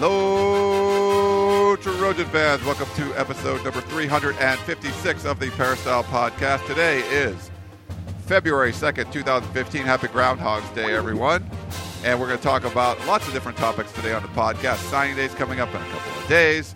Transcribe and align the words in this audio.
Hello, 0.00 1.76
Trojan 1.76 2.24
fans. 2.28 2.64
Welcome 2.64 2.88
to 2.96 3.20
episode 3.20 3.62
number 3.62 3.82
356 3.82 5.26
of 5.26 5.38
the 5.38 5.50
Peristyle 5.50 6.04
Podcast. 6.04 6.66
Today 6.66 7.00
is 7.10 7.50
February 8.24 8.72
2nd, 8.72 9.12
2015. 9.12 9.82
Happy 9.82 10.08
Groundhog's 10.08 10.70
Day, 10.70 10.94
everyone. 10.94 11.44
And 12.02 12.18
we're 12.18 12.28
going 12.28 12.38
to 12.38 12.42
talk 12.42 12.64
about 12.64 13.06
lots 13.06 13.28
of 13.28 13.34
different 13.34 13.58
topics 13.58 13.92
today 13.92 14.14
on 14.14 14.22
the 14.22 14.28
podcast. 14.28 14.76
Signing 14.88 15.16
days 15.16 15.34
coming 15.34 15.60
up 15.60 15.68
in 15.74 15.82
a 15.82 15.88
couple 15.90 16.22
of 16.22 16.28
days. 16.30 16.74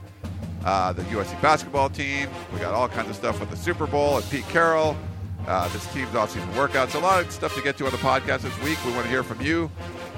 Uh, 0.62 0.92
the 0.92 1.00
USC 1.04 1.40
basketball 1.40 1.88
team. 1.88 2.28
We 2.52 2.58
got 2.58 2.74
all 2.74 2.90
kinds 2.90 3.08
of 3.08 3.16
stuff 3.16 3.40
with 3.40 3.48
the 3.48 3.56
Super 3.56 3.86
Bowl 3.86 4.18
and 4.18 4.30
Pete 4.30 4.46
Carroll. 4.50 4.98
Uh, 5.46 5.68
this 5.68 5.86
team's 5.92 6.14
off-season 6.14 6.48
workouts. 6.50 6.94
A 6.94 6.98
lot 6.98 7.22
of 7.22 7.30
stuff 7.30 7.54
to 7.54 7.62
get 7.62 7.76
to 7.78 7.86
on 7.86 7.92
the 7.92 7.96
podcast 7.98 8.40
this 8.40 8.60
week. 8.62 8.78
We 8.84 8.92
want 8.92 9.04
to 9.04 9.10
hear 9.10 9.22
from 9.22 9.40
you. 9.40 9.70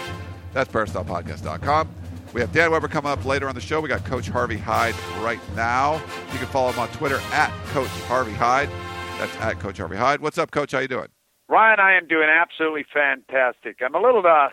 That's 0.53 0.73
peristylepodcast.com. 0.73 1.89
We 2.33 2.41
have 2.41 2.53
Dan 2.53 2.71
Weber 2.71 2.89
coming 2.89 3.13
up 3.13 3.25
later 3.27 3.47
on 3.49 3.55
the 3.55 3.61
show. 3.61 3.81
We 3.81 3.89
got 3.91 4.05
Coach 4.07 4.29
Harvey 4.29 4.57
Hyde 4.57 4.95
right 5.21 5.41
now. 5.55 5.97
You 6.33 6.39
can 6.39 6.47
follow 6.49 6.73
him 6.73 6.79
on 6.79 6.89
Twitter 6.89 7.21
at 7.33 7.53
Coach 7.67 7.91
Harvey 8.07 8.33
Hyde. 8.33 8.71
That's 9.19 9.37
at 9.37 9.61
Coach 9.61 9.77
Harvey 9.79 9.97
Hyde. 9.97 10.21
What's 10.21 10.39
up, 10.39 10.51
Coach? 10.51 10.73
How 10.73 10.79
you 10.79 10.89
doing? 10.89 11.09
Ryan, 11.49 11.81
I 11.81 11.93
am 11.99 12.07
doing 12.09 12.29
absolutely 12.31 12.87
fantastic. 12.95 13.77
I'm 13.85 13.95
a 13.95 14.01
little 14.01 14.27
uh, 14.27 14.49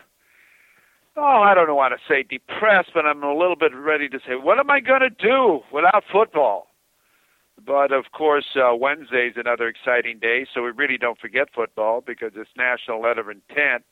oh, 1.20 1.44
I 1.44 1.54
don't 1.54 1.68
know 1.68 1.76
want 1.76 1.94
to 1.94 2.14
say 2.14 2.24
depressed, 2.24 2.92
but 2.94 3.06
I'm 3.06 3.24
a 3.24 3.34
little 3.34 3.56
bit 3.56 3.74
ready 3.76 4.08
to 4.10 4.20
say, 4.20 4.36
what 4.36 4.60
am 4.60 4.70
I 4.72 4.80
going 4.80 5.02
to 5.02 5.10
do 5.10 5.60
without 5.72 6.04
football? 6.12 6.68
But 7.66 7.92
of 7.92 8.06
course, 8.14 8.46
uh, 8.56 8.76
Wednesday 8.76 9.28
is 9.28 9.36
another 9.36 9.68
exciting 9.68 10.20
day, 10.20 10.46
so 10.54 10.64
we 10.64 10.72
really 10.72 10.98
don't 10.98 11.20
forget 11.20 11.50
football 11.54 12.02
because 12.06 12.32
it's 12.36 12.50
National 12.58 13.02
Letter 13.02 13.22
of 13.22 13.30
Intent, 13.30 13.84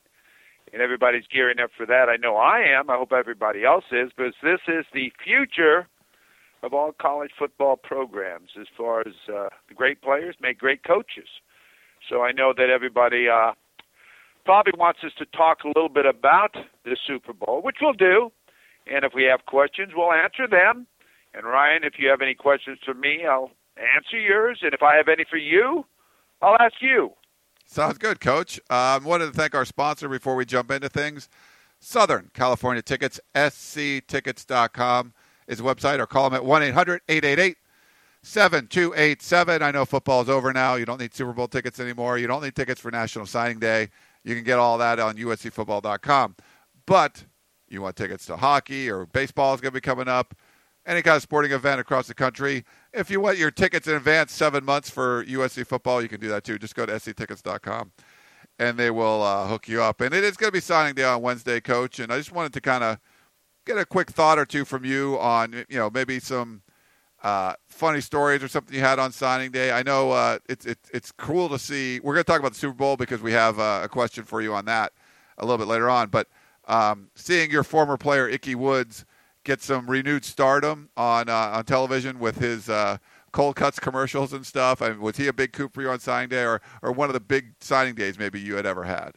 and 0.72 0.80
everybody's 0.80 1.26
gearing 1.32 1.60
up 1.60 1.70
for 1.76 1.84
that. 1.86 2.08
I 2.08 2.16
know 2.16 2.36
I 2.36 2.60
am. 2.60 2.88
I 2.88 2.96
hope 2.96 3.12
everybody 3.12 3.64
else 3.64 3.84
is, 3.92 4.10
because 4.16 4.34
this 4.42 4.60
is 4.68 4.86
the 4.94 5.12
future 5.22 5.86
of 6.62 6.72
all 6.72 6.92
college 6.92 7.30
football 7.38 7.76
programs. 7.76 8.50
As 8.58 8.66
far 8.76 9.00
as 9.00 9.14
uh, 9.28 9.48
the 9.68 9.74
great 9.74 10.00
players 10.00 10.34
make 10.40 10.58
great 10.58 10.82
coaches, 10.82 11.28
so 12.08 12.22
I 12.22 12.32
know 12.32 12.54
that 12.56 12.70
everybody 12.70 13.28
uh, 13.28 13.52
probably 14.48 14.72
wants 14.78 15.00
us 15.04 15.12
to 15.18 15.26
talk 15.26 15.58
a 15.62 15.66
little 15.68 15.90
bit 15.90 16.06
about 16.06 16.56
the 16.86 16.96
Super 17.06 17.34
Bowl, 17.34 17.60
which 17.60 17.76
we'll 17.82 17.92
do. 17.92 18.32
And 18.86 19.04
if 19.04 19.12
we 19.14 19.24
have 19.24 19.44
questions, 19.44 19.92
we'll 19.94 20.10
answer 20.10 20.46
them. 20.48 20.86
And 21.34 21.44
Ryan, 21.44 21.84
if 21.84 21.98
you 21.98 22.08
have 22.08 22.22
any 22.22 22.34
questions 22.34 22.78
for 22.82 22.94
me, 22.94 23.26
I'll 23.30 23.50
answer 23.76 24.18
yours. 24.18 24.60
And 24.62 24.72
if 24.72 24.82
I 24.82 24.96
have 24.96 25.06
any 25.06 25.26
for 25.28 25.36
you, 25.36 25.84
I'll 26.40 26.56
ask 26.58 26.76
you. 26.80 27.12
Sounds 27.66 27.98
good, 27.98 28.22
Coach. 28.22 28.58
Um, 28.70 29.04
wanted 29.04 29.26
to 29.26 29.32
thank 29.32 29.54
our 29.54 29.66
sponsor 29.66 30.08
before 30.08 30.34
we 30.34 30.46
jump 30.46 30.70
into 30.70 30.88
things. 30.88 31.28
Southern 31.78 32.30
California 32.32 32.80
Tickets, 32.80 33.20
sctickets.com 33.34 35.12
is 35.46 35.58
the 35.58 35.64
website, 35.64 35.98
or 35.98 36.06
call 36.06 36.30
them 36.30 36.38
at 36.38 36.46
1 36.46 36.62
800 36.62 37.02
888 37.06 37.58
7287. 38.22 39.62
I 39.62 39.70
know 39.72 39.84
football 39.84 40.22
is 40.22 40.30
over 40.30 40.54
now. 40.54 40.76
You 40.76 40.86
don't 40.86 41.00
need 41.00 41.12
Super 41.12 41.34
Bowl 41.34 41.48
tickets 41.48 41.78
anymore. 41.78 42.16
You 42.16 42.26
don't 42.26 42.42
need 42.42 42.56
tickets 42.56 42.80
for 42.80 42.90
National 42.90 43.26
Signing 43.26 43.58
Day. 43.58 43.90
You 44.28 44.34
can 44.34 44.44
get 44.44 44.58
all 44.58 44.76
that 44.78 45.00
on 45.00 45.16
uscfootball.com. 45.16 46.36
But 46.86 47.24
you 47.68 47.80
want 47.80 47.96
tickets 47.96 48.26
to 48.26 48.36
hockey 48.36 48.90
or 48.90 49.06
baseball 49.06 49.54
is 49.54 49.60
going 49.60 49.72
to 49.72 49.76
be 49.76 49.80
coming 49.80 50.08
up, 50.08 50.34
any 50.86 51.00
kind 51.00 51.16
of 51.16 51.22
sporting 51.22 51.52
event 51.52 51.80
across 51.80 52.08
the 52.08 52.14
country. 52.14 52.64
If 52.92 53.10
you 53.10 53.20
want 53.20 53.38
your 53.38 53.50
tickets 53.50 53.88
in 53.88 53.94
advance, 53.94 54.32
seven 54.32 54.64
months 54.64 54.90
for 54.90 55.24
USC 55.24 55.66
football, 55.66 56.02
you 56.02 56.08
can 56.08 56.20
do 56.20 56.28
that 56.28 56.44
too. 56.44 56.58
Just 56.58 56.74
go 56.74 56.84
to 56.84 57.00
sctickets.com 57.00 57.92
and 58.58 58.76
they 58.78 58.90
will 58.90 59.22
uh, 59.22 59.46
hook 59.46 59.66
you 59.66 59.82
up. 59.82 60.02
And 60.02 60.14
it 60.14 60.24
is 60.24 60.36
going 60.36 60.48
to 60.48 60.52
be 60.52 60.60
signing 60.60 60.94
day 60.94 61.04
on 61.04 61.22
Wednesday, 61.22 61.60
Coach. 61.60 61.98
And 61.98 62.12
I 62.12 62.18
just 62.18 62.32
wanted 62.32 62.52
to 62.52 62.60
kind 62.60 62.84
of 62.84 62.98
get 63.64 63.78
a 63.78 63.86
quick 63.86 64.10
thought 64.10 64.38
or 64.38 64.44
two 64.44 64.66
from 64.66 64.84
you 64.84 65.18
on, 65.18 65.64
you 65.70 65.78
know, 65.78 65.88
maybe 65.88 66.20
some 66.20 66.62
uh, 67.22 67.54
funny 67.66 68.00
stories 68.00 68.42
or 68.42 68.48
something 68.48 68.74
you 68.74 68.80
had 68.80 68.98
on 68.98 69.12
signing 69.12 69.50
day. 69.50 69.72
I 69.72 69.82
know 69.82 70.12
uh, 70.12 70.38
it's 70.48 70.66
it's 70.66 70.88
it's 70.92 71.12
cool 71.12 71.48
to 71.48 71.58
see. 71.58 72.00
We're 72.00 72.14
going 72.14 72.24
to 72.24 72.30
talk 72.30 72.40
about 72.40 72.52
the 72.52 72.58
Super 72.58 72.74
Bowl 72.74 72.96
because 72.96 73.20
we 73.20 73.32
have 73.32 73.58
uh, 73.58 73.80
a 73.84 73.88
question 73.88 74.24
for 74.24 74.40
you 74.40 74.54
on 74.54 74.64
that 74.66 74.92
a 75.38 75.44
little 75.44 75.58
bit 75.58 75.68
later 75.68 75.90
on. 75.90 76.08
But 76.08 76.28
um, 76.66 77.10
seeing 77.14 77.50
your 77.50 77.64
former 77.64 77.96
player 77.96 78.28
Ickey 78.28 78.54
Woods 78.54 79.04
get 79.44 79.62
some 79.62 79.88
renewed 79.88 80.24
stardom 80.24 80.90
on 80.96 81.28
uh, 81.28 81.50
on 81.54 81.64
television 81.64 82.18
with 82.20 82.38
his 82.38 82.68
uh, 82.68 82.98
cold 83.32 83.56
cuts 83.56 83.80
commercials 83.80 84.32
and 84.32 84.46
stuff. 84.46 84.80
I 84.80 84.90
mean, 84.90 85.00
was 85.00 85.16
he 85.16 85.26
a 85.26 85.32
big 85.32 85.52
coup 85.52 85.70
for 85.72 85.82
you 85.82 85.90
on 85.90 85.98
signing 85.98 86.28
day, 86.28 86.44
or 86.44 86.60
or 86.82 86.92
one 86.92 87.08
of 87.08 87.14
the 87.14 87.20
big 87.20 87.54
signing 87.60 87.94
days 87.94 88.18
maybe 88.18 88.40
you 88.40 88.54
had 88.54 88.66
ever 88.66 88.84
had? 88.84 89.16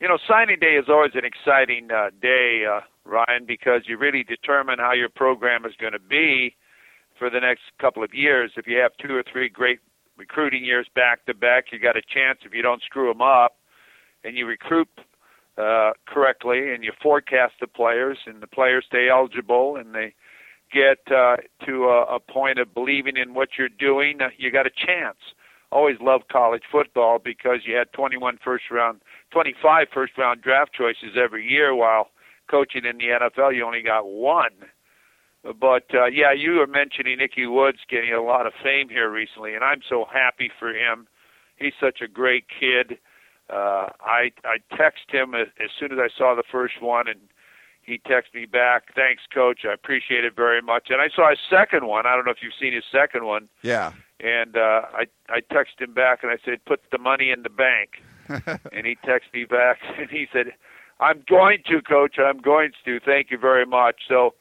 You 0.00 0.08
know, 0.08 0.18
signing 0.26 0.60
day 0.60 0.76
is 0.76 0.86
always 0.88 1.10
an 1.14 1.24
exciting 1.24 1.90
uh, 1.90 2.10
day, 2.22 2.64
Ryan, 3.04 3.44
because 3.46 3.82
you 3.86 3.98
really 3.98 4.22
determine 4.22 4.78
how 4.78 4.92
your 4.92 5.08
program 5.08 5.66
is 5.66 5.72
going 5.78 5.92
to 5.92 5.98
be 5.98 6.54
for 7.18 7.30
the 7.30 7.40
next 7.40 7.62
couple 7.80 8.02
of 8.02 8.14
years. 8.14 8.52
If 8.56 8.66
you 8.66 8.78
have 8.78 8.92
two 8.96 9.14
or 9.14 9.22
three 9.30 9.48
great 9.48 9.80
recruiting 10.16 10.64
years 10.64 10.86
back 10.94 11.24
to 11.26 11.34
back, 11.34 11.66
you 11.72 11.78
got 11.78 11.96
a 11.96 12.02
chance 12.02 12.40
if 12.44 12.54
you 12.54 12.62
don't 12.62 12.82
screw 12.82 13.08
them 13.08 13.22
up 13.22 13.56
and 14.24 14.36
you 14.36 14.46
recruit 14.46 14.88
uh, 15.56 15.92
correctly 16.06 16.72
and 16.72 16.84
you 16.84 16.92
forecast 17.02 17.54
the 17.60 17.66
players 17.66 18.18
and 18.26 18.40
the 18.42 18.46
players 18.46 18.84
stay 18.86 19.08
eligible 19.08 19.76
and 19.76 19.94
they 19.94 20.14
get 20.72 20.98
uh, 21.12 21.36
to 21.64 21.84
a, 21.84 22.16
a 22.16 22.20
point 22.20 22.58
of 22.58 22.74
believing 22.74 23.16
in 23.16 23.34
what 23.34 23.50
you're 23.58 23.68
doing, 23.68 24.20
uh, 24.20 24.28
you 24.36 24.52
got 24.52 24.66
a 24.66 24.70
chance. 24.70 25.16
Always 25.70 25.96
loved 26.00 26.28
college 26.28 26.62
football 26.70 27.18
because 27.18 27.60
you 27.64 27.76
had 27.76 27.92
21 27.92 28.38
first 28.42 28.64
round, 28.70 29.00
25 29.32 29.88
first 29.92 30.16
round 30.16 30.42
draft 30.42 30.72
choices 30.72 31.16
every 31.16 31.46
year, 31.46 31.74
while 31.74 32.08
coaching 32.50 32.84
in 32.84 32.98
the 32.98 33.04
NFL 33.04 33.54
you 33.54 33.64
only 33.64 33.82
got 33.82 34.06
one. 34.06 34.50
But 35.42 35.84
uh, 35.94 36.06
yeah, 36.06 36.32
you 36.32 36.52
were 36.52 36.66
mentioning 36.66 37.20
Ickey 37.20 37.46
Woods 37.46 37.78
getting 37.88 38.12
a 38.12 38.22
lot 38.22 38.46
of 38.46 38.52
fame 38.62 38.88
here 38.88 39.08
recently, 39.08 39.54
and 39.54 39.62
I'm 39.62 39.80
so 39.88 40.04
happy 40.12 40.50
for 40.58 40.70
him. 40.70 41.06
He's 41.56 41.74
such 41.80 42.00
a 42.00 42.08
great 42.08 42.46
kid. 42.48 42.98
Uh, 43.48 43.88
I 44.00 44.32
I 44.44 44.58
text 44.76 45.10
him 45.10 45.34
as, 45.34 45.48
as 45.62 45.70
soon 45.78 45.92
as 45.92 45.98
I 45.98 46.08
saw 46.16 46.34
the 46.34 46.42
first 46.50 46.82
one, 46.82 47.08
and 47.08 47.20
he 47.80 47.98
texted 47.98 48.34
me 48.34 48.44
back, 48.46 48.94
"Thanks, 48.94 49.22
coach. 49.32 49.60
I 49.64 49.72
appreciate 49.72 50.24
it 50.24 50.36
very 50.36 50.60
much." 50.60 50.88
And 50.90 51.00
I 51.00 51.08
saw 51.08 51.30
his 51.30 51.38
second 51.48 51.86
one. 51.86 52.04
I 52.04 52.14
don't 52.14 52.26
know 52.26 52.32
if 52.32 52.42
you've 52.42 52.52
seen 52.60 52.74
his 52.74 52.84
second 52.92 53.24
one. 53.24 53.48
Yeah. 53.62 53.92
And 54.20 54.56
uh, 54.56 54.82
I 54.92 55.06
I 55.28 55.40
texted 55.40 55.80
him 55.80 55.94
back 55.94 56.22
and 56.22 56.30
I 56.30 56.36
said, 56.44 56.64
"Put 56.66 56.82
the 56.90 56.98
money 56.98 57.30
in 57.30 57.42
the 57.42 57.50
bank." 57.50 58.02
and 58.28 58.86
he 58.86 58.96
texted 59.06 59.32
me 59.32 59.44
back 59.44 59.78
and 59.98 60.10
he 60.10 60.26
said, 60.32 60.52
"I'm 61.00 61.22
going 61.26 61.62
to, 61.68 61.80
coach. 61.80 62.16
I'm 62.18 62.38
going 62.38 62.72
to. 62.84 63.00
Thank 63.00 63.30
you 63.30 63.38
very 63.38 63.64
much." 63.64 64.02
So 64.08 64.34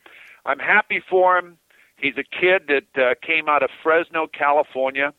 I'm 0.47 0.59
happy 0.59 1.03
for 1.09 1.37
him. 1.37 1.57
He's 1.97 2.15
a 2.17 2.23
kid 2.23 2.69
that 2.69 3.01
uh, 3.01 3.15
came 3.25 3.49
out 3.49 3.63
of 3.63 3.69
Fresno, 3.83 4.27
California, 4.27 5.13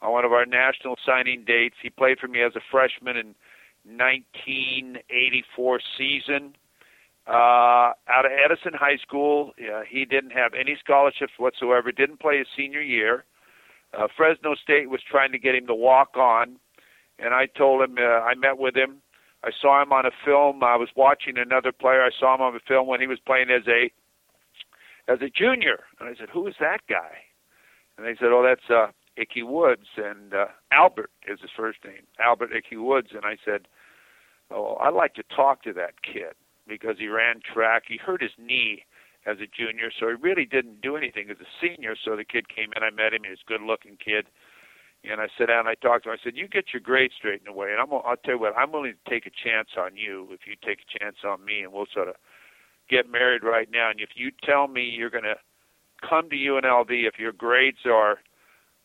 on 0.00 0.12
one 0.12 0.24
of 0.24 0.32
our 0.32 0.44
national 0.44 0.96
signing 1.06 1.44
dates. 1.46 1.76
He 1.80 1.88
played 1.88 2.18
for 2.18 2.26
me 2.26 2.42
as 2.42 2.56
a 2.56 2.60
freshman 2.70 3.16
in 3.16 3.36
1984 3.84 5.80
season. 5.96 6.56
Uh, 7.28 7.94
out 8.08 8.26
of 8.26 8.32
Edison 8.32 8.72
High 8.74 8.96
School, 8.96 9.52
uh, 9.60 9.82
he 9.88 10.04
didn't 10.04 10.32
have 10.32 10.52
any 10.54 10.76
scholarships 10.82 11.34
whatsoever. 11.38 11.92
Didn't 11.92 12.18
play 12.18 12.38
his 12.38 12.48
senior 12.56 12.82
year. 12.82 13.24
Uh, 13.96 14.08
Fresno 14.16 14.56
State 14.56 14.90
was 14.90 15.00
trying 15.08 15.30
to 15.30 15.38
get 15.38 15.54
him 15.54 15.68
to 15.68 15.74
walk 15.74 16.16
on, 16.16 16.56
and 17.20 17.32
I 17.34 17.46
told 17.46 17.82
him 17.82 17.98
uh, 17.98 18.02
I 18.02 18.34
met 18.34 18.58
with 18.58 18.74
him. 18.74 18.96
I 19.44 19.50
saw 19.60 19.80
him 19.80 19.92
on 19.92 20.06
a 20.06 20.10
film. 20.24 20.64
I 20.64 20.74
was 20.76 20.88
watching 20.96 21.38
another 21.38 21.70
player. 21.70 22.02
I 22.02 22.10
saw 22.18 22.34
him 22.34 22.40
on 22.40 22.56
a 22.56 22.60
film 22.66 22.88
when 22.88 23.00
he 23.00 23.06
was 23.06 23.20
playing 23.20 23.50
as 23.50 23.62
a 23.68 23.92
as 25.08 25.18
a 25.20 25.28
junior. 25.28 25.84
And 26.00 26.08
I 26.08 26.14
said, 26.18 26.28
who 26.32 26.46
is 26.46 26.54
that 26.60 26.80
guy? 26.88 27.18
And 27.96 28.06
they 28.06 28.14
said, 28.18 28.28
oh, 28.32 28.42
that's 28.42 28.70
uh, 28.70 28.92
Ickey 29.16 29.42
Woods. 29.42 29.86
And 29.96 30.34
uh, 30.34 30.46
Albert 30.72 31.10
is 31.28 31.40
his 31.40 31.50
first 31.56 31.78
name, 31.84 32.06
Albert 32.18 32.50
Ickey 32.54 32.76
Woods. 32.76 33.08
And 33.12 33.24
I 33.24 33.36
said, 33.44 33.68
oh, 34.50 34.76
I'd 34.80 34.94
like 34.94 35.14
to 35.14 35.24
talk 35.34 35.62
to 35.64 35.72
that 35.74 36.02
kid 36.02 36.34
because 36.66 36.96
he 36.98 37.08
ran 37.08 37.40
track. 37.40 37.84
He 37.88 37.96
hurt 37.96 38.22
his 38.22 38.32
knee 38.38 38.84
as 39.26 39.38
a 39.38 39.46
junior, 39.46 39.90
so 39.94 40.08
he 40.08 40.14
really 40.14 40.44
didn't 40.44 40.80
do 40.80 40.96
anything 40.96 41.30
as 41.30 41.36
a 41.38 41.50
senior. 41.60 41.94
So 41.94 42.16
the 42.16 42.24
kid 42.24 42.48
came 42.48 42.70
in, 42.74 42.82
I 42.82 42.90
met 42.90 43.14
him, 43.14 43.22
he 43.22 43.30
was 43.30 43.38
a 43.46 43.50
good 43.50 43.62
looking 43.62 43.96
kid. 44.02 44.26
And 45.04 45.20
I 45.20 45.26
sat 45.36 45.46
down 45.46 45.66
and 45.66 45.68
I 45.68 45.74
talked 45.74 46.04
to 46.04 46.10
him. 46.10 46.18
I 46.18 46.22
said, 46.22 46.36
You 46.36 46.46
get 46.46 46.72
your 46.72 46.80
grades 46.80 47.14
straightened 47.18 47.48
away 47.48 47.72
and 47.72 47.80
I'm 47.80 47.92
I'll 47.92 48.16
tell 48.16 48.34
you 48.34 48.40
what, 48.40 48.56
I'm 48.56 48.70
willing 48.70 48.94
to 48.94 49.10
take 49.10 49.26
a 49.26 49.34
chance 49.34 49.70
on 49.76 49.96
you 49.96 50.28
if 50.30 50.46
you 50.46 50.54
take 50.64 50.78
a 50.82 50.98
chance 50.98 51.16
on 51.26 51.44
me 51.44 51.62
and 51.62 51.72
we'll 51.72 51.90
sort 51.92 52.08
of 52.08 52.14
get 52.92 53.10
married 53.10 53.42
right 53.42 53.68
now. 53.72 53.90
And 53.90 54.00
if 54.00 54.10
you 54.14 54.30
tell 54.44 54.68
me 54.68 54.82
you're 54.82 55.10
gonna 55.10 55.36
come 56.08 56.28
to 56.30 56.36
UNLV 56.36 56.90
if 56.90 57.18
your 57.18 57.32
grades 57.32 57.86
are 57.86 58.18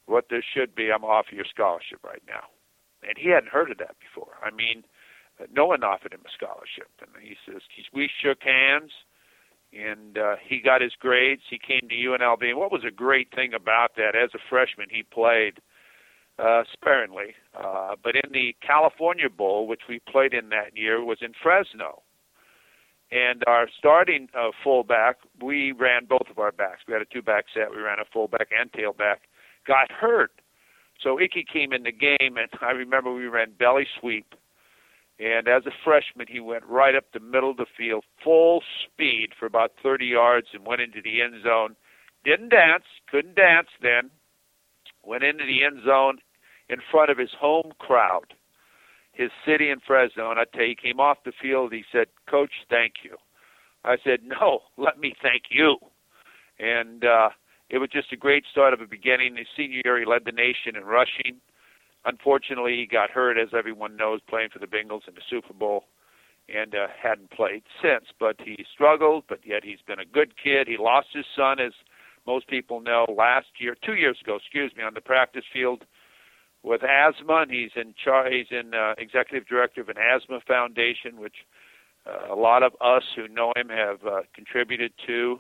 what 0.06 0.25
there 0.30 0.44
should 0.54 0.74
be, 0.74 0.89
I'm 0.92 1.04
off 1.04 1.25
your 1.31 1.45
scholarship 1.45 2.00
right 2.04 2.24
now. 2.27 2.44
And 3.04 3.18
he 3.18 3.30
hadn't 3.30 3.51
heard 3.51 3.71
of 3.71 3.77
that 3.80 3.95
before. 4.00 4.33
I 4.44 4.51
mean, 4.51 4.83
no 5.51 5.65
one 5.65 5.83
offered 5.83 6.13
him 6.13 6.21
a 6.25 6.31
scholarship. 6.33 6.89
And 7.01 7.09
he 7.21 7.36
says, 7.45 7.62
we 7.94 8.09
shook 8.21 8.39
hands 8.42 8.92
and 9.74 10.18
uh, 10.18 10.36
he 10.42 10.62
got 10.62 10.81
his 10.81 10.94
grades. 11.00 11.42
He 11.50 11.59
came 11.59 11.89
to 11.89 11.95
UNLV. 11.95 12.44
And 12.44 12.57
what 12.57 12.71
was 12.71 12.83
a 12.88 12.92
great 12.92 13.33
thing 13.36 13.54
about 13.54 13.95
that, 13.98 14.15
as 14.15 14.30
a 14.33 14.39
freshman, 14.50 14.88
he 14.89 15.04
played 15.04 15.59
uh, 16.39 16.63
sparingly. 16.71 17.36
Uh, 17.54 17.95
but 18.01 18.15
in 18.15 18.31
the 18.31 18.56
California 18.65 19.30
Bowl, 19.30 19.68
which 19.68 19.81
we 19.89 20.00
played 20.09 20.33
in 20.33 20.50
that 20.50 20.75
year, 20.75 21.04
was 21.04 21.19
in 21.21 21.33
Fresno. 21.42 22.01
And 23.12 23.44
our 23.48 23.68
starting 23.77 24.27
uh, 24.38 24.50
fullback, 24.63 25.18
we 25.42 25.71
ran 25.71 26.06
both 26.06 26.27
of 26.30 26.39
our 26.39 26.51
backs. 26.51 26.81
We 26.88 26.94
had 26.94 27.01
a 27.01 27.06
two-back 27.06 27.45
set. 27.54 27.71
We 27.71 27.81
ran 27.81 28.00
a 28.00 28.06
fullback 28.12 28.50
and 28.57 28.71
tailback. 28.71 29.18
Got 29.65 29.92
hurt, 29.92 30.31
so 31.01 31.19
Ickey 31.19 31.45
came 31.51 31.74
in 31.74 31.83
the 31.83 31.92
game, 31.92 32.38
and 32.38 32.50
I 32.62 32.71
remember 32.71 33.13
we 33.13 33.27
ran 33.27 33.51
belly 33.57 33.88
sweep. 34.00 34.33
And 35.19 35.48
as 35.48 35.65
a 35.65 35.71
freshman, 35.83 36.27
he 36.30 36.39
went 36.39 36.65
right 36.65 36.95
up 36.95 37.06
the 37.12 37.19
middle 37.19 37.50
of 37.50 37.57
the 37.57 37.65
field, 37.77 38.04
full 38.24 38.62
speed 38.83 39.30
for 39.38 39.45
about 39.45 39.71
30 39.81 40.06
yards, 40.06 40.48
and 40.54 40.65
went 40.65 40.81
into 40.81 41.01
the 41.01 41.21
end 41.21 41.44
zone. 41.44 41.75
Didn't 42.24 42.50
dance, 42.50 42.83
couldn't 43.09 43.36
dance 43.36 43.69
then. 43.81 44.12
Went 45.04 45.24
into 45.24 45.45
the 45.45 45.63
end 45.63 45.81
zone 45.86 46.19
in 46.69 46.80
front 46.92 47.09
of 47.09 47.18
his 47.18 47.31
home 47.39 47.71
crowd 47.80 48.33
his 49.17 49.31
city 49.45 49.69
in 49.71 49.79
Fresno, 49.79 50.29
and 50.29 50.39
I 50.39 50.45
tell 50.45 50.63
you, 50.63 50.75
he 50.79 50.89
came 50.89 50.99
off 50.99 51.17
the 51.25 51.31
field. 51.41 51.73
He 51.73 51.83
said, 51.91 52.07
"Coach, 52.29 52.51
thank 52.69 53.03
you." 53.03 53.17
I 53.83 53.97
said, 54.03 54.19
"No, 54.23 54.61
let 54.77 54.99
me 54.99 55.15
thank 55.21 55.43
you." 55.49 55.77
And 56.59 57.03
uh, 57.03 57.29
it 57.69 57.79
was 57.79 57.89
just 57.89 58.13
a 58.13 58.17
great 58.17 58.45
start 58.49 58.73
of 58.73 58.81
a 58.81 58.87
beginning. 58.87 59.35
His 59.35 59.47
senior 59.55 59.81
year, 59.83 59.99
he 59.99 60.05
led 60.05 60.25
the 60.25 60.31
nation 60.31 60.75
in 60.75 60.85
rushing. 60.85 61.41
Unfortunately, 62.05 62.75
he 62.77 62.85
got 62.85 63.09
hurt, 63.09 63.37
as 63.37 63.49
everyone 63.57 63.97
knows, 63.97 64.21
playing 64.29 64.49
for 64.49 64.59
the 64.59 64.67
Bengals 64.67 65.07
in 65.07 65.15
the 65.15 65.21
Super 65.29 65.53
Bowl, 65.53 65.85
and 66.47 66.75
uh, 66.75 66.87
hadn't 67.01 67.31
played 67.31 67.63
since. 67.81 68.05
But 68.19 68.37
he 68.43 68.65
struggled, 68.71 69.25
but 69.27 69.39
yet 69.43 69.63
he's 69.63 69.81
been 69.85 69.99
a 69.99 70.05
good 70.05 70.33
kid. 70.41 70.67
He 70.67 70.77
lost 70.77 71.07
his 71.13 71.25
son, 71.35 71.59
as 71.59 71.73
most 72.27 72.47
people 72.47 72.81
know, 72.81 73.05
last 73.09 73.47
year, 73.59 73.75
two 73.83 73.95
years 73.95 74.19
ago, 74.21 74.35
excuse 74.35 74.73
me, 74.75 74.83
on 74.83 74.93
the 74.93 75.01
practice 75.01 75.45
field 75.51 75.85
with 76.67 76.83
asthma, 76.83 77.41
and 77.41 77.51
he's 77.51 77.71
in 77.75 77.93
char- 78.03 78.29
he's 78.29 78.47
in 78.51 78.73
uh, 78.73 78.93
executive 78.97 79.47
director 79.47 79.81
of 79.81 79.89
an 79.89 79.97
asthma 79.97 80.39
foundation, 80.47 81.19
which 81.19 81.45
uh, 82.05 82.33
a 82.33 82.35
lot 82.35 82.63
of 82.63 82.73
us 82.81 83.03
who 83.15 83.27
know 83.27 83.53
him 83.55 83.69
have 83.69 84.05
uh, 84.05 84.21
contributed 84.33 84.91
to, 85.05 85.39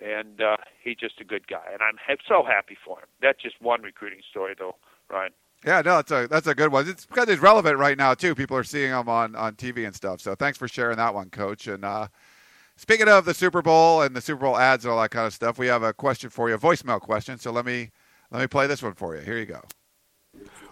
and 0.00 0.40
uh, 0.40 0.56
he's 0.82 0.96
just 0.96 1.20
a 1.20 1.24
good 1.24 1.46
guy, 1.46 1.66
and 1.72 1.80
I'm 1.82 1.96
ha- 2.04 2.22
so 2.28 2.44
happy 2.44 2.76
for 2.84 2.98
him. 2.98 3.08
That's 3.20 3.40
just 3.42 3.60
one 3.60 3.82
recruiting 3.82 4.20
story, 4.30 4.54
though, 4.58 4.76
Ryan. 5.10 5.32
Yeah, 5.64 5.82
no, 5.82 5.96
that's 5.96 6.10
a 6.10 6.26
that's 6.26 6.46
a 6.46 6.54
good 6.54 6.72
one. 6.72 6.88
It's 6.88 7.04
because 7.04 7.28
it's 7.28 7.42
relevant 7.42 7.76
right 7.76 7.98
now 7.98 8.14
too. 8.14 8.34
People 8.34 8.56
are 8.56 8.64
seeing 8.64 8.90
him 8.90 9.08
on 9.10 9.36
on 9.36 9.56
TV 9.56 9.84
and 9.84 9.94
stuff. 9.94 10.20
So 10.20 10.34
thanks 10.34 10.56
for 10.56 10.66
sharing 10.66 10.96
that 10.96 11.12
one, 11.12 11.28
Coach. 11.28 11.66
And 11.66 11.84
uh, 11.84 12.08
speaking 12.76 13.08
of 13.08 13.26
the 13.26 13.34
Super 13.34 13.60
Bowl 13.60 14.00
and 14.00 14.16
the 14.16 14.22
Super 14.22 14.40
Bowl 14.40 14.56
ads 14.56 14.86
and 14.86 14.92
all 14.92 15.02
that 15.02 15.10
kind 15.10 15.26
of 15.26 15.34
stuff, 15.34 15.58
we 15.58 15.66
have 15.66 15.82
a 15.82 15.92
question 15.92 16.30
for 16.30 16.48
you, 16.48 16.54
a 16.54 16.58
voicemail 16.58 16.98
question. 16.98 17.38
So 17.38 17.52
let 17.52 17.66
me 17.66 17.90
let 18.30 18.40
me 18.40 18.46
play 18.46 18.68
this 18.68 18.82
one 18.82 18.94
for 18.94 19.14
you. 19.14 19.20
Here 19.20 19.36
you 19.36 19.44
go. 19.44 19.60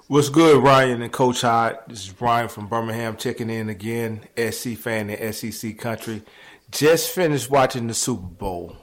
What's 0.08 0.30
good, 0.30 0.64
Ryan 0.64 1.02
and 1.02 1.12
Coach 1.12 1.42
Hot? 1.42 1.86
This 1.86 2.06
is 2.06 2.12
Brian 2.14 2.48
from 2.48 2.66
Birmingham 2.66 3.18
checking 3.18 3.50
in 3.50 3.68
again. 3.68 4.22
SC 4.38 4.68
fan 4.68 5.10
in 5.10 5.32
SEC 5.34 5.76
country. 5.76 6.22
Just 6.70 7.10
finished 7.10 7.50
watching 7.50 7.88
the 7.88 7.92
Super 7.92 8.22
Bowl. 8.22 8.74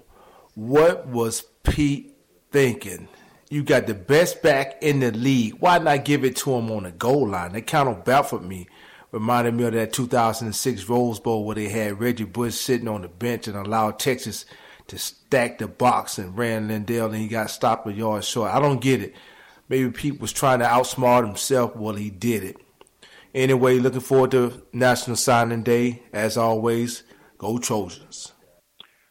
What 0.53 1.07
was 1.07 1.41
Pete 1.63 2.15
thinking? 2.51 3.07
You 3.49 3.63
got 3.63 3.87
the 3.87 3.95
best 3.95 4.43
back 4.43 4.77
in 4.83 4.99
the 4.99 5.09
league. 5.09 5.55
Why 5.59 5.79
not 5.79 6.05
give 6.05 6.23
it 6.23 6.35
to 6.35 6.53
him 6.53 6.69
on 6.69 6.83
the 6.83 6.91
goal 6.91 7.29
line? 7.29 7.53
That 7.53 7.65
kind 7.65 7.89
of 7.89 8.05
baffled 8.05 8.45
me. 8.45 8.67
Reminded 9.11 9.55
me 9.55 9.63
of 9.63 9.73
that 9.73 9.93
2006 9.93 10.87
Rose 10.87 11.19
Bowl 11.19 11.43
where 11.43 11.55
they 11.55 11.69
had 11.69 11.99
Reggie 11.99 12.25
Bush 12.25 12.53
sitting 12.53 12.87
on 12.87 13.01
the 13.01 13.07
bench 13.07 13.47
and 13.47 13.57
allowed 13.57 13.97
Texas 13.97 14.45
to 14.85 14.99
stack 14.99 15.57
the 15.57 15.67
box 15.67 16.19
and 16.19 16.37
ran 16.37 16.69
LenDale 16.69 17.07
and 17.07 17.15
he 17.15 17.27
got 17.27 17.49
stopped 17.49 17.87
a 17.87 17.91
yard 17.91 18.23
short. 18.23 18.53
I 18.53 18.59
don't 18.59 18.79
get 18.79 19.01
it. 19.01 19.15
Maybe 19.67 19.89
Pete 19.91 20.19
was 20.19 20.31
trying 20.31 20.59
to 20.59 20.65
outsmart 20.65 21.25
himself. 21.25 21.75
Well, 21.75 21.95
he 21.95 22.09
did 22.09 22.43
it. 22.43 22.57
Anyway, 23.33 23.79
looking 23.79 23.99
forward 23.99 24.31
to 24.31 24.63
National 24.71 25.15
Signing 25.15 25.63
Day. 25.63 26.03
As 26.13 26.37
always, 26.37 27.03
go 27.37 27.57
Trojans. 27.57 28.31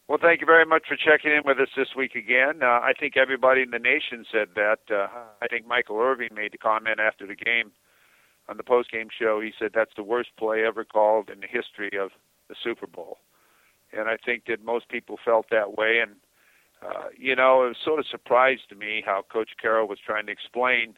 Well, 0.07 0.19
thank 0.21 0.41
you 0.41 0.47
very 0.47 0.67
much 0.67 0.85
for 0.87 0.97
checking 0.97 1.33
in 1.33 1.43
with 1.45 1.59
us 1.59 1.71
this 1.77 1.89
week 1.97 2.15
again. 2.15 2.63
Uh, 2.63 2.67
I 2.67 2.93
think 2.99 3.17
everybody 3.17 3.63
in 3.63 3.71
the 3.71 3.79
nation 3.79 4.25
said 4.31 4.49
that. 4.55 4.81
Uh, 4.91 5.09
I 5.41 5.47
think 5.49 5.67
Michael 5.67 5.99
Irvin 5.99 6.29
made 6.35 6.53
the 6.53 6.59
comment 6.59 7.01
after 7.01 7.27
the 7.27 7.35
game 7.35 7.73
on 8.49 8.59
the 8.59 8.63
post-game 8.63 9.09
show. 9.19 9.41
He 9.41 9.53
said 9.59 9.71
that's 9.75 9.95
the 9.97 10.03
worst 10.03 10.31
play 10.39 10.65
ever 10.65 10.85
called 10.85 11.31
in 11.31 11.41
the 11.41 11.47
history 11.47 11.99
of 11.99 12.11
the 12.49 12.55
Super 12.63 12.87
Bowl, 12.87 13.19
and 13.93 14.09
I 14.09 14.19
think 14.23 14.45
that 14.47 14.63
most 14.63 14.91
people 14.91 15.19
felt 15.25 15.47
that 15.51 15.79
way. 15.79 16.01
And 16.03 16.17
uh, 16.85 17.09
you 17.17 17.35
know, 17.35 17.65
it 17.65 17.69
was 17.69 17.77
sort 17.85 17.99
of 17.99 18.07
surprised 18.07 18.69
to 18.69 18.75
me 18.75 19.03
how 19.05 19.25
Coach 19.33 19.51
Carroll 19.61 19.89
was 19.89 19.99
trying 20.05 20.27
to 20.27 20.33
explain 20.33 20.95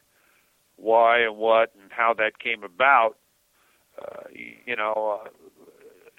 why 0.77 1.21
and 1.21 1.37
what 1.37 1.73
and 1.81 1.91
how 1.91 2.15
that 2.15 2.38
came 2.38 2.65
about. 2.65 3.17
Uh, 4.00 4.23
you 4.67 4.77
know, 4.77 5.21
uh, 5.23 5.29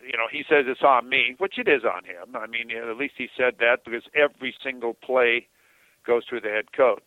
you 0.02 0.18
know, 0.18 0.28
he 0.32 0.44
says 0.50 0.66
it's 0.68 0.82
on 0.82 1.10
me, 1.10 1.36
which 1.38 1.58
it 1.58 1.68
is 1.68 1.84
on 1.84 2.04
him. 2.06 2.36
I 2.36 2.48
mean, 2.48 2.72
at 2.72 2.98
least 2.98 3.16
he 3.18 3.28
said 3.38 3.56
that 3.60 3.84
because 3.84 4.04
every 4.16 4.56
single 4.64 4.94
play 4.94 5.48
goes 6.06 6.24
through 6.28 6.42
the 6.42 6.50
head 6.50 6.72
coach. 6.76 7.04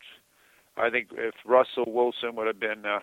I 0.77 0.91
think 0.91 1.09
if 1.13 1.35
Russell 1.45 1.91
Wilson 1.91 2.37
would 2.37 2.47
have 2.47 2.61
been 2.61 2.85
uh, 2.85 3.01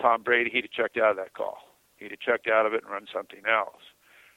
Tom 0.00 0.22
Brady, 0.22 0.50
he'd 0.50 0.64
have 0.64 0.70
checked 0.70 0.96
out 0.96 1.10
of 1.10 1.16
that 1.16 1.34
call. 1.34 1.58
He'd 1.96 2.12
have 2.12 2.20
checked 2.20 2.48
out 2.48 2.66
of 2.66 2.74
it 2.74 2.82
and 2.84 2.92
run 2.92 3.06
something 3.12 3.42
else. 3.50 3.82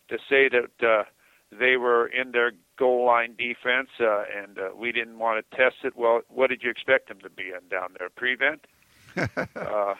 To 0.10 0.18
say 0.30 0.50
that 0.50 0.88
uh, 0.88 1.04
they 1.52 1.78
were 1.78 2.08
in 2.08 2.32
their 2.32 2.51
goal 2.79 3.05
line 3.05 3.36
defense, 3.38 3.89
uh, 4.00 4.24
and 4.36 4.57
uh, 4.57 4.69
we 4.75 4.91
didn't 4.91 5.19
want 5.19 5.45
to 5.45 5.57
test 5.57 5.75
it. 5.83 5.95
Well, 5.95 6.21
what 6.29 6.50
did 6.50 6.63
you 6.63 6.71
expect 6.71 7.09
them 7.09 7.19
to 7.19 7.29
be 7.29 7.50
in 7.50 7.67
down 7.69 7.89
there? 8.00 8.09
Prevent. 8.09 8.65
uh, 9.17 9.93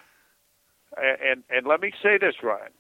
and 0.98 1.43
and 1.50 1.67
let 1.67 1.81
me 1.81 1.91
say 2.01 2.17
this, 2.17 2.36
Ryan. 2.41 2.71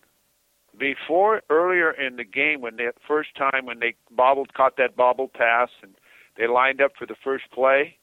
Before 0.77 1.41
earlier 1.49 1.91
in 1.91 2.15
the 2.15 2.23
game, 2.23 2.61
when 2.61 2.77
the 2.77 2.93
first 3.07 3.35
time 3.35 3.65
when 3.65 3.79
they 3.79 3.95
bobbled, 4.09 4.53
caught 4.53 4.77
that 4.77 4.95
bobble 4.95 5.27
pass, 5.27 5.69
and 5.83 5.95
they 6.37 6.47
lined 6.47 6.81
up 6.81 6.91
for 6.97 7.05
the 7.05 7.15
first 7.21 7.51
play, 7.51 7.97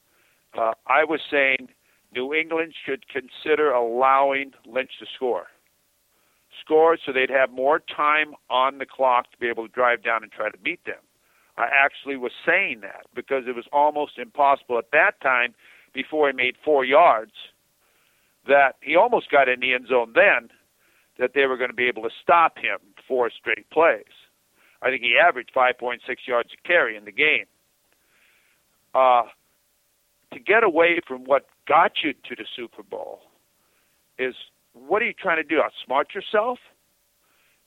uh, 0.57 0.73
I 0.85 1.03
was 1.03 1.21
saying 1.31 1.69
New 2.13 2.33
England 2.33 2.73
should 2.85 3.05
consider 3.07 3.71
allowing 3.71 4.51
Lynch 4.65 4.91
to 4.99 5.05
score 5.15 5.47
score 6.61 6.97
so 7.05 7.11
they'd 7.11 7.29
have 7.29 7.51
more 7.51 7.79
time 7.79 8.33
on 8.49 8.77
the 8.77 8.85
clock 8.85 9.31
to 9.31 9.37
be 9.37 9.47
able 9.47 9.67
to 9.67 9.73
drive 9.73 10.03
down 10.03 10.23
and 10.23 10.31
try 10.31 10.49
to 10.49 10.57
beat 10.57 10.83
them. 10.85 10.95
I 11.57 11.67
actually 11.73 12.17
was 12.17 12.31
saying 12.45 12.81
that 12.81 13.05
because 13.15 13.43
it 13.47 13.55
was 13.55 13.65
almost 13.71 14.17
impossible 14.17 14.77
at 14.77 14.91
that 14.91 15.19
time 15.21 15.55
before 15.93 16.29
he 16.29 16.35
made 16.35 16.55
four 16.63 16.85
yards 16.85 17.31
that 18.47 18.75
he 18.81 18.95
almost 18.95 19.31
got 19.31 19.49
in 19.49 19.59
the 19.59 19.73
end 19.73 19.87
zone 19.87 20.13
then 20.13 20.49
that 21.19 21.31
they 21.33 21.45
were 21.45 21.57
going 21.57 21.69
to 21.69 21.75
be 21.75 21.87
able 21.87 22.03
to 22.03 22.11
stop 22.21 22.57
him 22.57 22.77
four 23.07 23.29
straight 23.31 23.69
plays. 23.71 24.03
I 24.81 24.89
think 24.89 25.01
he 25.01 25.15
averaged 25.17 25.51
5.6 25.55 25.97
yards 26.27 26.49
a 26.53 26.67
carry 26.67 26.95
in 26.95 27.05
the 27.05 27.11
game. 27.11 27.45
Uh, 28.93 29.23
to 30.33 30.39
get 30.39 30.63
away 30.63 30.99
from 31.07 31.23
what 31.23 31.47
got 31.67 31.93
you 32.03 32.13
to 32.13 32.35
the 32.35 32.45
Super 32.55 32.83
Bowl 32.83 33.21
is 34.19 34.35
what 34.73 35.01
are 35.01 35.05
you 35.05 35.13
trying 35.13 35.37
to 35.37 35.43
do? 35.43 35.61
Outsmart 35.61 36.13
yourself 36.13 36.59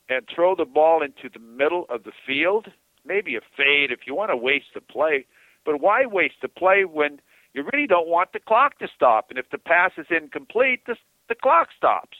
and 0.09 0.26
throw 0.32 0.54
the 0.54 0.64
ball 0.64 1.02
into 1.02 1.28
the 1.32 1.40
middle 1.40 1.87
of 1.88 2.04
the 2.04 2.12
field? 2.26 2.68
Maybe 3.07 3.37
a 3.37 3.40
fade 3.57 3.90
if 3.90 4.00
you 4.07 4.14
want 4.14 4.30
to 4.30 4.37
waste 4.37 4.73
the 4.75 4.80
play, 4.80 5.26
but 5.64 5.80
why 5.80 6.07
waste 6.07 6.40
the 6.42 6.49
play 6.49 6.85
when 6.85 7.21
you 7.54 7.64
really 7.73 7.87
don't 7.87 8.09
want 8.09 8.33
the 8.33 8.40
clock 8.40 8.78
to 8.78 8.88
stop? 8.95 9.30
And 9.30 9.38
if 9.38 9.50
the 9.50 9.59
pass 9.59 9.92
is 9.99 10.07
incomplete, 10.11 10.83
the, 10.87 10.97
the 11.28 11.35
clock 11.35 11.69
stops. 11.76 12.16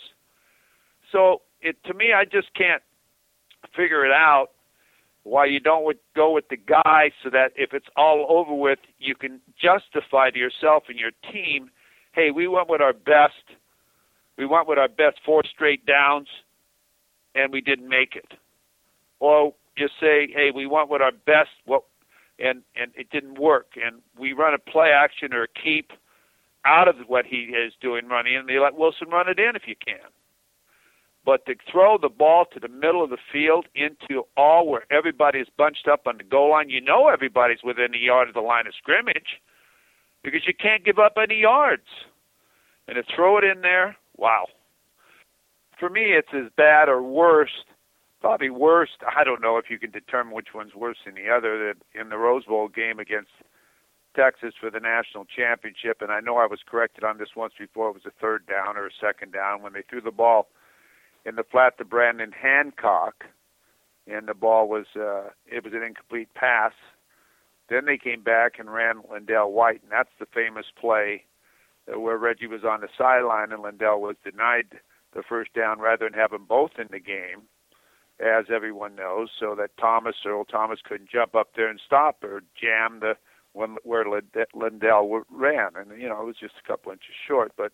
So 1.13 1.43
it 1.61 1.77
to 1.85 1.95
me, 1.95 2.13
I 2.15 2.25
just 2.25 2.55
can't 2.55 2.83
figure 3.77 4.05
it 4.05 4.13
out 4.13 4.49
why 5.23 5.45
you 5.45 5.61
don't 5.61 5.97
go 6.17 6.33
with 6.33 6.49
the 6.49 6.57
guy 6.57 7.11
so 7.23 7.29
that 7.31 7.53
if 7.55 7.75
it's 7.75 7.89
all 7.97 8.27
over 8.31 8.55
with, 8.55 8.79
you 8.99 9.15
can 9.15 9.41
justify 9.61 10.31
to 10.31 10.39
yourself 10.39 10.85
and 10.89 10.99
your 10.99 11.11
team, 11.31 11.71
hey, 12.13 12.31
we 12.31 12.49
went 12.49 12.71
with 12.71 12.81
our 12.81 12.95
best 12.95 13.35
we 14.41 14.47
went 14.47 14.67
with 14.67 14.79
our 14.79 14.89
best 14.89 15.19
four 15.27 15.43
straight 15.45 15.85
downs, 15.85 16.27
and 17.35 17.53
we 17.53 17.61
didn't 17.61 17.87
make 17.87 18.17
it. 18.17 18.33
Or 19.19 19.53
just 19.77 19.95
say, 20.01 20.29
hey, 20.33 20.51
we 20.55 20.67
went 20.67 20.89
with 20.89 21.03
our 21.03 21.13
best, 21.13 21.51
what 21.65 21.85
and 22.39 22.63
and 22.75 22.93
it 22.95 23.11
didn't 23.11 23.39
work. 23.39 23.73
And 23.83 24.01
we 24.19 24.33
run 24.33 24.55
a 24.55 24.59
play 24.59 24.91
action 24.91 25.33
or 25.33 25.45
a 25.45 25.49
keep 25.49 25.93
out 26.65 26.89
of 26.89 26.97
what 27.07 27.25
he 27.27 27.55
is 27.55 27.73
doing 27.81 28.07
running, 28.09 28.37
and 28.37 28.49
they 28.49 28.59
let 28.59 28.77
Wilson 28.77 29.09
run 29.09 29.29
it 29.29 29.39
in 29.39 29.57
if 29.57 29.63
you 29.67 29.75
can. 29.85 30.09
But 31.25 31.45
to 31.47 31.55
throw 31.71 31.99
the 31.99 32.09
ball 32.09 32.47
to 32.53 32.61
the 32.61 32.69
middle 32.69 33.05
of 33.05 33.11
the 33.11 33.19
field 33.33 33.67
into 33.75 34.25
all 34.37 34.67
where 34.67 34.85
everybody's 34.91 35.49
bunched 35.57 35.87
up 35.87 36.07
on 36.07 36.17
the 36.19 36.25
goal 36.25 36.51
line, 36.51 36.71
you 36.71 36.81
know 36.81 37.09
everybody's 37.09 37.63
within 37.63 37.95
a 37.95 37.99
yard 37.99 38.29
of 38.29 38.35
the 38.35 38.41
line 38.41 38.67
of 38.67 38.75
scrimmage 38.75 39.41
because 40.23 40.47
you 40.47 40.55
can't 40.55 40.85
give 40.85 40.99
up 40.99 41.17
any 41.23 41.41
yards. 41.41 41.87
And 42.89 42.97
to 42.97 43.03
throw 43.15 43.39
it 43.39 43.45
in 43.45 43.61
there, 43.61 43.97
wow. 44.17 44.47
For 45.79 45.89
me, 45.89 46.13
it's 46.13 46.29
as 46.35 46.51
bad 46.57 46.89
or 46.89 47.03
worse, 47.03 47.65
probably 48.21 48.51
worst. 48.51 48.99
I 49.17 49.25
don't 49.25 49.43
know 49.43 49.57
if 49.57 49.71
you 49.71 49.79
can 49.79 49.91
determine 49.91 50.35
which 50.35 50.55
one's 50.55 50.75
worse 50.75 50.99
than 51.05 51.15
the 51.15 51.31
other. 51.31 51.59
That 51.59 52.01
in 52.01 52.09
the 52.09 52.19
Rose 52.19 52.45
Bowl 52.45 52.69
game 52.69 52.99
against 52.99 53.31
Texas 54.17 54.55
for 54.61 54.71
the 54.71 54.81
national 54.81 55.25
championship, 55.25 56.03
and 56.03 56.11
I 56.11 56.21
know 56.21 56.37
I 56.37 56.47
was 56.47 56.61
corrected 56.67 57.05
on 57.05 57.19
this 57.19 57.31
once 57.37 57.55
before. 57.59 57.91
It 57.91 57.95
was 57.95 58.07
a 58.07 58.21
third 58.21 58.47
down 58.47 58.77
or 58.77 58.87
a 58.87 58.91
second 59.01 59.33
down 59.33 59.63
when 59.63 59.73
they 59.73 59.83
threw 59.89 60.01
the 60.01 60.11
ball 60.11 60.49
in 61.25 61.37
the 61.37 61.45
flat 61.45 61.79
to 61.79 61.85
Brandon 61.85 62.33
Hancock, 62.33 63.25
and 64.07 64.27
the 64.27 64.35
ball 64.35 64.69
was 64.69 64.87
uh, 64.97 65.31
it 65.47 65.65
was 65.65 65.73
an 65.73 65.83
incomplete 65.83 66.33
pass. 66.35 66.73
Then 67.69 67.85
they 67.87 67.99
came 67.99 68.23
back 68.23 68.59
and 68.59 68.73
ran 68.73 69.03
LenDale 69.03 69.51
White, 69.51 69.83
and 69.83 69.93
that's 69.93 70.11
the 70.19 70.27
famous 70.27 70.67
play 70.79 71.25
where 71.87 72.19
Reggie 72.19 72.47
was 72.47 72.65
on 72.65 72.81
the 72.81 72.89
sideline 72.97 73.53
and 73.53 73.63
LenDale 73.63 74.01
was 74.01 74.17
denied 74.25 74.81
the 75.15 75.23
first 75.23 75.53
down 75.55 75.81
rather 75.81 76.09
than 76.09 76.19
have 76.19 76.31
them 76.31 76.45
both 76.49 76.73
in 76.79 76.89
the 76.91 77.01
game, 77.01 77.43
as 78.21 78.47
everyone 78.55 78.95
knows, 78.95 79.31
so 79.39 79.55
that 79.57 79.77
Thomas 79.79 80.17
Earl 80.27 80.45
Thomas 80.45 80.81
couldn't 80.87 81.11
jump 81.11 81.35
up 81.35 81.51
there 81.57 81.69
and 81.69 81.81
stop 81.85 82.23
or 82.23 82.43
jam 82.61 83.01
the 83.01 83.15
when 83.53 83.77
where 83.83 84.05
LenDale 84.05 85.23
ran, 85.31 85.71
and 85.77 86.01
you 86.01 86.09
know 86.09 86.21
it 86.21 86.27
was 86.27 86.37
just 86.39 86.55
a 86.63 86.67
couple 86.67 86.93
inches 86.93 87.15
short. 87.27 87.53
But 87.57 87.73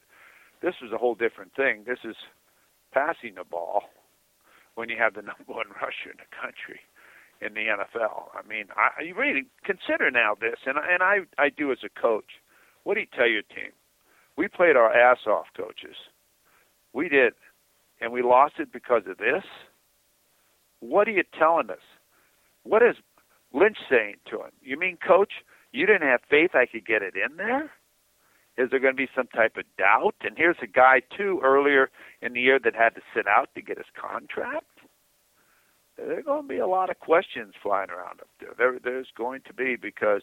this 0.62 0.74
was 0.80 0.92
a 0.92 0.98
whole 0.98 1.14
different 1.14 1.54
thing. 1.54 1.84
This 1.86 1.98
is 2.04 2.16
passing 2.92 3.34
the 3.36 3.44
ball 3.44 3.84
when 4.74 4.88
you 4.88 4.96
have 4.98 5.14
the 5.14 5.22
number 5.30 5.44
one 5.46 5.68
rusher 5.80 6.10
in 6.10 6.16
the 6.18 6.36
country 6.40 6.80
in 7.40 7.54
the 7.54 7.66
NFL. 7.68 8.30
I 8.34 8.46
mean, 8.48 8.66
I 8.76 9.02
you 9.02 9.14
really 9.14 9.46
consider 9.64 10.10
now 10.10 10.34
this, 10.40 10.60
and 10.64 10.78
and 10.78 11.02
I 11.02 11.20
I 11.38 11.50
do 11.50 11.72
as 11.72 11.78
a 11.84 12.00
coach. 12.00 12.40
What 12.84 12.94
do 12.94 13.00
you 13.00 13.06
tell 13.14 13.28
your 13.28 13.42
team? 13.42 13.72
We 14.36 14.48
played 14.48 14.76
our 14.76 14.92
ass 14.92 15.26
off, 15.26 15.46
coaches. 15.56 15.96
We 16.92 17.08
did, 17.08 17.34
and 18.00 18.12
we 18.12 18.22
lost 18.22 18.54
it 18.58 18.72
because 18.72 19.02
of 19.08 19.18
this. 19.18 19.44
What 20.80 21.08
are 21.08 21.12
you 21.12 21.24
telling 21.38 21.70
us? 21.70 21.84
What 22.62 22.82
is 22.82 22.96
Lynch 23.52 23.78
saying 23.88 24.16
to 24.30 24.36
him? 24.40 24.50
You 24.60 24.78
mean, 24.78 24.98
coach, 25.06 25.32
you 25.72 25.86
didn't 25.86 26.08
have 26.08 26.20
faith 26.28 26.50
I 26.54 26.66
could 26.66 26.86
get 26.86 27.02
it 27.02 27.14
in 27.16 27.36
there? 27.36 27.70
Is 28.58 28.70
there 28.70 28.80
going 28.80 28.94
to 28.94 28.96
be 28.96 29.08
some 29.14 29.26
type 29.28 29.56
of 29.56 29.64
doubt? 29.76 30.14
And 30.22 30.36
here's 30.36 30.56
a 30.62 30.66
guy, 30.66 31.02
too, 31.16 31.40
earlier 31.44 31.90
in 32.22 32.32
the 32.32 32.40
year 32.40 32.58
that 32.64 32.74
had 32.74 32.94
to 32.94 33.02
sit 33.14 33.26
out 33.26 33.50
to 33.54 33.62
get 33.62 33.76
his 33.76 33.86
contract. 34.00 34.64
There 35.96 36.18
are 36.18 36.22
going 36.22 36.42
to 36.42 36.48
be 36.48 36.58
a 36.58 36.66
lot 36.66 36.90
of 36.90 36.98
questions 36.98 37.54
flying 37.62 37.90
around 37.90 38.20
up 38.20 38.28
there. 38.40 38.52
there 38.56 38.78
there's 38.82 39.08
going 39.16 39.42
to 39.46 39.54
be 39.54 39.76
because 39.76 40.22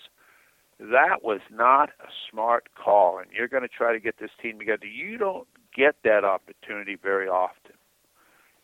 that 0.80 1.24
was 1.24 1.42
not 1.52 1.90
a 2.00 2.10
smart 2.30 2.70
call. 2.76 3.20
And 3.20 3.28
you're 3.32 3.48
going 3.48 3.64
to 3.64 3.70
try 3.70 3.94
to 3.94 4.00
get 4.00 4.20
this 4.20 4.32
team 4.42 4.60
together. 4.60 4.86
You 4.86 5.18
don't 5.18 5.48
get 5.76 5.96
that 6.04 6.24
opportunity 6.24 6.96
very 6.96 7.28
often. 7.28 7.74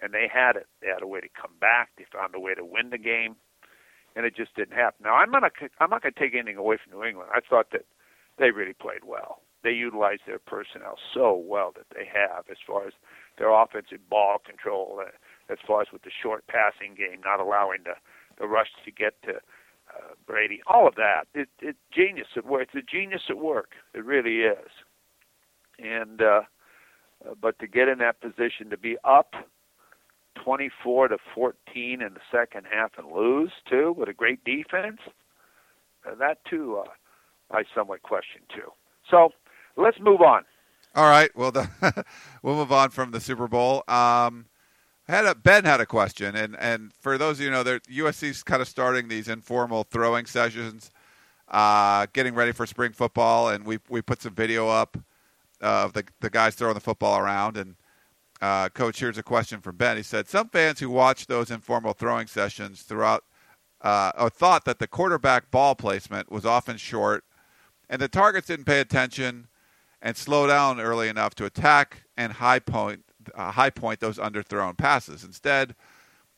And 0.01 0.13
they 0.13 0.27
had 0.31 0.55
it. 0.55 0.67
They 0.81 0.87
had 0.87 1.01
a 1.01 1.07
way 1.07 1.19
to 1.19 1.27
come 1.39 1.51
back. 1.59 1.89
They 1.97 2.05
found 2.11 2.33
a 2.35 2.39
way 2.39 2.53
to 2.55 2.63
win 2.63 2.89
the 2.89 2.97
game, 2.97 3.35
and 4.15 4.25
it 4.25 4.35
just 4.35 4.55
didn't 4.55 4.75
happen. 4.75 5.03
Now 5.03 5.15
I'm 5.15 5.31
not. 5.31 5.43
I'm 5.79 5.89
not 5.89 6.01
going 6.01 6.13
to 6.13 6.19
take 6.19 6.33
anything 6.33 6.57
away 6.57 6.77
from 6.81 6.97
New 6.97 7.05
England. 7.05 7.29
I 7.33 7.41
thought 7.41 7.71
that 7.71 7.85
they 8.37 8.51
really 8.51 8.73
played 8.73 9.03
well 9.05 9.41
they 9.63 9.71
utilize 9.71 10.19
their 10.25 10.39
personnel 10.39 10.95
so 11.13 11.35
well 11.35 11.71
that 11.75 11.85
they 11.93 12.05
have 12.05 12.45
as 12.49 12.57
far 12.65 12.87
as 12.87 12.93
their 13.37 13.51
offensive 13.51 13.99
ball 14.09 14.37
control, 14.45 15.01
uh, 15.01 15.09
as 15.51 15.57
far 15.65 15.81
as 15.81 15.87
with 15.91 16.03
the 16.03 16.11
short 16.21 16.45
passing 16.47 16.95
game, 16.95 17.21
not 17.23 17.39
allowing 17.39 17.79
the 17.83 17.93
the 18.39 18.47
rush 18.47 18.69
to 18.85 18.91
get 18.91 19.21
to 19.23 19.31
uh, 19.33 20.13
Brady, 20.25 20.61
all 20.65 20.87
of 20.87 20.95
that. 20.95 21.25
It, 21.33 21.49
it 21.59 21.75
genius 21.91 22.27
at 22.37 22.45
work. 22.45 22.69
It's 22.73 22.87
a 22.87 22.97
genius 22.97 23.23
at 23.29 23.37
work. 23.37 23.71
It 23.93 24.05
really 24.05 24.43
is. 24.43 24.71
And 25.77 26.21
uh, 26.21 26.41
uh, 27.27 27.33
but 27.41 27.59
to 27.59 27.67
get 27.67 27.89
in 27.89 27.97
that 27.97 28.21
position 28.21 28.69
to 28.69 28.77
be 28.77 28.97
up 29.03 29.33
24 30.43 31.09
to 31.09 31.17
14 31.33 32.01
in 32.01 32.13
the 32.13 32.19
second 32.31 32.65
half 32.71 32.91
and 32.97 33.11
lose 33.11 33.51
too 33.69 33.93
with 33.97 34.09
a 34.09 34.13
great 34.13 34.43
defense, 34.43 34.99
uh, 36.05 36.15
that 36.15 36.39
too 36.49 36.81
uh, 36.85 36.89
I 37.51 37.63
somewhat 37.75 38.01
question 38.03 38.41
too. 38.53 38.71
So 39.09 39.29
let's 39.75 39.97
move 39.99 40.21
on. 40.21 40.43
All 40.95 41.09
right. 41.09 41.35
Well, 41.35 41.51
the, 41.51 42.05
we'll 42.43 42.55
move 42.55 42.71
on 42.71 42.89
from 42.89 43.11
the 43.11 43.19
Super 43.19 43.47
Bowl. 43.47 43.83
Um, 43.87 44.45
had 45.07 45.25
a, 45.25 45.35
Ben 45.35 45.65
had 45.65 45.81
a 45.81 45.85
question, 45.85 46.35
and, 46.35 46.55
and 46.59 46.93
for 46.93 47.17
those 47.17 47.39
of 47.39 47.45
you 47.45 47.51
know, 47.51 47.63
USC's 47.63 48.43
kind 48.43 48.61
of 48.61 48.67
starting 48.67 49.07
these 49.07 49.27
informal 49.27 49.83
throwing 49.83 50.27
sessions, 50.27 50.91
uh, 51.47 52.05
getting 52.13 52.35
ready 52.35 52.51
for 52.51 52.67
spring 52.67 52.91
football, 52.91 53.49
and 53.49 53.65
we 53.65 53.79
we 53.89 54.03
put 54.03 54.21
some 54.21 54.35
video 54.35 54.67
up 54.69 54.97
of 55.61 55.93
the 55.93 56.03
the 56.19 56.29
guys 56.29 56.53
throwing 56.53 56.75
the 56.75 56.79
football 56.79 57.17
around. 57.17 57.57
And 57.57 57.75
uh, 58.41 58.69
coach, 58.69 58.99
here's 58.99 59.17
a 59.17 59.23
question 59.23 59.59
from 59.61 59.75
Ben. 59.75 59.97
He 59.97 60.03
said 60.03 60.27
some 60.27 60.49
fans 60.49 60.79
who 60.79 60.89
watched 60.89 61.27
those 61.27 61.51
informal 61.51 61.93
throwing 61.93 62.27
sessions 62.27 62.83
throughout 62.83 63.23
uh, 63.81 64.29
thought 64.29 64.65
that 64.65 64.79
the 64.79 64.87
quarterback 64.87 65.51
ball 65.51 65.75
placement 65.75 66.31
was 66.31 66.45
often 66.45 66.77
short, 66.77 67.23
and 67.89 68.01
the 68.01 68.07
targets 68.07 68.47
didn't 68.47 68.65
pay 68.65 68.79
attention 68.79 69.47
and 70.01 70.15
slow 70.15 70.47
down 70.47 70.79
early 70.79 71.09
enough 71.09 71.35
to 71.35 71.45
attack 71.45 72.03
and 72.17 72.33
high 72.33 72.59
point 72.59 73.03
uh, 73.35 73.51
high 73.51 73.69
point 73.69 73.99
those 73.99 74.17
underthrown 74.17 74.77
passes. 74.77 75.23
Instead, 75.23 75.75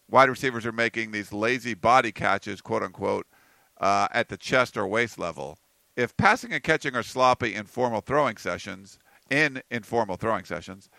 wide 0.10 0.30
receivers 0.30 0.66
are 0.66 0.72
making 0.72 1.12
these 1.12 1.32
lazy 1.32 1.74
body 1.74 2.12
catches, 2.12 2.62
quote 2.62 2.84
unquote, 2.84 3.28
uh, 3.80 4.08
at 4.12 4.30
the 4.30 4.38
chest 4.38 4.78
or 4.78 4.88
waist 4.88 5.20
level. 5.20 5.58
If 5.96 6.16
passing 6.18 6.54
and 6.54 6.64
catching 6.64 6.96
are 6.96 7.04
sloppy 7.04 7.54
in 7.54 7.66
formal 7.66 8.02
throwing 8.02 8.38
sessions, 8.38 8.98
in 9.30 9.62
informal 9.70 10.18
throwing 10.18 10.46
sessions, 10.46 10.90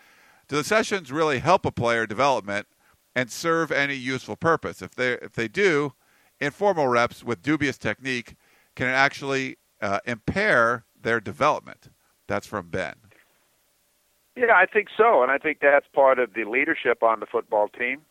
do 0.47 0.57
the 0.57 0.63
sessions 0.63 1.11
really 1.11 1.39
help 1.39 1.65
a 1.65 1.71
player 1.71 2.05
development 2.05 2.67
and 3.15 3.31
serve 3.31 3.71
any 3.71 3.95
useful 3.95 4.35
purpose? 4.35 4.81
If 4.81 4.95
they 4.95 5.13
if 5.13 5.33
they 5.33 5.47
do, 5.47 5.93
informal 6.39 6.87
reps 6.87 7.23
with 7.23 7.41
dubious 7.41 7.77
technique 7.77 8.35
can 8.75 8.87
actually 8.87 9.57
uh, 9.81 9.99
impair 10.05 10.85
their 10.99 11.19
development. 11.19 11.89
That's 12.27 12.47
from 12.47 12.69
Ben. 12.69 12.95
Yeah, 14.35 14.55
I 14.55 14.65
think 14.65 14.87
so, 14.97 15.21
and 15.21 15.31
I 15.31 15.37
think 15.37 15.59
that's 15.61 15.85
part 15.93 16.17
of 16.17 16.33
the 16.33 16.45
leadership 16.45 17.03
on 17.03 17.19
the 17.19 17.27
football 17.27 17.67
team. 17.67 18.01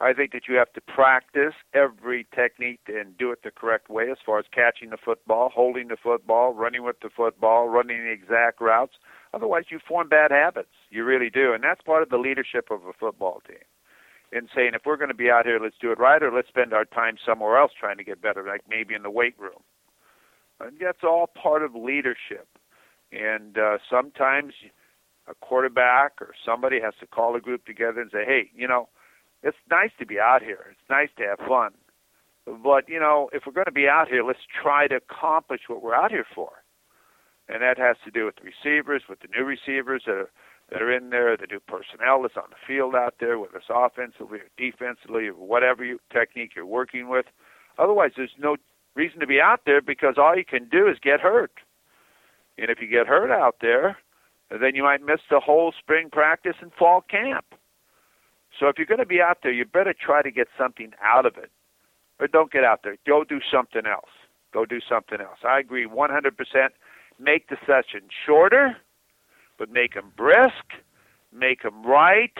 I 0.00 0.12
think 0.12 0.32
that 0.32 0.48
you 0.48 0.56
have 0.56 0.72
to 0.72 0.80
practice 0.80 1.54
every 1.72 2.26
technique 2.34 2.80
and 2.88 3.16
do 3.16 3.30
it 3.30 3.40
the 3.44 3.50
correct 3.50 3.88
way 3.88 4.10
as 4.10 4.18
far 4.24 4.38
as 4.38 4.46
catching 4.52 4.90
the 4.90 4.96
football, 4.96 5.50
holding 5.54 5.88
the 5.88 5.96
football, 5.96 6.52
running 6.52 6.82
with 6.82 7.00
the 7.00 7.10
football, 7.14 7.68
running 7.68 8.04
the 8.04 8.10
exact 8.10 8.60
routes. 8.60 8.94
Otherwise, 9.34 9.64
you 9.70 9.80
form 9.86 10.08
bad 10.08 10.30
habits. 10.30 10.68
You 10.90 11.04
really 11.04 11.30
do, 11.30 11.52
and 11.52 11.64
that's 11.64 11.82
part 11.82 12.02
of 12.02 12.08
the 12.08 12.18
leadership 12.18 12.68
of 12.70 12.84
a 12.86 12.92
football 12.92 13.42
team. 13.46 13.56
In 14.32 14.48
saying, 14.54 14.72
if 14.74 14.82
we're 14.86 14.96
going 14.96 15.08
to 15.08 15.14
be 15.14 15.30
out 15.30 15.44
here, 15.44 15.58
let's 15.60 15.76
do 15.80 15.92
it 15.92 15.98
right, 15.98 16.22
or 16.22 16.32
let's 16.32 16.48
spend 16.48 16.72
our 16.72 16.84
time 16.84 17.16
somewhere 17.24 17.58
else 17.58 17.72
trying 17.78 17.98
to 17.98 18.04
get 18.04 18.22
better, 18.22 18.44
like 18.46 18.62
maybe 18.68 18.94
in 18.94 19.02
the 19.02 19.10
weight 19.10 19.34
room. 19.38 19.62
And 20.60 20.76
that's 20.80 21.02
all 21.02 21.26
part 21.26 21.62
of 21.62 21.74
leadership. 21.74 22.48
And 23.12 23.58
uh, 23.58 23.78
sometimes 23.90 24.54
a 25.28 25.34
quarterback 25.34 26.20
or 26.20 26.34
somebody 26.44 26.80
has 26.80 26.94
to 27.00 27.06
call 27.06 27.36
a 27.36 27.40
group 27.40 27.64
together 27.64 28.00
and 28.00 28.10
say, 28.12 28.24
hey, 28.24 28.50
you 28.54 28.68
know, 28.68 28.88
it's 29.42 29.56
nice 29.70 29.90
to 29.98 30.06
be 30.06 30.18
out 30.18 30.42
here. 30.42 30.66
It's 30.70 30.90
nice 30.90 31.10
to 31.18 31.24
have 31.24 31.46
fun. 31.46 31.72
But, 32.46 32.88
you 32.88 33.00
know, 33.00 33.30
if 33.32 33.44
we're 33.46 33.52
going 33.52 33.66
to 33.66 33.72
be 33.72 33.88
out 33.88 34.08
here, 34.08 34.24
let's 34.24 34.46
try 34.62 34.86
to 34.88 34.96
accomplish 34.96 35.62
what 35.68 35.82
we're 35.82 35.94
out 35.94 36.10
here 36.10 36.26
for. 36.34 36.50
And 37.48 37.62
that 37.62 37.78
has 37.78 37.96
to 38.04 38.10
do 38.10 38.24
with 38.24 38.36
the 38.36 38.42
receivers, 38.42 39.02
with 39.08 39.20
the 39.20 39.28
new 39.36 39.44
receivers 39.44 40.04
that 40.06 40.14
are, 40.14 40.30
that 40.70 40.80
are 40.80 40.90
in 40.90 41.10
there, 41.10 41.36
the 41.36 41.46
new 41.46 41.60
personnel 41.60 42.22
that's 42.22 42.36
on 42.36 42.48
the 42.50 42.56
field 42.66 42.94
out 42.94 43.16
there, 43.20 43.38
whether 43.38 43.58
it's 43.58 43.66
offensively 43.68 44.38
or 44.38 44.48
defensively 44.56 45.28
or 45.28 45.34
whatever 45.34 45.84
you, 45.84 45.98
technique 46.10 46.52
you're 46.56 46.64
working 46.64 47.08
with. 47.08 47.26
Otherwise, 47.78 48.12
there's 48.16 48.30
no 48.38 48.56
reason 48.94 49.20
to 49.20 49.26
be 49.26 49.40
out 49.40 49.60
there 49.66 49.82
because 49.82 50.14
all 50.16 50.36
you 50.36 50.44
can 50.44 50.68
do 50.68 50.88
is 50.88 50.96
get 51.02 51.20
hurt. 51.20 51.52
And 52.56 52.70
if 52.70 52.80
you 52.80 52.86
get 52.86 53.06
hurt 53.06 53.30
out 53.30 53.56
there, 53.60 53.98
then 54.50 54.74
you 54.74 54.82
might 54.82 55.04
miss 55.04 55.20
the 55.30 55.40
whole 55.40 55.72
spring 55.78 56.08
practice 56.10 56.56
and 56.60 56.72
fall 56.72 57.02
camp. 57.02 57.44
So 58.58 58.68
if 58.68 58.78
you're 58.78 58.86
going 58.86 59.00
to 59.00 59.06
be 59.06 59.20
out 59.20 59.38
there, 59.42 59.52
you 59.52 59.64
better 59.64 59.94
try 59.94 60.22
to 60.22 60.30
get 60.30 60.48
something 60.56 60.92
out 61.02 61.26
of 61.26 61.36
it. 61.36 61.50
Or 62.20 62.28
don't 62.28 62.52
get 62.52 62.62
out 62.62 62.80
there. 62.84 62.96
Go 63.06 63.24
do 63.24 63.40
something 63.52 63.82
else. 63.86 64.10
Go 64.52 64.64
do 64.64 64.78
something 64.88 65.20
else. 65.20 65.38
I 65.44 65.58
agree 65.58 65.86
100%. 65.86 66.30
Make 67.18 67.48
the 67.48 67.56
session 67.60 68.08
shorter, 68.26 68.76
but 69.58 69.70
make 69.70 69.94
them 69.94 70.12
brisk, 70.16 70.64
make 71.32 71.62
them 71.62 71.84
right, 71.84 72.36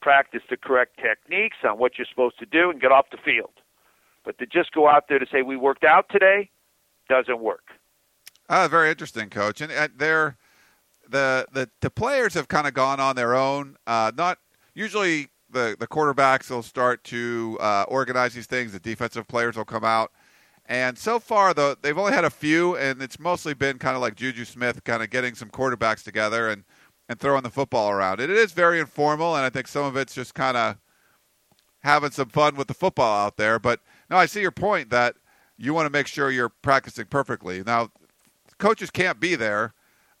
practice 0.00 0.42
the 0.50 0.56
correct 0.56 0.98
techniques 0.98 1.56
on 1.64 1.78
what 1.78 1.98
you're 1.98 2.06
supposed 2.08 2.38
to 2.38 2.46
do, 2.46 2.70
and 2.70 2.80
get 2.80 2.92
off 2.92 3.06
the 3.10 3.18
field. 3.18 3.52
But 4.24 4.38
to 4.38 4.46
just 4.46 4.72
go 4.72 4.88
out 4.88 5.04
there 5.08 5.18
to 5.18 5.26
say 5.32 5.42
we 5.42 5.56
worked 5.56 5.84
out 5.84 6.06
today 6.10 6.50
doesn't 7.08 7.40
work. 7.40 7.70
Uh, 8.48 8.68
very 8.68 8.90
interesting, 8.90 9.30
coach. 9.30 9.60
And 9.60 9.70
uh, 9.72 9.88
they're 9.96 10.36
the 11.08 11.46
the 11.52 11.70
the 11.80 11.90
players 11.90 12.34
have 12.34 12.48
kind 12.48 12.66
of 12.66 12.74
gone 12.74 13.00
on 13.00 13.16
their 13.16 13.34
own. 13.34 13.76
Uh, 13.86 14.12
not 14.16 14.38
usually 14.74 15.28
the 15.50 15.76
the 15.78 15.86
quarterbacks 15.86 16.50
will 16.50 16.62
start 16.62 17.04
to 17.04 17.58
uh, 17.60 17.84
organize 17.88 18.34
these 18.34 18.46
things. 18.46 18.72
The 18.72 18.80
defensive 18.80 19.26
players 19.28 19.56
will 19.56 19.64
come 19.64 19.84
out. 19.84 20.12
And 20.68 20.98
so 20.98 21.18
far, 21.18 21.54
though, 21.54 21.74
they've 21.80 21.96
only 21.96 22.12
had 22.12 22.26
a 22.26 22.30
few, 22.30 22.76
and 22.76 23.00
it's 23.00 23.18
mostly 23.18 23.54
been 23.54 23.78
kind 23.78 23.96
of 23.96 24.02
like 24.02 24.16
Juju 24.16 24.44
Smith, 24.44 24.84
kind 24.84 25.02
of 25.02 25.08
getting 25.08 25.34
some 25.34 25.48
quarterbacks 25.48 26.04
together 26.04 26.50
and, 26.50 26.64
and 27.08 27.18
throwing 27.18 27.42
the 27.42 27.50
football 27.50 27.90
around. 27.90 28.20
It, 28.20 28.28
is 28.28 28.52
very 28.52 28.78
informal, 28.78 29.34
and 29.34 29.46
I 29.46 29.48
think 29.48 29.66
some 29.66 29.86
of 29.86 29.96
it's 29.96 30.14
just 30.14 30.34
kind 30.34 30.58
of 30.58 30.76
having 31.80 32.10
some 32.10 32.28
fun 32.28 32.54
with 32.54 32.68
the 32.68 32.74
football 32.74 33.24
out 33.24 33.38
there. 33.38 33.58
But 33.58 33.80
no, 34.10 34.18
I 34.18 34.26
see 34.26 34.42
your 34.42 34.50
point 34.50 34.90
that 34.90 35.16
you 35.56 35.72
want 35.72 35.86
to 35.86 35.90
make 35.90 36.06
sure 36.06 36.30
you're 36.30 36.50
practicing 36.50 37.06
perfectly. 37.06 37.62
Now, 37.64 37.90
coaches 38.58 38.90
can't 38.90 39.18
be 39.18 39.36
there. 39.36 39.72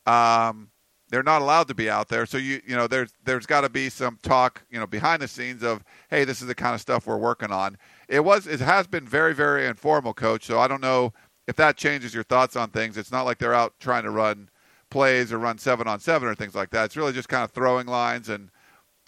Um, 0.06 0.70
they're 1.10 1.22
not 1.22 1.42
allowed 1.42 1.68
to 1.68 1.74
be 1.74 1.90
out 1.90 2.08
there. 2.08 2.26
So 2.26 2.38
you 2.38 2.60
you 2.66 2.76
know 2.76 2.86
there's 2.86 3.12
there's 3.24 3.46
got 3.46 3.62
to 3.62 3.68
be 3.68 3.88
some 3.88 4.18
talk 4.22 4.62
you 4.70 4.78
know 4.78 4.86
behind 4.86 5.22
the 5.22 5.28
scenes 5.28 5.62
of 5.62 5.82
hey 6.10 6.24
this 6.24 6.40
is 6.40 6.46
the 6.46 6.54
kind 6.54 6.74
of 6.74 6.80
stuff 6.80 7.06
we're 7.06 7.16
working 7.16 7.50
on. 7.50 7.78
It 8.08 8.24
was 8.24 8.46
it 8.46 8.60
has 8.60 8.86
been 8.86 9.06
very 9.06 9.34
very 9.34 9.66
informal, 9.66 10.14
coach. 10.14 10.44
So 10.44 10.58
I 10.58 10.68
don't 10.68 10.82
know 10.82 11.12
if 11.46 11.56
that 11.56 11.76
changes 11.76 12.14
your 12.14 12.24
thoughts 12.24 12.56
on 12.56 12.70
things. 12.70 12.96
It's 12.96 13.12
not 13.12 13.22
like 13.22 13.38
they're 13.38 13.54
out 13.54 13.74
trying 13.80 14.04
to 14.04 14.10
run 14.10 14.50
plays 14.90 15.32
or 15.32 15.38
run 15.38 15.58
seven 15.58 15.86
on 15.86 16.00
seven 16.00 16.28
or 16.28 16.34
things 16.34 16.54
like 16.54 16.70
that. 16.70 16.86
It's 16.86 16.96
really 16.96 17.12
just 17.12 17.28
kind 17.28 17.44
of 17.44 17.50
throwing 17.50 17.86
lines 17.86 18.28
and 18.28 18.50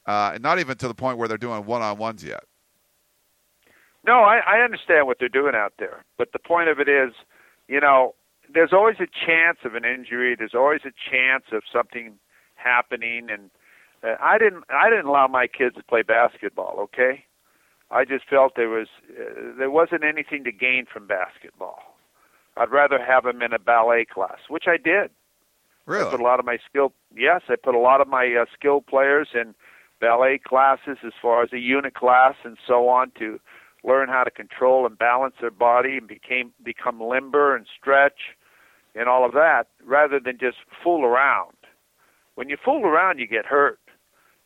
uh, 0.07 0.33
and 0.35 0.43
not 0.43 0.59
even 0.59 0.77
to 0.79 0.89
the 0.89 0.95
point 0.95 1.19
where 1.19 1.29
they're 1.29 1.39
doing 1.39 1.65
one 1.65 1.83
on 1.83 1.99
ones 1.99 2.25
yet. 2.25 2.45
No, 4.07 4.21
I, 4.21 4.39
I 4.47 4.61
understand 4.61 5.07
what 5.07 5.19
they're 5.21 5.29
doing 5.29 5.55
out 5.55 5.75
there, 5.79 6.05
but 6.17 6.33
the 6.33 6.39
point 6.39 6.71
of 6.71 6.81
it 6.81 6.89
is, 6.89 7.13
you 7.69 7.81
know, 7.81 8.15
there's 8.53 8.73
always 8.73 8.97
a 8.99 9.07
chance 9.07 9.59
of 9.65 9.75
an 9.75 9.85
injury. 9.85 10.35
There's 10.37 10.55
always 10.55 10.81
a 10.85 10.93
chance 11.11 11.45
of 11.53 11.63
something 11.73 12.15
happening, 12.55 13.29
and 13.31 13.51
uh, 14.03 14.17
I 14.21 14.39
didn't 14.39 14.65
I 14.71 14.89
didn't 14.89 15.07
allow 15.07 15.27
my 15.27 15.47
kids 15.47 15.77
to 15.77 15.83
play 15.83 16.03
basketball. 16.03 16.77
Okay, 16.81 17.25
I 17.91 18.05
just 18.05 18.29
felt 18.29 18.53
there 18.57 18.69
was 18.69 18.89
uh, 19.11 19.57
there 19.59 19.71
wasn't 19.71 20.05
anything 20.05 20.45
to 20.45 20.53
gain 20.53 20.87
from 20.93 21.07
basketball. 21.07 21.81
I'd 22.57 22.71
rather 22.71 23.03
have 23.03 23.25
them 23.25 23.43
in 23.43 23.53
a 23.53 23.59
ballet 23.59 24.05
class, 24.05 24.39
which 24.49 24.65
I 24.67 24.77
did. 24.77 25.11
Really? 25.87 26.07
I 26.07 26.11
put 26.11 26.21
a 26.21 26.25
lot 26.25 26.39
of 26.39 26.47
my 26.47 26.59
skill. 26.69 26.93
Yes, 27.17 27.43
I 27.49 27.57
put 27.57 27.75
a 27.75 27.79
lot 27.79 28.01
of 28.01 28.09
my 28.09 28.35
uh, 28.41 28.45
skilled 28.53 28.87
players 28.87 29.29
in 29.35 29.55
ballet 30.01 30.39
classes, 30.39 30.99
as 31.05 31.13
far 31.21 31.43
as 31.43 31.53
a 31.53 31.59
unit 31.59 31.95
class 31.95 32.35
and 32.45 32.57
so 32.67 32.89
on, 32.89 33.13
to 33.19 33.41
learn 33.83 34.09
how 34.09 34.25
to 34.25 34.31
control 34.31 34.87
and 34.87 34.99
balance 34.99 35.35
their 35.41 35.51
body 35.51 35.97
and 35.97 36.07
became 36.07 36.53
become 36.63 37.01
limber 37.01 37.57
and 37.57 37.67
stretch 37.79 38.37
and 38.95 39.09
all 39.09 39.25
of 39.25 39.33
that 39.33 39.65
rather 39.85 40.21
than 40.21 40.39
just 40.39 40.59
fool 40.83 41.05
around. 41.05 41.57
When 42.35 42.49
you 42.49 42.57
fool 42.63 42.87
around, 42.87 43.19
you 43.19 43.27
get 43.27 43.47
hurt. 43.47 43.80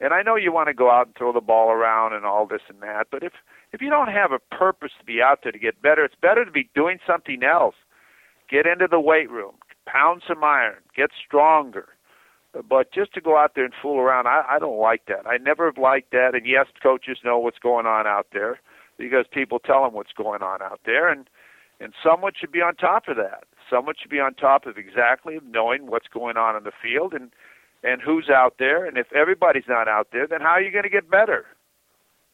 And 0.01 0.13
I 0.13 0.23
know 0.23 0.37
you 0.37 0.53
want 0.53 0.69
to 0.69 0.75
go 0.75 0.91
out 0.91 1.07
and 1.07 1.17
throw 1.17 1.33
the 1.33 1.41
ball 1.41 1.71
around 1.71 2.15
and 2.15 2.25
all 2.25 2.47
this 2.47 2.63
and 2.69 2.81
that, 2.83 3.07
but 3.11 3.23
if 3.23 3.33
if 3.73 3.81
you 3.81 3.91
don't 3.91 4.09
have 4.09 4.31
a 4.33 4.39
purpose 4.55 4.93
to 4.99 5.05
be 5.05 5.21
out 5.21 5.41
there 5.43 5.53
to 5.53 5.59
get 5.59 5.83
better, 5.83 6.05
it's 6.05 6.15
better 6.21 6.45
to 6.45 6.51
be 6.51 6.69
doing 6.75 6.99
something 7.07 7.43
else. 7.43 7.75
Get 8.49 8.67
into 8.67 8.87
the 8.89 9.01
weight 9.01 9.31
room, 9.31 9.55
pound 9.87 10.23
some 10.27 10.45
iron, 10.45 10.77
get 10.95 11.11
stronger. 11.27 11.89
But 12.69 12.93
just 12.93 13.13
to 13.15 13.21
go 13.21 13.37
out 13.37 13.53
there 13.57 13.65
and 13.65 13.75
fool 13.83 13.99
around, 13.99 14.29
I, 14.29 14.45
I 14.49 14.59
don't 14.61 14.79
like 14.79 15.07
that. 15.07 15.27
I 15.27 15.39
never 15.39 15.67
have 15.67 15.79
liked 15.79 16.13
that. 16.13 16.35
And 16.35 16.47
yes, 16.47 16.67
coaches 16.81 17.19
know 17.25 17.39
what's 17.39 17.59
going 17.59 17.87
on 17.87 18.07
out 18.07 18.29
there 18.33 18.61
because 18.97 19.27
people 19.29 19.59
tell 19.59 19.83
them 19.83 19.93
what's 19.93 20.13
going 20.13 20.43
on 20.43 20.63
out 20.63 20.81
there, 20.87 21.09
and 21.09 21.29
and 21.81 21.93
someone 22.03 22.33
should 22.39 22.53
be 22.53 22.61
on 22.61 22.77
top 22.77 23.09
of 23.09 23.17
that 23.17 23.45
someone 23.69 23.95
should 24.01 24.11
be 24.11 24.21
on 24.21 24.35
top 24.35 24.67
of 24.67 24.77
exactly 24.79 25.39
knowing 25.49 25.87
what's 25.87 26.09
going 26.09 26.37
on 26.37 26.57
in 26.57 26.65
the 26.65 26.73
field 26.83 27.13
and 27.13 27.31
and 27.85 28.01
who's 28.01 28.29
out 28.29 28.55
there. 28.59 28.85
And 28.85 28.99
if 28.99 29.13
everybody's 29.13 29.69
not 29.69 29.87
out 29.87 30.09
there, 30.13 30.27
then 30.27 30.41
how 30.41 30.57
are 30.57 30.63
you 30.63 30.73
going 30.73 30.85
to 30.85 30.91
get 30.91 31.11
better? 31.11 31.45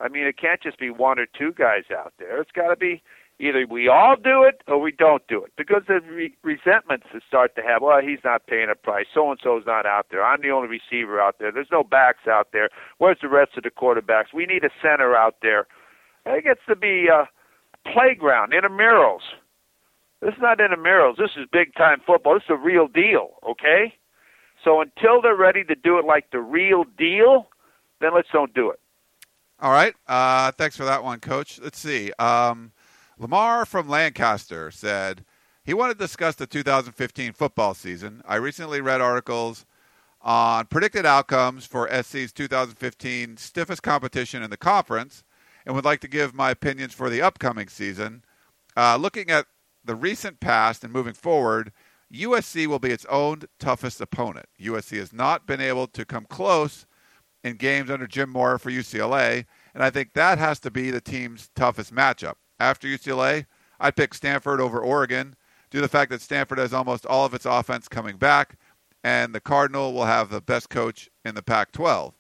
I 0.01 0.09
mean, 0.09 0.25
it 0.25 0.39
can't 0.39 0.63
just 0.63 0.79
be 0.79 0.89
one 0.89 1.19
or 1.19 1.27
two 1.27 1.53
guys 1.53 1.85
out 1.95 2.15
there. 2.19 2.41
It's 2.41 2.53
got 2.53 2.69
to 2.69 2.77
be 2.77 3.03
either 3.39 3.67
we 3.69 3.89
all 3.89 4.17
do 4.17 4.45
it 4.45 4.63
or 4.69 4.81
we 4.81 4.93
don't 4.93 5.27
do 5.27 5.43
it 5.45 5.53
because 5.59 5.83
the 5.89 6.01
re- 6.09 6.37
resentments 6.43 7.07
that 7.13 7.23
start 7.27 7.55
to 7.57 7.63
have. 7.63 7.83
Well, 7.83 8.01
he's 8.01 8.25
not 8.25 8.47
paying 8.47 8.69
a 8.71 8.75
price. 8.75 9.07
So 9.13 9.31
and 9.31 9.41
so's 9.43 9.65
not 9.67 9.85
out 9.85 10.07
there. 10.11 10.25
I'm 10.25 10.41
the 10.41 10.51
only 10.51 10.69
receiver 10.69 11.21
out 11.21 11.37
there. 11.39 11.53
There's 11.53 11.73
no 11.73 11.83
backs 11.83 12.27
out 12.29 12.49
there. 12.53 12.71
Where's 12.99 13.19
the 13.21 13.29
rest 13.29 13.53
of 13.57 13.65
the 13.65 13.71
quarterbacks? 13.71 14.33
We 14.33 14.47
need 14.47 14.65
a 14.65 14.71
center 14.81 15.15
out 15.15 15.37
there. 15.43 15.67
it 16.25 16.45
gets 16.45 16.61
to 16.69 16.77
be 16.77 17.09
uh, 17.13 17.25
a 17.25 17.93
playground, 17.93 18.53
intramurals. 18.53 19.21
This 20.23 20.35
is 20.35 20.41
not 20.41 20.59
intramurals. 20.59 21.17
This 21.17 21.31
is 21.37 21.47
big 21.51 21.75
time 21.75 22.01
football. 22.07 22.35
This 22.35 22.45
is 22.45 22.51
a 22.51 22.57
real 22.57 22.89
deal, 22.89 23.37
okay? 23.49 23.95
So 24.65 24.81
until 24.81 25.23
they're 25.23 25.37
ready 25.37 25.65
to 25.65 25.75
do 25.75 25.99
it 25.99 26.05
like 26.05 26.31
the 26.31 26.41
real 26.41 26.85
deal, 26.99 27.49
then 28.01 28.15
let's 28.15 28.29
don't 28.33 28.53
do 28.55 28.71
it. 28.71 28.81
All 29.61 29.73
right. 29.73 29.95
Uh, 30.07 30.53
thanks 30.53 30.77
for 30.77 30.85
that 30.85 31.05
one, 31.05 31.21
Coach. 31.21 31.61
Let's 31.63 31.79
see. 31.79 32.13
Um, 32.19 32.73
Lamar 33.19 33.67
from 33.67 33.89
Lancaster 33.89 34.71
said 34.71 35.25
he 35.65 35.75
wanted 35.75 35.95
to 35.95 36.05
discuss 36.05 36.35
the 36.35 36.47
2015 36.47 37.33
football 37.33 37.75
season. 37.75 38.23
I 38.27 38.37
recently 38.37 38.81
read 38.81 39.01
articles 39.01 39.67
on 40.23 40.67
predicted 40.67 41.05
outcomes 41.05 41.67
for 41.67 41.89
SC's 41.89 42.33
2015 42.33 43.37
stiffest 43.37 43.83
competition 43.83 44.43
in 44.43 44.51
the 44.51 44.57
conference 44.57 45.23
and 45.65 45.75
would 45.75 45.85
like 45.85 46.01
to 46.01 46.09
give 46.09 46.35
my 46.35 46.51
opinions 46.51 46.95
for 46.95 47.11
the 47.11 47.23
upcoming 47.23 47.69
season. 47.69 48.25
Uh, 48.77 48.97
looking 48.97 49.31
at 49.31 49.47
the 49.85 49.95
recent 49.95 50.41
past 50.41 50.85
and 50.85 50.93
moving 50.93 51.15
forward, 51.15 51.73
USC 52.13 52.67
will 52.67 52.79
be 52.79 52.91
its 52.91 53.07
own 53.07 53.43
toughest 53.59 54.01
opponent. 54.01 54.47
USC 54.61 54.99
has 54.99 55.13
not 55.13 55.47
been 55.47 55.61
able 55.61 55.87
to 55.89 56.05
come 56.05 56.27
close 56.29 56.87
in 57.45 57.57
games 57.57 57.91
under 57.91 58.07
Jim 58.07 58.31
Mora 58.31 58.59
for 58.59 58.71
UCLA, 58.71 59.47
and 59.75 59.83
I 59.83 59.91
think 59.91 60.13
that 60.15 60.39
has 60.39 60.59
to 60.61 60.71
be 60.71 60.91
the 60.91 61.01
team's 61.01 61.51
toughest 61.55 61.95
matchup. 61.95 62.35
After 62.59 62.89
UCLA, 62.89 63.47
I'd 63.79 63.97
pick 63.97 64.13
Stanford 64.13 64.61
over 64.61 64.81
Oregon 64.81 65.37
due 65.71 65.79
to 65.79 65.83
the 65.83 65.89
fact 65.89 66.11
that 66.11 66.21
Stanford 66.21 66.59
has 66.59 66.75
almost 66.75 67.07
all 67.07 67.25
of 67.25 67.33
its 67.33 67.47
offense 67.47 67.89
coming 67.89 68.17
back, 68.17 68.59
and 69.03 69.35
the 69.35 69.41
Cardinal 69.41 69.95
will 69.95 70.05
have 70.05 70.29
the 70.29 70.43
best 70.43 70.69
coach 70.69 71.09
in 71.25 71.35
the 71.35 71.43
Pac 71.43 71.73
12. 71.73 72.19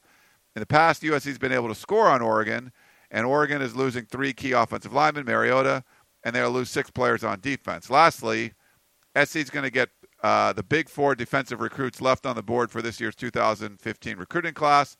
In 0.57 0.61
the 0.61 0.66
past, 0.66 1.03
USC's 1.03 1.38
been 1.38 1.53
able 1.53 1.68
to 1.68 1.74
score 1.74 2.09
on 2.09 2.22
Oregon, 2.22 2.72
and 3.11 3.26
Oregon 3.26 3.61
is 3.61 3.76
losing 3.76 4.07
three 4.07 4.33
key 4.33 4.53
offensive 4.53 4.92
linemen 4.92 5.26
Mariota, 5.26 5.85
and 6.22 6.35
they'll 6.35 6.50
lose 6.50 6.70
six 6.70 6.90
players 6.90 7.24
on 7.24 7.40
defense. 7.40 7.90
Lastly, 7.90 8.53
SC 9.16 9.37
is 9.37 9.51
going 9.51 9.64
to 9.64 9.70
get 9.70 9.90
uh, 10.23 10.53
the 10.53 10.62
big 10.62 10.88
four 10.88 11.14
defensive 11.14 11.61
recruits 11.61 12.01
left 12.01 12.27
on 12.27 12.37
the 12.37 12.42
board 12.42 12.70
for 12.70 12.83
this 12.83 13.01
year's 13.01 13.14
2015 13.14 14.16
recruiting 14.16 14.55
class, 14.55 14.96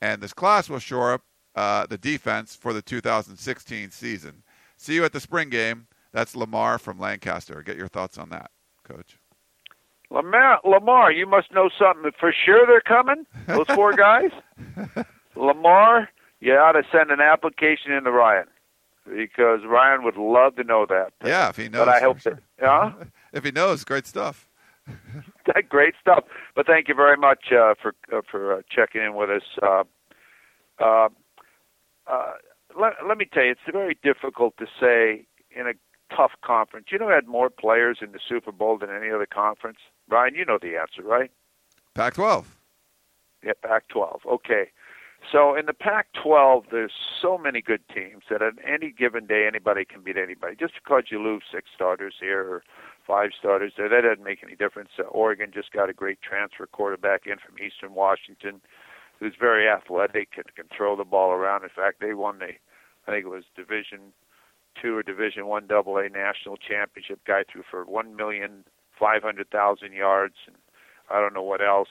and 0.00 0.22
this 0.22 0.32
class 0.32 0.68
will 0.68 0.78
shore 0.78 1.14
up 1.14 1.22
uh, 1.54 1.86
the 1.86 1.98
defense 1.98 2.54
for 2.56 2.72
the 2.72 2.82
2016 2.82 3.90
season. 3.90 4.42
See 4.76 4.94
you 4.94 5.04
at 5.04 5.12
the 5.12 5.20
spring 5.20 5.48
game. 5.48 5.86
That's 6.12 6.34
Lamar 6.34 6.78
from 6.78 6.98
Lancaster. 6.98 7.62
Get 7.62 7.76
your 7.76 7.88
thoughts 7.88 8.18
on 8.18 8.30
that, 8.30 8.50
Coach. 8.84 9.18
Lamar, 10.10 10.60
Lamar, 10.64 11.10
you 11.12 11.26
must 11.26 11.52
know 11.52 11.68
something 11.78 12.12
for 12.18 12.32
sure. 12.32 12.66
They're 12.66 12.80
coming. 12.80 13.26
Those 13.46 13.66
four 13.74 13.92
guys. 13.96 14.30
Lamar, 15.34 16.08
you 16.40 16.54
ought 16.54 16.72
to 16.72 16.82
send 16.92 17.10
an 17.10 17.20
application 17.20 17.92
in 17.92 18.04
to 18.04 18.10
Ryan 18.10 18.46
because 19.04 19.60
Ryan 19.66 20.04
would 20.04 20.16
love 20.16 20.56
to 20.56 20.64
know 20.64 20.86
that. 20.86 21.12
Yeah, 21.24 21.48
if 21.48 21.56
he 21.56 21.68
knows. 21.68 21.86
But 21.86 21.88
I 21.88 22.00
hope 22.00 22.20
sure. 22.20 22.40
that. 22.58 22.66
Huh? 22.66 22.92
if 23.36 23.44
he 23.44 23.50
knows, 23.50 23.84
great 23.84 24.06
stuff. 24.06 24.48
great 25.68 25.94
stuff. 26.00 26.24
But 26.54 26.66
thank 26.66 26.88
you 26.88 26.94
very 26.94 27.16
much 27.16 27.52
uh, 27.52 27.74
for 27.80 27.94
uh, 28.12 28.22
for 28.30 28.58
uh, 28.58 28.62
checking 28.70 29.02
in 29.02 29.14
with 29.14 29.30
us. 29.30 29.42
Uh, 29.62 29.84
uh, 30.78 31.08
uh, 32.06 32.32
let, 32.78 32.92
let 33.06 33.18
me 33.18 33.26
tell 33.32 33.44
you, 33.44 33.50
it's 33.52 33.60
very 33.70 33.96
difficult 34.02 34.56
to 34.58 34.66
say 34.80 35.26
in 35.50 35.66
a 35.66 35.72
tough 36.14 36.32
conference. 36.44 36.86
You 36.90 36.98
know, 36.98 37.08
had 37.08 37.26
more 37.26 37.50
players 37.50 37.98
in 38.00 38.12
the 38.12 38.20
Super 38.26 38.52
Bowl 38.52 38.78
than 38.78 38.90
any 38.90 39.10
other 39.10 39.26
conference. 39.26 39.78
Ryan, 40.08 40.34
you 40.34 40.44
know 40.44 40.58
the 40.60 40.76
answer, 40.76 41.02
right? 41.02 41.30
Pac-12. 41.94 42.44
Yeah, 43.44 43.52
Pac-12. 43.62 44.18
Okay. 44.26 44.70
So 45.32 45.56
in 45.56 45.66
the 45.66 45.72
Pac-12, 45.72 46.64
there's 46.70 46.92
so 47.20 47.36
many 47.36 47.60
good 47.60 47.80
teams 47.92 48.24
that 48.30 48.42
on 48.42 48.58
any 48.64 48.92
given 48.92 49.26
day 49.26 49.46
anybody 49.46 49.84
can 49.84 50.02
beat 50.02 50.16
anybody. 50.16 50.54
Just 50.54 50.74
because 50.74 51.04
you 51.10 51.20
lose 51.20 51.42
six 51.52 51.70
starters 51.74 52.14
here 52.20 52.40
or 52.42 52.62
five 53.06 53.30
starters 53.38 53.72
there, 53.76 53.88
that 53.88 54.02
doesn't 54.02 54.24
make 54.24 54.42
any 54.42 54.56
difference. 54.56 54.90
Uh, 54.98 55.02
Oregon 55.04 55.50
just 55.52 55.72
got 55.72 55.90
a 55.90 55.92
great 55.92 56.20
transfer 56.22 56.66
quarterback 56.66 57.26
in 57.26 57.36
from 57.38 57.58
Eastern 57.64 57.94
Washington, 57.94 58.60
who's 59.20 59.34
very 59.38 59.68
athletic 59.68 60.30
and 60.36 60.54
can 60.54 60.66
throw 60.76 60.96
the 60.96 61.04
ball 61.04 61.30
around. 61.30 61.62
In 61.62 61.70
fact, 61.70 62.00
they 62.00 62.14
won 62.14 62.38
the, 62.38 62.52
I 63.06 63.12
think 63.12 63.24
it 63.24 63.30
was 63.30 63.44
Division 63.54 64.12
Two 64.80 64.96
or 64.96 65.02
Division 65.02 65.46
One 65.46 65.66
Double 65.66 65.96
A 65.96 66.08
national 66.08 66.56
championship. 66.56 67.20
Guy 67.26 67.44
threw 67.50 67.62
for 67.70 67.84
one 67.84 68.14
million 68.14 68.64
five 68.98 69.22
hundred 69.22 69.50
thousand 69.50 69.92
yards 69.92 70.34
and 70.46 70.56
I 71.10 71.20
don't 71.20 71.32
know 71.34 71.42
what 71.42 71.62
else 71.62 71.88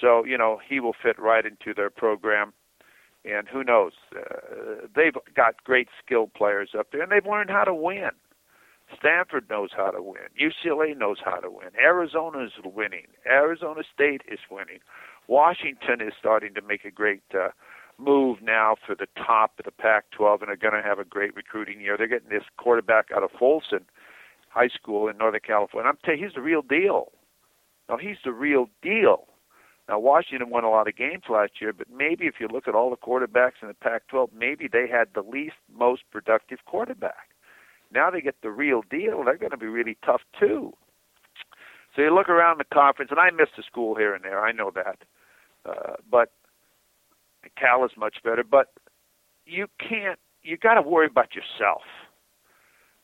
so, 0.00 0.24
you 0.24 0.36
know, 0.38 0.60
he 0.66 0.80
will 0.80 0.94
fit 1.00 1.18
right 1.18 1.44
into 1.44 1.74
their 1.74 1.90
program. 1.90 2.52
and 3.24 3.48
who 3.48 3.64
knows? 3.64 3.92
Uh, 4.14 4.86
they've 4.94 5.14
got 5.34 5.62
great 5.64 5.88
skilled 6.04 6.34
players 6.34 6.70
up 6.78 6.88
there, 6.92 7.02
and 7.02 7.10
they've 7.10 7.24
learned 7.24 7.50
how 7.50 7.64
to 7.64 7.74
win. 7.74 8.10
Stanford 8.98 9.48
knows 9.48 9.70
how 9.76 9.90
to 9.90 10.02
win. 10.02 10.28
UCLA 10.40 10.96
knows 10.96 11.18
how 11.24 11.36
to 11.36 11.50
win. 11.50 11.70
Arizona 11.82 12.44
is 12.44 12.52
winning. 12.64 13.06
Arizona 13.26 13.82
State 13.92 14.22
is 14.30 14.40
winning. 14.50 14.78
Washington 15.26 16.00
is 16.00 16.12
starting 16.18 16.54
to 16.54 16.62
make 16.62 16.84
a 16.84 16.90
great 16.90 17.22
uh, 17.32 17.48
move 17.98 18.38
now 18.42 18.76
for 18.86 18.94
the 18.94 19.06
top 19.16 19.52
of 19.58 19.64
the 19.64 19.70
Pac-12, 19.70 20.42
and 20.42 20.50
are 20.50 20.56
going 20.56 20.74
to 20.74 20.82
have 20.82 20.98
a 20.98 21.04
great 21.04 21.34
recruiting 21.34 21.80
year. 21.80 21.96
They're 21.96 22.08
getting 22.08 22.28
this 22.28 22.44
quarterback 22.58 23.06
out 23.14 23.22
of 23.22 23.30
Folsom 23.38 23.86
High 24.48 24.68
School 24.68 25.08
in 25.08 25.18
Northern 25.18 25.40
California. 25.46 25.88
I'm 25.88 25.98
telling 26.04 26.20
you, 26.20 26.26
he's 26.26 26.34
the 26.34 26.42
real 26.42 26.62
deal. 26.62 27.12
No, 27.88 27.96
he's 27.96 28.16
the 28.24 28.32
real 28.32 28.66
deal. 28.82 29.26
Now 29.88 29.98
Washington 29.98 30.48
won 30.48 30.64
a 30.64 30.70
lot 30.70 30.88
of 30.88 30.96
games 30.96 31.24
last 31.28 31.52
year, 31.60 31.72
but 31.72 31.88
maybe 31.94 32.26
if 32.26 32.36
you 32.40 32.48
look 32.48 32.66
at 32.66 32.74
all 32.74 32.90
the 32.90 32.96
quarterbacks 32.96 33.60
in 33.60 33.68
the 33.68 33.74
Pac-12, 33.74 34.28
maybe 34.34 34.68
they 34.70 34.86
had 34.88 35.08
the 35.14 35.22
least 35.22 35.56
most 35.72 36.02
productive 36.10 36.58
quarterback. 36.64 37.33
Now 37.94 38.10
they 38.10 38.20
get 38.20 38.36
the 38.42 38.50
real 38.50 38.82
deal. 38.90 39.22
They're 39.24 39.36
going 39.36 39.50
to 39.50 39.56
be 39.56 39.66
really 39.66 39.96
tough 40.04 40.22
too. 40.38 40.72
So 41.94 42.02
you 42.02 42.14
look 42.14 42.28
around 42.28 42.58
the 42.58 42.64
conference, 42.64 43.10
and 43.10 43.20
I 43.20 43.30
missed 43.30 43.52
a 43.58 43.62
school 43.62 43.94
here 43.94 44.14
and 44.14 44.24
there. 44.24 44.44
I 44.44 44.50
know 44.52 44.72
that, 44.74 44.98
uh, 45.64 45.94
but 46.10 46.32
Cal 47.56 47.84
is 47.84 47.92
much 47.96 48.16
better. 48.24 48.42
But 48.42 48.72
you 49.46 49.66
can't. 49.78 50.18
You 50.42 50.56
got 50.56 50.74
to 50.74 50.82
worry 50.82 51.06
about 51.06 51.28
yourself. 51.34 51.82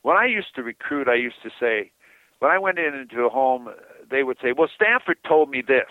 When 0.01 0.17
I 0.17 0.25
used 0.25 0.53
to 0.55 0.63
recruit, 0.63 1.07
I 1.07 1.15
used 1.15 1.41
to 1.43 1.49
say, 1.59 1.91
when 2.39 2.51
I 2.51 2.59
went 2.59 2.79
in 2.79 2.93
into 2.93 3.23
a 3.23 3.29
home, 3.29 3.69
they 4.09 4.23
would 4.23 4.37
say, 4.41 4.53
"Well, 4.57 4.69
Stanford 4.75 5.17
told 5.27 5.49
me 5.49 5.63
this." 5.65 5.89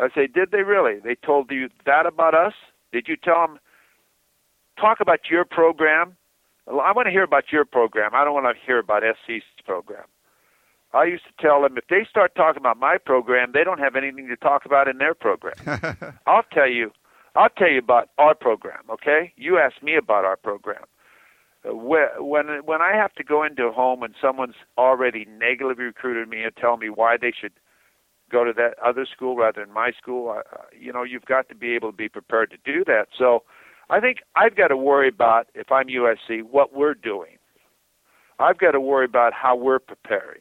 I 0.00 0.08
say, 0.14 0.26
did 0.26 0.50
they 0.50 0.62
really? 0.62 0.98
They 0.98 1.14
told 1.14 1.50
you 1.50 1.68
that 1.84 2.06
about 2.06 2.34
us? 2.34 2.54
Did 2.92 3.06
you 3.06 3.16
tell 3.16 3.46
them, 3.46 3.58
talk 4.80 4.98
about 5.00 5.30
your 5.30 5.44
program? 5.44 6.16
I 6.78 6.92
want 6.92 7.06
to 7.06 7.10
hear 7.10 7.24
about 7.24 7.52
your 7.52 7.64
program. 7.64 8.12
I 8.14 8.24
don't 8.24 8.34
want 8.34 8.46
to 8.46 8.66
hear 8.66 8.78
about 8.78 9.02
SC's 9.02 9.42
program. 9.64 10.04
I 10.92 11.04
used 11.04 11.24
to 11.24 11.42
tell 11.42 11.62
them 11.62 11.76
if 11.76 11.86
they 11.88 12.06
start 12.08 12.34
talking 12.34 12.60
about 12.60 12.76
my 12.76 12.96
program, 12.98 13.52
they 13.52 13.64
don't 13.64 13.78
have 13.78 13.96
anything 13.96 14.28
to 14.28 14.36
talk 14.36 14.64
about 14.64 14.88
in 14.88 14.98
their 14.98 15.14
program. 15.14 15.54
I'll 16.26 16.44
tell 16.52 16.68
you, 16.68 16.90
I'll 17.36 17.48
tell 17.48 17.70
you 17.70 17.78
about 17.78 18.10
our 18.18 18.34
program. 18.34 18.82
Okay, 18.90 19.32
you 19.36 19.58
ask 19.58 19.80
me 19.82 19.96
about 19.96 20.24
our 20.24 20.36
program. 20.36 20.84
Uh, 21.68 21.76
when 21.76 22.46
when 22.64 22.82
I 22.82 22.96
have 22.96 23.12
to 23.14 23.24
go 23.24 23.44
into 23.44 23.64
a 23.64 23.72
home 23.72 24.02
and 24.02 24.14
someone's 24.20 24.56
already 24.78 25.26
negatively 25.38 25.84
recruited 25.84 26.28
me 26.28 26.42
and 26.42 26.56
tell 26.56 26.76
me 26.76 26.88
why 26.88 27.16
they 27.20 27.32
should 27.38 27.52
go 28.30 28.44
to 28.44 28.52
that 28.54 28.74
other 28.84 29.06
school 29.06 29.36
rather 29.36 29.64
than 29.64 29.72
my 29.72 29.92
school. 29.92 30.30
Uh, 30.30 30.42
you 30.78 30.92
know, 30.92 31.02
you've 31.02 31.24
got 31.26 31.48
to 31.50 31.54
be 31.54 31.74
able 31.74 31.90
to 31.90 31.96
be 31.96 32.08
prepared 32.08 32.50
to 32.50 32.56
do 32.64 32.84
that. 32.84 33.08
So 33.16 33.44
I 33.90 33.98
think 33.98 34.18
I've 34.36 34.56
got 34.56 34.68
to 34.68 34.76
worry 34.76 35.08
about, 35.08 35.48
if 35.54 35.72
I'm 35.72 35.88
USC, 35.88 36.42
what 36.42 36.72
we're 36.72 36.94
doing. 36.94 37.38
I've 38.38 38.58
got 38.58 38.70
to 38.70 38.80
worry 38.80 39.04
about 39.04 39.32
how 39.32 39.56
we're 39.56 39.80
preparing. 39.80 40.40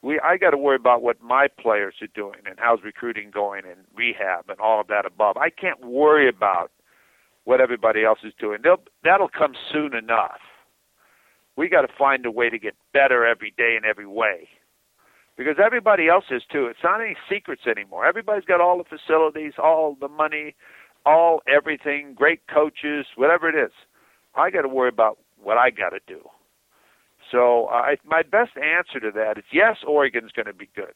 We, 0.00 0.20
I 0.20 0.36
got 0.36 0.50
to 0.50 0.56
worry 0.56 0.76
about 0.76 1.02
what 1.02 1.20
my 1.20 1.48
players 1.48 1.94
are 2.00 2.08
doing 2.14 2.40
and 2.46 2.56
how's 2.58 2.82
recruiting 2.84 3.30
going 3.32 3.62
and 3.64 3.80
rehab 3.94 4.48
and 4.48 4.60
all 4.60 4.80
of 4.80 4.86
that 4.88 5.04
above. 5.04 5.36
I 5.36 5.50
can't 5.50 5.84
worry 5.84 6.28
about 6.28 6.70
what 7.44 7.60
everybody 7.60 8.04
else 8.04 8.20
is 8.24 8.32
doing. 8.38 8.60
They'll, 8.62 8.82
that'll 9.04 9.28
come 9.28 9.54
soon 9.72 9.94
enough. 9.94 10.40
We 11.56 11.68
got 11.68 11.82
to 11.82 11.88
find 11.98 12.24
a 12.24 12.30
way 12.30 12.48
to 12.48 12.58
get 12.58 12.74
better 12.92 13.26
every 13.26 13.52
day 13.56 13.76
in 13.76 13.84
every 13.84 14.06
way 14.06 14.48
because 15.36 15.56
everybody 15.64 16.08
else 16.08 16.24
is 16.30 16.42
too. 16.50 16.66
It's 16.66 16.82
not 16.82 17.00
any 17.00 17.16
secrets 17.28 17.62
anymore. 17.66 18.06
Everybody's 18.06 18.44
got 18.44 18.60
all 18.60 18.78
the 18.78 18.84
facilities, 18.84 19.54
all 19.62 19.96
the 20.00 20.08
money, 20.08 20.54
all 21.04 21.40
everything, 21.46 22.14
great 22.14 22.46
coaches, 22.46 23.06
whatever 23.16 23.48
it 23.48 23.54
is. 23.54 23.72
I 24.34 24.50
got 24.50 24.62
to 24.62 24.68
worry 24.68 24.88
about 24.88 25.18
what 25.42 25.58
I 25.58 25.70
got 25.70 25.90
to 25.90 26.00
do. 26.06 26.28
So 27.30 27.68
I, 27.68 27.96
my 28.04 28.22
best 28.22 28.52
answer 28.56 29.00
to 29.00 29.10
that 29.12 29.38
is 29.38 29.44
yes, 29.52 29.78
Oregon's 29.86 30.32
going 30.32 30.46
to 30.46 30.52
be 30.52 30.68
good. 30.74 30.94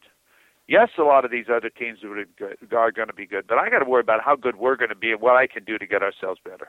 Yes, 0.68 0.88
a 0.98 1.02
lot 1.02 1.24
of 1.24 1.30
these 1.30 1.46
other 1.48 1.70
teams 1.70 2.00
are 2.02 2.90
going 2.90 3.06
to 3.06 3.14
be 3.14 3.26
good, 3.26 3.46
but 3.46 3.56
I 3.58 3.70
got 3.70 3.78
to 3.78 3.84
worry 3.84 4.00
about 4.00 4.22
how 4.22 4.34
good 4.34 4.56
we're 4.56 4.76
going 4.76 4.88
to 4.88 4.96
be 4.96 5.12
and 5.12 5.20
what 5.20 5.36
I 5.36 5.46
can 5.46 5.62
do 5.62 5.78
to 5.78 5.86
get 5.86 6.02
ourselves 6.02 6.40
better. 6.44 6.68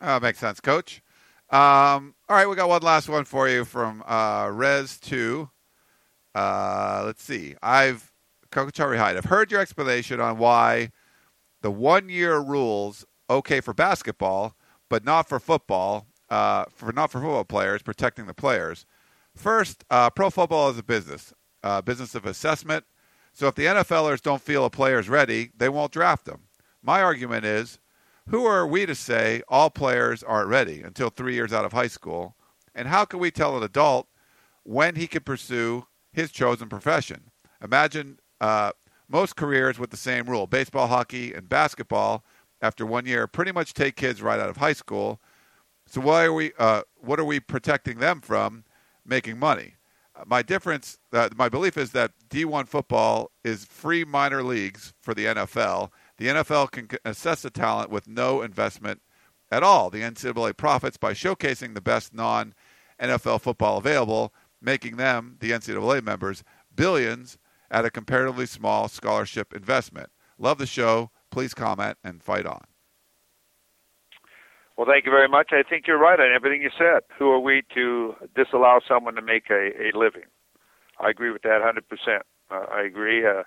Oh, 0.00 0.20
makes 0.20 0.38
sense, 0.38 0.60
Coach. 0.60 1.02
Um, 1.50 2.14
all 2.28 2.36
right, 2.36 2.48
we 2.48 2.54
got 2.54 2.68
one 2.68 2.82
last 2.82 3.08
one 3.08 3.24
for 3.24 3.48
you 3.48 3.64
from 3.64 4.04
uh, 4.06 4.48
Res 4.52 4.98
Two. 4.98 5.50
Uh, 6.34 7.02
let's 7.04 7.22
see. 7.22 7.56
I've 7.60 8.12
Coach 8.52 8.78
Harvey 8.78 8.96
Hyde. 8.96 9.16
I've 9.16 9.24
heard 9.24 9.50
your 9.50 9.60
explanation 9.60 10.20
on 10.20 10.38
why 10.38 10.90
the 11.62 11.70
one-year 11.70 12.38
rules 12.38 13.04
okay 13.28 13.60
for 13.60 13.74
basketball, 13.74 14.56
but 14.88 15.04
not 15.04 15.28
for 15.28 15.40
football. 15.40 16.06
Uh, 16.28 16.64
for 16.72 16.92
not 16.92 17.10
for 17.10 17.18
football 17.20 17.44
players, 17.44 17.82
protecting 17.82 18.26
the 18.26 18.34
players. 18.34 18.86
First, 19.34 19.82
uh, 19.90 20.10
pro 20.10 20.30
football 20.30 20.70
is 20.70 20.78
a 20.78 20.82
business, 20.84 21.34
uh, 21.64 21.82
business 21.82 22.14
of 22.14 22.24
assessment. 22.24 22.84
So 23.32 23.48
if 23.48 23.56
the 23.56 23.64
NFLers 23.64 24.22
don't 24.22 24.40
feel 24.40 24.64
a 24.64 24.70
player's 24.70 25.08
ready, 25.08 25.50
they 25.56 25.68
won't 25.68 25.90
draft 25.90 26.26
them. 26.26 26.42
My 26.84 27.02
argument 27.02 27.44
is, 27.44 27.80
who 28.28 28.44
are 28.44 28.64
we 28.64 28.86
to 28.86 28.94
say 28.94 29.42
all 29.48 29.70
players 29.70 30.22
aren't 30.22 30.48
ready 30.48 30.82
until 30.82 31.10
three 31.10 31.34
years 31.34 31.52
out 31.52 31.64
of 31.64 31.72
high 31.72 31.88
school? 31.88 32.36
And 32.76 32.86
how 32.86 33.04
can 33.04 33.18
we 33.18 33.32
tell 33.32 33.56
an 33.56 33.64
adult 33.64 34.06
when 34.62 34.94
he 34.94 35.08
can 35.08 35.22
pursue 35.22 35.86
his 36.12 36.30
chosen 36.30 36.68
profession. 36.68 37.30
Imagine 37.62 38.18
uh, 38.40 38.72
most 39.10 39.36
careers 39.36 39.78
with 39.78 39.90
the 39.90 39.96
same 39.96 40.26
rule 40.26 40.46
baseball, 40.46 40.86
hockey, 40.86 41.34
and 41.34 41.48
basketball, 41.48 42.24
after 42.62 42.86
one 42.86 43.06
year, 43.06 43.26
pretty 43.26 43.52
much 43.52 43.74
take 43.74 43.96
kids 43.96 44.22
right 44.22 44.38
out 44.38 44.48
of 44.48 44.58
high 44.58 44.72
school. 44.72 45.20
So, 45.86 46.00
why 46.00 46.24
are 46.24 46.32
we, 46.32 46.52
uh, 46.58 46.82
what 46.96 47.18
are 47.18 47.24
we 47.24 47.40
protecting 47.40 47.98
them 47.98 48.20
from 48.20 48.64
making 49.04 49.38
money? 49.38 49.74
Uh, 50.14 50.24
my 50.26 50.42
difference, 50.42 50.98
uh, 51.12 51.30
my 51.36 51.48
belief 51.48 51.76
is 51.76 51.90
that 51.92 52.12
D1 52.28 52.68
football 52.68 53.30
is 53.42 53.64
free 53.64 54.04
minor 54.04 54.42
leagues 54.42 54.92
for 55.00 55.14
the 55.14 55.26
NFL. 55.26 55.90
The 56.18 56.28
NFL 56.28 56.70
can 56.70 56.88
assess 57.04 57.42
the 57.42 57.50
talent 57.50 57.90
with 57.90 58.06
no 58.06 58.42
investment 58.42 59.00
at 59.50 59.62
all. 59.62 59.90
The 59.90 60.02
NCAA 60.02 60.56
profits 60.56 60.96
by 60.96 61.12
showcasing 61.12 61.74
the 61.74 61.80
best 61.80 62.14
non 62.14 62.54
NFL 63.00 63.40
football 63.40 63.78
available 63.78 64.32
making 64.62 64.96
them, 64.96 65.36
the 65.40 65.52
NCAA 65.52 66.02
members, 66.04 66.44
billions 66.74 67.38
at 67.70 67.84
a 67.84 67.90
comparatively 67.90 68.46
small 68.46 68.88
scholarship 68.88 69.52
investment. 69.54 70.10
Love 70.38 70.58
the 70.58 70.66
show. 70.66 71.10
Please 71.30 71.54
comment 71.54 71.96
and 72.02 72.22
fight 72.22 72.46
on. 72.46 72.64
Well, 74.76 74.86
thank 74.90 75.04
you 75.04 75.10
very 75.10 75.28
much. 75.28 75.50
I 75.52 75.62
think 75.62 75.86
you're 75.86 75.98
right 75.98 76.18
on 76.18 76.34
everything 76.34 76.62
you 76.62 76.70
said. 76.76 77.02
Who 77.18 77.28
are 77.30 77.38
we 77.38 77.62
to 77.74 78.14
disallow 78.34 78.80
someone 78.88 79.14
to 79.16 79.22
make 79.22 79.50
a, 79.50 79.72
a 79.78 79.96
living? 79.96 80.24
I 80.98 81.10
agree 81.10 81.30
with 81.30 81.42
that 81.42 81.60
100%. 81.60 82.20
Uh, 82.50 82.66
I 82.72 82.82
agree 82.82 83.26
uh, 83.26 83.42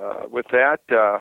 uh, 0.00 0.28
with 0.30 0.46
that. 0.52 0.80
Uh, 0.90 1.18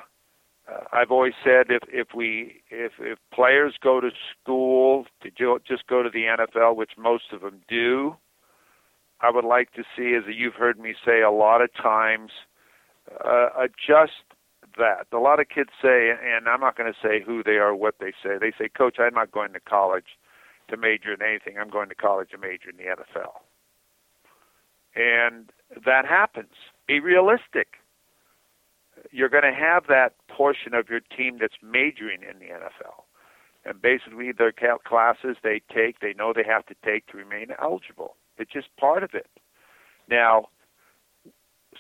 uh, 0.72 0.84
I've 0.94 1.12
always 1.12 1.34
said 1.44 1.66
if 1.70 1.84
if 1.90 2.10
we 2.16 2.62
if 2.70 2.94
if 3.00 3.20
players 3.34 3.76
go 3.84 4.00
to 4.00 4.10
school 4.40 5.06
to 5.22 5.30
just 5.68 5.88
go 5.88 6.04
to 6.04 6.10
the 6.10 6.24
NFL, 6.24 6.76
which 6.76 6.92
most 6.98 7.34
of 7.34 7.42
them 7.42 7.60
do, 7.68 8.16
I 9.24 9.32
would 9.32 9.46
like 9.46 9.72
to 9.74 9.84
see, 9.96 10.16
as 10.16 10.24
you've 10.28 10.56
heard 10.56 10.78
me 10.78 10.94
say 11.06 11.22
a 11.22 11.32
lot 11.32 11.62
of 11.62 11.74
times, 11.74 12.32
uh, 13.24 13.48
adjust 13.58 14.12
that. 14.78 15.08
A 15.14 15.18
lot 15.18 15.40
of 15.40 15.48
kids 15.48 15.70
say, 15.82 16.12
and 16.12 16.48
I'm 16.50 16.60
not 16.60 16.76
going 16.78 16.92
to 16.92 17.00
say 17.02 17.24
who 17.26 17.42
they 17.42 17.58
are, 17.58 17.74
what 17.74 17.96
they 18.02 18.12
say. 18.24 18.38
They 18.40 18.52
say, 18.58 18.68
Coach, 18.68 18.98
I'm 19.00 19.14
not 19.14 19.32
going 19.32 19.54
to 19.54 19.62
college 19.62 20.18
to 20.70 20.76
major 20.76 21.14
in 21.14 21.22
anything. 21.22 21.58
I'm 21.58 21.70
going 21.70 21.88
to 21.88 21.96
college 21.96 22.32
to 22.32 22.38
major 22.38 22.70
in 22.70 22.76
the 22.76 22.84
NFL. 22.84 23.40
And 24.96 25.52
that 25.86 26.06
happens. 26.06 26.54
Be 26.86 27.00
realistic. 27.00 27.80
You're 29.12 29.30
going 29.30 29.44
to 29.44 29.58
have 29.58 29.88
that 29.88 30.16
portion 30.28 30.74
of 30.74 30.90
your 30.90 31.00
team 31.00 31.38
that's 31.40 31.56
majoring 31.64 32.22
in 32.24 32.40
the 32.40 32.54
NFL. 32.54 33.04
And 33.66 33.82
basically, 33.82 34.34
their 34.34 34.52
classes 34.52 35.38
they 35.42 35.62
take, 35.74 36.02
they 36.02 36.14
know 36.14 36.34
they 36.36 36.44
have 36.44 36.66
to 36.66 36.76
take 36.84 37.08
to 37.08 37.18
remain 37.18 37.48
eligible. 37.62 38.18
It's 38.38 38.52
just 38.52 38.68
part 38.78 39.04
of 39.04 39.14
it. 39.14 39.28
Now, 40.10 40.48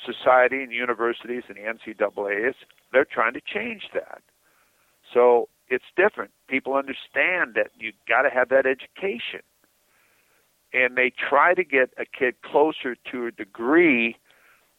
society 0.05 0.63
and 0.63 0.71
universities 0.71 1.43
and 1.47 1.57
the 1.57 1.61
NCAA 1.61 2.53
they're 2.91 3.05
trying 3.05 3.33
to 3.33 3.41
change 3.41 3.89
that. 3.93 4.21
So 5.13 5.49
it's 5.67 5.85
different. 5.95 6.31
People 6.47 6.73
understand 6.75 7.55
that 7.55 7.71
you've 7.77 7.95
got 8.07 8.23
to 8.23 8.29
have 8.29 8.49
that 8.49 8.65
education, 8.65 9.41
and 10.73 10.95
they 10.95 11.11
try 11.11 11.53
to 11.53 11.63
get 11.63 11.89
a 11.97 12.05
kid 12.05 12.35
closer 12.43 12.95
to 13.11 13.27
a 13.27 13.31
degree 13.31 14.15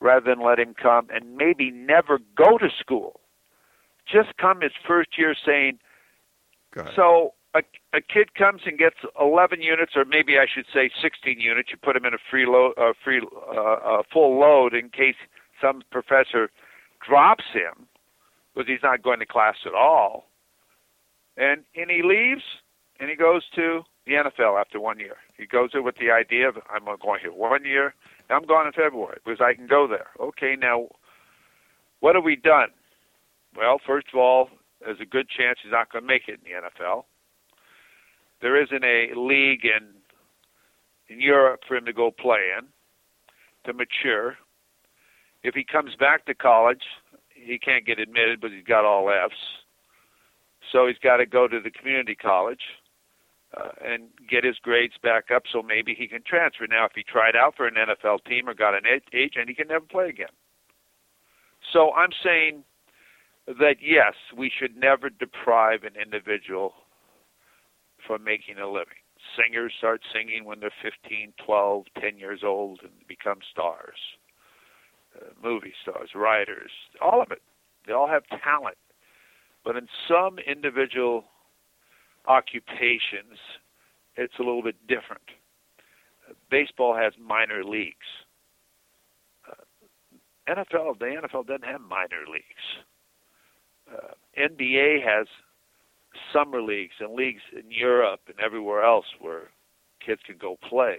rather 0.01 0.25
than 0.35 0.45
let 0.45 0.59
him 0.59 0.75
come 0.75 1.09
and 1.13 1.37
maybe 1.37 1.71
never 1.71 2.19
go 2.37 2.59
to 2.59 2.69
school. 2.79 3.21
Just 4.11 4.37
come 4.37 4.61
his 4.61 4.73
first 4.87 5.17
year 5.19 5.35
saying, 5.35 5.79
"So 6.95 7.35
a, 7.55 7.63
a 7.93 8.01
kid 8.01 8.35
comes 8.35 8.63
and 8.67 8.79
gets 8.79 8.97
11 9.21 9.63
units, 9.63 9.93
or 9.97 10.05
maybe 10.05 10.39
I 10.39 10.47
should 10.53 10.67
say 10.73 10.91
16 11.01 11.39
units. 11.41 11.71
You 11.71 11.79
put 11.83 11.97
him 11.97 12.05
in 12.05 12.15
a 12.15 12.19
free 12.31 12.47
load, 12.47 12.75
uh, 12.77 12.93
free 13.03 13.21
uh, 13.57 14.03
full 14.13 14.39
load 14.39 14.75
in 14.75 14.91
case 14.91 15.17
some 15.61 15.83
professor 15.91 16.51
drops 17.07 17.45
him 17.53 17.87
because 18.55 18.69
he's 18.69 18.83
not 18.83 19.03
going 19.03 19.21
to 19.21 19.27
class 19.27 19.57
at 19.67 19.75
all. 19.75 20.27
and 21.37 21.65
and 21.77 21.91
he 21.91 22.03
leaves 22.03 22.43
and 23.01 23.11
he 23.11 23.17
goes 23.17 23.43
to 23.55 23.83
the 24.07 24.13
NFL 24.13 24.61
after 24.61 24.81
one 24.81 24.99
year. 24.99 25.17
He 25.37 25.47
goes 25.47 25.71
there 25.73 25.83
with 25.83 25.97
the 25.97 26.11
idea 26.11 26.49
of 26.49 26.57
I'm 26.71 26.85
going 26.85 27.21
here 27.21 27.33
one 27.33 27.65
year. 27.65 27.95
And 28.29 28.37
I'm 28.37 28.47
gone 28.47 28.67
in 28.67 28.73
February 28.73 29.19
because 29.25 29.41
I 29.41 29.55
can 29.55 29.67
go 29.67 29.87
there. 29.87 30.09
Okay, 30.21 30.57
now 30.61 30.89
what 32.01 32.15
have 32.15 32.25
we 32.25 32.37
done? 32.37 32.69
Well, 33.57 33.81
first 33.87 34.09
of 34.13 34.19
all, 34.19 34.51
there's 34.81 35.01
a 35.01 35.07
good 35.07 35.29
chance 35.29 35.59
he's 35.63 35.73
not 35.73 35.91
going 35.93 36.03
to 36.03 36.09
make 36.09 36.23
it 36.29 36.41
in 36.45 36.53
the 36.53 36.69
NFL. 36.69 37.05
There 38.45 38.63
isn't 38.63 38.85
a 38.85 39.19
league 39.19 39.65
in 39.65 39.95
in 41.09 41.19
Europe 41.19 41.61
for 41.67 41.79
him 41.79 41.87
to 41.87 41.95
go 41.95 42.11
play 42.11 42.51
in 42.59 42.67
to 43.65 43.73
mature. 43.73 44.37
If 45.43 45.55
he 45.55 45.65
comes 45.65 45.97
back 45.97 46.27
to 46.27 46.35
college, 46.35 46.83
he 47.31 47.59
can't 47.59 47.87
get 47.87 47.99
admitted, 47.99 48.43
but 48.43 48.51
he's 48.51 48.65
got 48.65 48.85
all 48.85 49.09
F's. 49.09 49.65
So 50.71 50.87
he's 50.87 50.99
got 50.99 51.19
to 51.19 51.27
go 51.27 51.49
to 51.49 51.59
the 51.59 51.71
community 51.71 52.15
college 52.15 52.61
uh, 53.57 53.71
and 53.83 54.09
get 54.29 54.45
his 54.45 54.57
grades 54.59 54.99
back 55.03 55.31
up 55.35 55.45
so 55.51 55.63
maybe 55.63 55.95
he 55.95 56.07
can 56.07 56.23
transfer. 56.23 56.67
Now, 56.67 56.85
if 56.85 56.93
he 56.95 57.03
tried 57.03 57.37
out 57.37 57.55
for 57.57 57.67
an 57.67 57.77
NFL 57.77 58.27
team 58.27 58.47
or 58.47 58.53
got 58.53 58.75
an 58.75 58.85
agent, 59.15 59.49
he 59.49 59.55
can 59.55 59.69
never 59.69 59.87
play 59.87 60.11
again. 60.11 60.35
So 61.73 61.95
I'm 61.95 62.13
saying 62.23 62.63
that 63.47 63.77
yes, 63.81 64.13
we 64.37 64.51
should 64.55 64.77
never 64.77 65.09
deprive 65.09 65.85
an 65.85 65.95
individual 65.97 66.75
from 68.07 68.25
making 68.25 68.59
a 68.59 68.69
living. 68.69 69.01
Singers 69.37 69.73
start 69.79 70.03
singing 70.13 70.45
when 70.45 70.61
they're 70.61 70.73
15, 70.83 71.33
12, 71.45 71.85
10 72.01 72.19
years 72.19 72.41
old 72.45 72.81
and 72.83 72.93
become 73.09 73.39
stars. 73.51 73.99
Uh, 75.17 75.27
movie 75.43 75.73
stars, 75.83 76.11
writers, 76.15 76.71
all 77.01 77.23
of 77.23 77.31
it. 77.31 77.43
They 77.87 77.93
all 77.93 78.09
have 78.09 78.25
talent. 78.43 78.77
But 79.65 79.77
in 79.77 79.89
some 80.09 80.39
individual 80.39 81.25
occupations, 82.27 83.39
it's 84.17 84.35
a 84.39 84.43
little 84.43 84.63
bit 84.63 84.77
different. 84.87 85.23
Uh, 86.29 86.35
baseball 86.51 86.97
has 86.97 87.13
minor 87.21 87.65
leagues. 87.65 87.97
Uh, 89.51 90.53
NFL, 90.53 90.99
the 90.99 91.07
NFL 91.07 91.47
doesn't 91.47 91.65
have 91.65 91.81
minor 91.81 92.25
leagues. 92.31 92.85
Uh, 93.91 94.15
NBA 94.39 95.03
has 95.05 95.27
summer 96.33 96.63
leagues 96.63 96.95
and 97.01 97.15
leagues 97.15 97.43
in 97.53 97.71
Europe 97.71 98.21
and 98.27 98.39
everywhere 98.41 98.83
else 98.85 99.07
where 99.21 99.51
kids 100.05 100.21
can 100.27 100.37
go 100.39 100.57
play. 100.69 100.99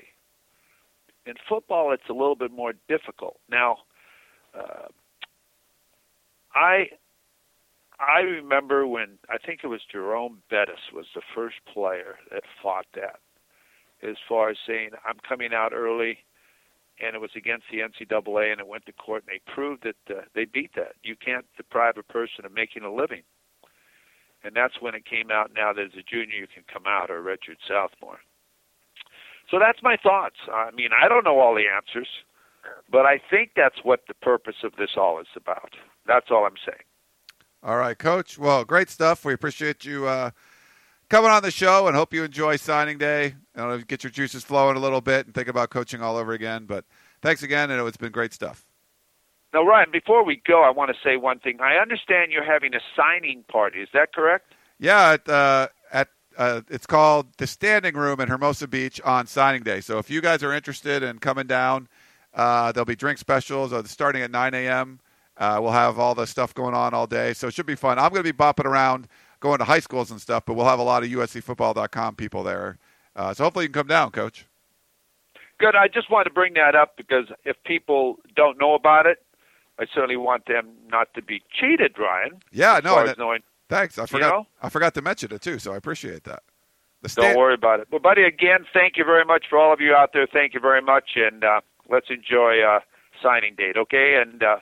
In 1.25 1.35
football, 1.49 1.91
it's 1.91 2.09
a 2.09 2.13
little 2.13 2.35
bit 2.35 2.51
more 2.51 2.73
difficult. 2.87 3.39
Now, 3.49 3.77
uh, 4.57 4.87
I 6.53 6.89
I 7.99 8.19
remember 8.21 8.85
when 8.87 9.17
I 9.29 9.37
think 9.37 9.61
it 9.63 9.67
was 9.67 9.81
Jerome 9.91 10.41
Bettis 10.49 10.91
was 10.93 11.05
the 11.15 11.21
first 11.33 11.55
player 11.71 12.17
that 12.31 12.43
fought 12.61 12.85
that, 12.93 13.19
as 14.03 14.17
far 14.27 14.49
as 14.49 14.57
saying 14.67 14.91
I'm 15.07 15.17
coming 15.27 15.53
out 15.53 15.73
early, 15.73 16.19
and 17.01 17.15
it 17.15 17.21
was 17.21 17.31
against 17.35 17.65
the 17.71 17.79
NCAA, 17.79 18.51
and 18.51 18.59
it 18.59 18.67
went 18.67 18.85
to 18.85 18.93
court, 18.93 19.23
and 19.27 19.35
they 19.35 19.53
proved 19.53 19.83
that 19.83 20.15
uh, 20.15 20.21
they 20.33 20.45
beat 20.45 20.71
that. 20.75 20.93
You 21.03 21.15
can't 21.15 21.45
deprive 21.57 21.97
a 21.97 22.03
person 22.03 22.45
of 22.45 22.53
making 22.53 22.83
a 22.83 22.93
living 22.93 23.23
and 24.45 24.55
that's 24.55 24.81
when 24.81 24.95
it 24.95 25.05
came 25.05 25.31
out. 25.31 25.51
Now 25.55 25.73
that 25.73 25.85
as 25.85 25.91
a 25.97 26.03
junior 26.03 26.35
you 26.35 26.47
can 26.47 26.63
come 26.71 26.83
out, 26.87 27.09
or 27.09 27.21
redshirt 27.21 27.57
sophomore. 27.67 28.19
So 29.49 29.59
that's 29.59 29.79
my 29.83 29.97
thoughts. 29.97 30.37
I 30.51 30.71
mean, 30.71 30.89
I 30.99 31.07
don't 31.07 31.23
know 31.23 31.39
all 31.39 31.55
the 31.55 31.67
answers, 31.67 32.07
but 32.91 33.05
I 33.05 33.21
think 33.29 33.51
that's 33.55 33.83
what 33.83 34.01
the 34.07 34.13
purpose 34.13 34.63
of 34.63 34.73
this 34.77 34.91
all 34.97 35.19
is 35.19 35.27
about. 35.35 35.73
That's 36.07 36.27
all 36.31 36.45
I'm 36.45 36.57
saying. 36.65 36.83
All 37.61 37.77
right, 37.77 37.97
Coach. 37.97 38.37
Well, 38.37 38.63
great 38.63 38.89
stuff. 38.89 39.25
We 39.25 39.33
appreciate 39.33 39.85
you 39.85 40.07
uh, 40.07 40.31
coming 41.09 41.31
on 41.31 41.43
the 41.43 41.51
show, 41.51 41.87
and 41.87 41.95
hope 41.95 42.13
you 42.13 42.23
enjoy 42.23 42.57
signing 42.57 42.97
day. 42.97 43.35
And 43.55 43.87
get 43.87 44.03
your 44.03 44.11
juices 44.11 44.43
flowing 44.43 44.77
a 44.77 44.79
little 44.79 45.01
bit, 45.01 45.25
and 45.25 45.33
think 45.33 45.47
about 45.47 45.69
coaching 45.69 46.01
all 46.01 46.17
over 46.17 46.33
again. 46.33 46.65
But 46.65 46.85
thanks 47.21 47.41
again, 47.41 47.71
and 47.71 47.87
it's 47.87 47.97
been 47.97 48.11
great 48.11 48.33
stuff. 48.33 48.65
Now, 49.55 49.63
Ryan, 49.63 49.89
before 49.89 50.25
we 50.25 50.41
go, 50.45 50.63
I 50.63 50.69
want 50.69 50.91
to 50.91 50.97
say 51.01 51.15
one 51.15 51.39
thing. 51.39 51.61
I 51.61 51.77
understand 51.77 52.33
you're 52.33 52.43
having 52.43 52.75
a 52.75 52.81
signing 52.93 53.45
party. 53.47 53.79
Is 53.79 53.87
that 53.93 54.11
correct? 54.13 54.53
Yeah, 54.79 55.13
at, 55.13 55.29
uh, 55.29 55.67
at 55.93 56.09
uh, 56.37 56.59
it's 56.69 56.85
called 56.85 57.27
the 57.37 57.47
Standing 57.47 57.95
Room 57.95 58.19
in 58.19 58.27
Hermosa 58.27 58.67
Beach 58.67 58.99
on 59.05 59.27
signing 59.27 59.63
day. 59.63 59.79
So 59.79 59.97
if 59.97 60.09
you 60.09 60.19
guys 60.19 60.43
are 60.43 60.51
interested 60.51 61.03
in 61.03 61.19
coming 61.19 61.47
down, 61.47 61.87
uh, 62.33 62.73
there'll 62.73 62.83
be 62.83 62.97
drink 62.97 63.17
specials 63.17 63.71
uh, 63.71 63.81
starting 63.83 64.23
at 64.23 64.29
9 64.29 64.53
a.m. 64.53 64.99
Uh, 65.37 65.59
we'll 65.61 65.71
have 65.71 65.99
all 65.99 66.15
the 66.15 66.27
stuff 66.27 66.53
going 66.53 66.73
on 66.75 66.93
all 66.93 67.07
day, 67.07 67.31
so 67.31 67.47
it 67.47 67.53
should 67.53 67.65
be 67.65 67.75
fun. 67.75 67.97
I'm 67.97 68.09
going 68.09 68.25
to 68.25 68.33
be 68.33 68.37
bopping 68.37 68.65
around, 68.65 69.07
going 69.39 69.59
to 69.59 69.63
high 69.63 69.79
schools 69.79 70.11
and 70.11 70.19
stuff, 70.19 70.43
but 70.45 70.55
we'll 70.55 70.65
have 70.65 70.79
a 70.79 70.83
lot 70.83 71.01
of 71.03 71.09
USCFootball.com 71.09 72.15
people 72.17 72.43
there. 72.43 72.77
Uh, 73.15 73.33
so 73.33 73.45
hopefully 73.45 73.63
you 73.63 73.69
can 73.69 73.83
come 73.83 73.87
down, 73.87 74.11
Coach. 74.11 74.47
Good. 75.57 75.75
I 75.77 75.87
just 75.87 76.11
wanted 76.11 76.25
to 76.25 76.33
bring 76.33 76.55
that 76.55 76.75
up 76.75 76.97
because 76.97 77.27
if 77.45 77.55
people 77.63 78.17
don't 78.35 78.59
know 78.59 78.73
about 78.73 79.05
it, 79.05 79.24
I 79.79 79.85
certainly 79.93 80.17
want 80.17 80.45
them 80.47 80.69
not 80.89 81.13
to 81.15 81.21
be 81.21 81.41
cheated, 81.51 81.97
Ryan. 81.99 82.39
Yeah, 82.51 82.79
no. 82.83 83.05
That, 83.05 83.17
knowing, 83.17 83.41
thanks. 83.69 83.97
I 83.97 84.05
forgot. 84.05 84.25
You 84.27 84.31
know? 84.31 84.47
I 84.61 84.69
forgot 84.69 84.93
to 84.95 85.01
mention 85.01 85.33
it 85.33 85.41
too, 85.41 85.59
so 85.59 85.73
I 85.73 85.77
appreciate 85.77 86.23
that. 86.23 86.43
Don't 87.13 87.37
worry 87.37 87.53
about 87.53 87.79
it. 87.79 87.87
Well, 87.91 87.99
buddy, 87.99 88.23
again, 88.23 88.65
thank 88.73 88.97
you 88.97 89.05
very 89.05 89.25
much 89.25 89.45
for 89.49 89.59
all 89.59 89.71
of 89.71 89.79
you 89.79 89.93
out 89.93 90.11
there. 90.13 90.25
Thank 90.31 90.53
you 90.53 90.59
very 90.59 90.81
much, 90.81 91.11
and 91.15 91.43
uh, 91.43 91.61
let's 91.89 92.07
enjoy 92.09 92.61
uh, 92.61 92.79
signing 93.21 93.55
date, 93.55 93.77
okay? 93.77 94.19
And 94.19 94.41
uh, 94.41 94.57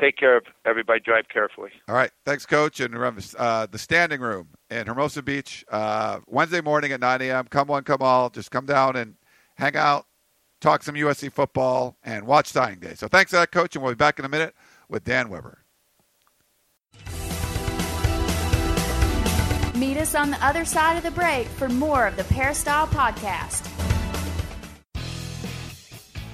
take 0.00 0.16
care 0.16 0.36
of 0.36 0.44
everybody. 0.64 1.00
Drive 1.00 1.28
carefully. 1.32 1.70
All 1.88 1.94
right. 1.94 2.10
Thanks, 2.24 2.44
Coach. 2.46 2.80
And 2.80 2.92
remember, 2.92 3.22
uh, 3.38 3.66
the 3.66 3.78
standing 3.78 4.20
room 4.20 4.48
in 4.70 4.86
Hermosa 4.86 5.22
Beach, 5.22 5.64
uh, 5.70 6.20
Wednesday 6.26 6.60
morning 6.60 6.92
at 6.92 7.00
9 7.00 7.22
a.m. 7.22 7.46
Come 7.46 7.68
one, 7.68 7.84
come 7.84 8.02
all. 8.02 8.30
Just 8.30 8.50
come 8.50 8.66
down 8.66 8.96
and 8.96 9.14
hang 9.56 9.76
out, 9.76 10.06
talk 10.66 10.82
some 10.82 10.96
USC 10.96 11.30
football, 11.32 11.96
and 12.02 12.26
watch 12.26 12.48
signing 12.48 12.80
day. 12.80 12.94
So 12.94 13.06
thanks 13.06 13.30
for 13.30 13.36
that, 13.36 13.52
Coach, 13.52 13.76
and 13.76 13.84
we'll 13.84 13.92
be 13.92 13.96
back 13.96 14.18
in 14.18 14.24
a 14.24 14.28
minute 14.28 14.54
with 14.88 15.04
Dan 15.04 15.28
Weber. 15.28 15.62
Meet 19.76 19.98
us 19.98 20.14
on 20.14 20.30
the 20.30 20.44
other 20.44 20.64
side 20.64 20.96
of 20.96 21.02
the 21.02 21.10
break 21.10 21.46
for 21.46 21.68
more 21.68 22.06
of 22.06 22.16
the 22.16 22.24
Peristyle 22.24 22.88
Podcast. 22.88 23.70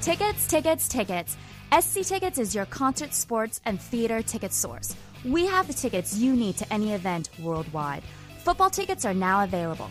Tickets, 0.01 0.47
tickets, 0.47 0.89
tickets. 0.89 1.37
SC 1.79 2.03
Tickets 2.03 2.39
is 2.39 2.55
your 2.55 2.67
concert, 2.67 3.15
sports, 3.15 3.61
and 3.65 3.81
theater 3.81 4.23
ticket 4.23 4.53
source. 4.53 4.95
We 5.25 5.47
have 5.47 5.67
the 5.67 5.75
tickets 5.75 6.17
you 6.17 6.35
need 6.35 6.57
to 6.59 6.73
any 6.73 6.93
event 6.93 7.31
worldwide. 7.41 8.03
Football 8.39 8.71
tickets 8.71 9.05
are 9.05 9.15
now 9.15 9.45
available. 9.45 9.91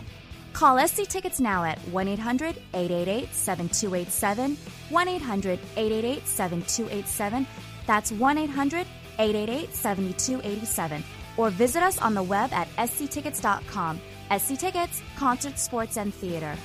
Call 0.53 0.85
SC 0.85 1.07
Tickets 1.07 1.39
now 1.39 1.63
at 1.63 1.79
1 1.89 2.07
800 2.07 2.55
888 2.73 3.33
7287, 3.33 4.57
1 4.89 5.07
800 5.07 5.59
888 5.77 6.27
7287. 6.27 7.47
That's 7.87 8.11
1 8.11 8.37
800 8.37 8.87
888 9.19 9.73
7287. 9.73 11.03
Or 11.37 11.49
visit 11.49 11.81
us 11.81 12.01
on 12.01 12.13
the 12.13 12.23
web 12.23 12.51
at 12.53 12.67
sctickets.com. 12.89 13.99
SC 14.37 14.57
Tickets, 14.57 15.01
concert, 15.17 15.57
sports, 15.57 15.97
and 15.97 16.13
theater. 16.13 16.55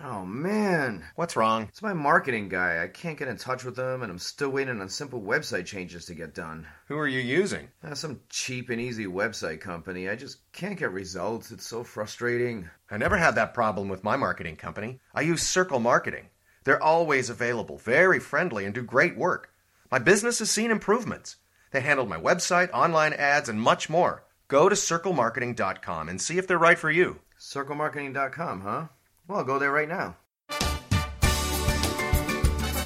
Oh 0.00 0.24
man. 0.24 1.04
What's 1.16 1.34
wrong? 1.34 1.64
It's 1.64 1.82
my 1.82 1.92
marketing 1.92 2.48
guy. 2.48 2.80
I 2.80 2.86
can't 2.86 3.18
get 3.18 3.26
in 3.26 3.36
touch 3.36 3.64
with 3.64 3.76
him, 3.76 4.02
and 4.02 4.12
I'm 4.12 4.20
still 4.20 4.50
waiting 4.50 4.80
on 4.80 4.88
simple 4.88 5.20
website 5.20 5.66
changes 5.66 6.04
to 6.06 6.14
get 6.14 6.34
done. 6.34 6.68
Who 6.86 6.96
are 6.98 7.08
you 7.08 7.18
using? 7.18 7.68
Uh, 7.82 7.94
some 7.94 8.20
cheap 8.28 8.70
and 8.70 8.80
easy 8.80 9.06
website 9.06 9.60
company. 9.60 10.08
I 10.08 10.14
just 10.14 10.38
can't 10.52 10.78
get 10.78 10.92
results. 10.92 11.50
It's 11.50 11.66
so 11.66 11.82
frustrating. 11.82 12.70
I 12.88 12.96
never 12.96 13.16
had 13.16 13.34
that 13.34 13.54
problem 13.54 13.88
with 13.88 14.04
my 14.04 14.16
marketing 14.16 14.54
company. 14.54 15.00
I 15.12 15.22
use 15.22 15.42
Circle 15.42 15.80
Marketing. 15.80 16.28
They're 16.62 16.82
always 16.82 17.28
available, 17.28 17.78
very 17.78 18.20
friendly, 18.20 18.66
and 18.66 18.74
do 18.74 18.82
great 18.82 19.16
work. 19.16 19.52
My 19.90 19.98
business 19.98 20.38
has 20.38 20.50
seen 20.50 20.70
improvements. 20.70 21.36
They 21.72 21.80
handled 21.80 22.08
my 22.08 22.20
website, 22.20 22.70
online 22.72 23.14
ads, 23.14 23.48
and 23.48 23.60
much 23.60 23.90
more. 23.90 24.22
Go 24.46 24.68
to 24.68 24.76
circlemarketing.com 24.76 26.08
and 26.08 26.20
see 26.20 26.38
if 26.38 26.46
they're 26.46 26.56
right 26.56 26.78
for 26.78 26.90
you. 26.90 27.20
Circlemarketing.com, 27.38 28.60
huh? 28.60 28.86
Well, 29.28 29.38
I'll 29.38 29.44
go 29.44 29.58
there 29.58 29.70
right 29.70 29.88
now. 29.88 30.16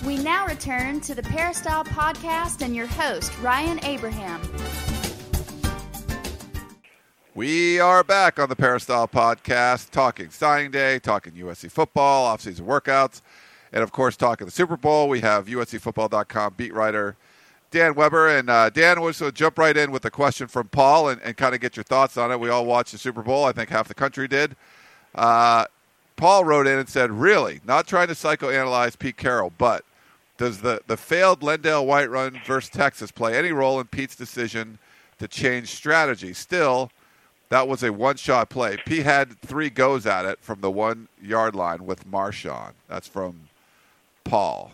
We 0.05 0.17
now 0.17 0.47
return 0.47 1.01
to 1.03 1.15
the 1.15 1.23
Peristyle 1.23 1.85
Podcast 1.85 2.63
and 2.63 2.75
your 2.75 2.89
host, 2.89 3.33
Ryan 3.39 3.79
Abraham. 3.85 4.43
We 7.37 7.79
are 7.79 8.03
back 8.03 8.41
on 8.41 8.49
the 8.49 8.57
Peristyle 8.57 9.07
Podcast, 9.07 9.91
talking 9.91 10.31
signing 10.31 10.73
day, 10.73 10.99
talking 10.99 11.33
USC 11.35 11.71
football, 11.71 12.37
offseason 12.37 12.63
workouts, 12.63 13.23
and 13.73 13.85
of 13.85 13.93
course, 13.93 14.17
talking 14.17 14.45
the 14.45 14.51
Super 14.51 14.77
Bowl. 14.77 15.09
We 15.09 15.21
have 15.21 15.47
USCFootball.com 15.47 16.55
beat 16.57 16.75
writer 16.75 17.17
Dan 17.71 17.95
Weber. 17.95 18.29
And 18.29 18.51
uh, 18.51 18.69
Dan, 18.69 19.01
we'll 19.01 19.13
so 19.13 19.31
jump 19.31 19.59
right 19.59 19.77
in 19.77 19.93
with 19.93 20.05
a 20.05 20.11
question 20.11 20.49
from 20.49 20.69
Paul 20.69 21.09
and, 21.09 21.23
and 21.23 21.37
kind 21.37 21.55
of 21.55 21.61
get 21.61 21.77
your 21.77 21.85
thoughts 21.85 22.17
on 22.17 22.31
it. 22.33 22.39
We 22.39 22.51
all 22.51 22.67
watched 22.67 22.93
the 22.93 22.99
Super 22.99 23.23
Bowl. 23.23 23.45
I 23.45 23.53
think 23.53 23.71
half 23.71 23.87
the 23.89 23.95
country 23.95 24.27
did. 24.27 24.57
Uh, 25.15 25.67
Paul 26.23 26.45
wrote 26.45 26.69
in 26.69 26.79
and 26.79 26.89
said, 26.89 27.11
Really, 27.11 27.61
not 27.65 27.89
trying 27.89 28.07
to 28.07 28.15
psychoanalyze 28.15 28.97
Pete 28.97 29.17
Carroll, 29.17 29.53
but 29.59 29.85
does 30.37 30.61
the, 30.61 30.81
the 30.87 30.97
failed 30.97 31.41
LenDale 31.41 31.85
White 31.85 32.11
run 32.11 32.41
versus 32.47 32.71
Texas 32.71 33.11
play 33.11 33.37
any 33.37 33.51
role 33.51 33.81
in 33.81 33.89
Pete's 33.89 34.15
decision 34.15 34.79
to 35.19 35.27
change 35.27 35.71
strategy? 35.71 36.33
Still, 36.33 36.93
that 37.49 37.67
was 37.67 37.83
a 37.83 37.93
one-shot 37.93 38.51
play. 38.51 38.77
Pete 38.87 39.03
had 39.03 39.41
three 39.41 39.69
goes 39.69 40.07
at 40.07 40.25
it 40.25 40.39
from 40.41 40.61
the 40.61 40.71
one-yard 40.71 41.57
line 41.57 41.85
with 41.87 42.09
Marshawn. 42.09 42.75
That's 42.87 43.09
from 43.09 43.49
Paul. 44.23 44.71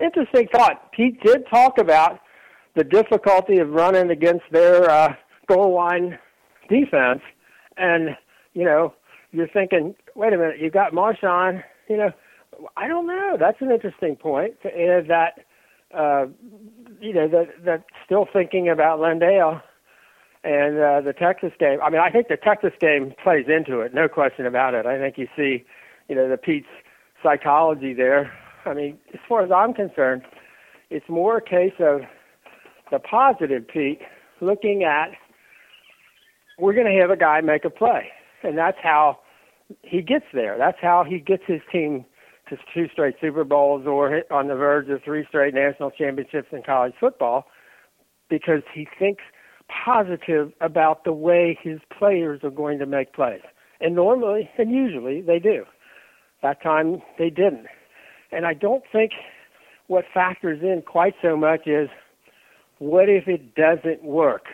Interesting 0.00 0.48
thought. 0.54 0.90
Pete 0.92 1.22
did 1.22 1.46
talk 1.50 1.76
about 1.76 2.20
the 2.74 2.84
difficulty 2.84 3.58
of 3.58 3.72
running 3.72 4.08
against 4.08 4.44
their 4.50 4.88
uh, 4.88 5.16
goal 5.48 5.74
line 5.74 6.18
defense, 6.70 7.20
and 7.76 8.16
you 8.54 8.64
know, 8.64 8.94
you're 9.32 9.48
thinking, 9.48 9.94
wait 10.16 10.32
a 10.32 10.38
minute, 10.38 10.56
you've 10.60 10.72
got 10.72 10.92
Marshawn. 10.92 11.62
You 11.88 11.96
know, 11.96 12.10
I 12.76 12.88
don't 12.88 13.06
know. 13.06 13.36
That's 13.38 13.60
an 13.60 13.70
interesting 13.70 14.16
point 14.16 14.60
to 14.62 15.04
that. 15.08 15.40
Uh, 15.94 16.26
you 17.00 17.12
know, 17.12 17.28
that 17.28 17.64
that 17.64 17.84
still 18.04 18.26
thinking 18.32 18.68
about 18.68 18.98
LenDale 18.98 19.62
and 20.42 20.78
uh, 20.78 21.00
the 21.00 21.12
Texas 21.12 21.52
game. 21.58 21.78
I 21.82 21.90
mean, 21.90 22.00
I 22.00 22.10
think 22.10 22.28
the 22.28 22.36
Texas 22.36 22.72
game 22.80 23.12
plays 23.22 23.46
into 23.48 23.80
it, 23.80 23.94
no 23.94 24.08
question 24.08 24.46
about 24.46 24.74
it. 24.74 24.86
I 24.86 24.98
think 24.98 25.18
you 25.18 25.26
see, 25.36 25.64
you 26.08 26.14
know, 26.14 26.28
the 26.28 26.36
Pete's 26.36 26.66
psychology 27.22 27.94
there. 27.94 28.32
I 28.64 28.74
mean, 28.74 28.98
as 29.12 29.20
far 29.28 29.44
as 29.44 29.50
I'm 29.50 29.74
concerned, 29.74 30.22
it's 30.90 31.08
more 31.08 31.36
a 31.38 31.42
case 31.42 31.74
of 31.80 32.02
the 32.90 32.98
positive 32.98 33.66
Pete 33.66 34.00
looking 34.40 34.84
at 34.84 35.10
we're 36.58 36.74
going 36.74 36.86
to 36.86 37.00
have 37.00 37.10
a 37.10 37.16
guy 37.16 37.40
make 37.40 37.64
a 37.64 37.70
play, 37.70 38.08
and 38.42 38.56
that's 38.56 38.78
how 38.82 39.18
he 39.82 40.02
gets 40.02 40.26
there. 40.32 40.56
That's 40.58 40.78
how 40.80 41.04
he 41.08 41.18
gets 41.18 41.42
his 41.46 41.60
team 41.70 42.04
to 42.48 42.56
two 42.72 42.88
straight 42.92 43.16
Super 43.20 43.44
Bowls 43.44 43.86
or 43.86 44.22
on 44.30 44.48
the 44.48 44.54
verge 44.54 44.88
of 44.88 45.02
three 45.02 45.24
straight 45.28 45.54
national 45.54 45.90
championships 45.90 46.48
in 46.52 46.62
college 46.62 46.94
football 47.00 47.46
because 48.28 48.62
he 48.72 48.86
thinks 48.98 49.22
positive 49.84 50.52
about 50.60 51.04
the 51.04 51.12
way 51.12 51.58
his 51.60 51.80
players 51.96 52.40
are 52.44 52.50
going 52.50 52.78
to 52.78 52.86
make 52.86 53.12
plays. 53.12 53.40
And 53.80 53.94
normally 53.94 54.48
and 54.58 54.70
usually 54.70 55.20
they 55.20 55.38
do. 55.38 55.64
That 56.42 56.62
time 56.62 57.02
they 57.18 57.30
didn't. 57.30 57.66
And 58.30 58.46
I 58.46 58.54
don't 58.54 58.84
think 58.92 59.12
what 59.88 60.04
factors 60.12 60.60
in 60.62 60.82
quite 60.82 61.14
so 61.22 61.36
much 61.36 61.66
is 61.66 61.88
what 62.78 63.08
if 63.08 63.26
it 63.26 63.54
doesn't 63.54 64.04
work? 64.04 64.44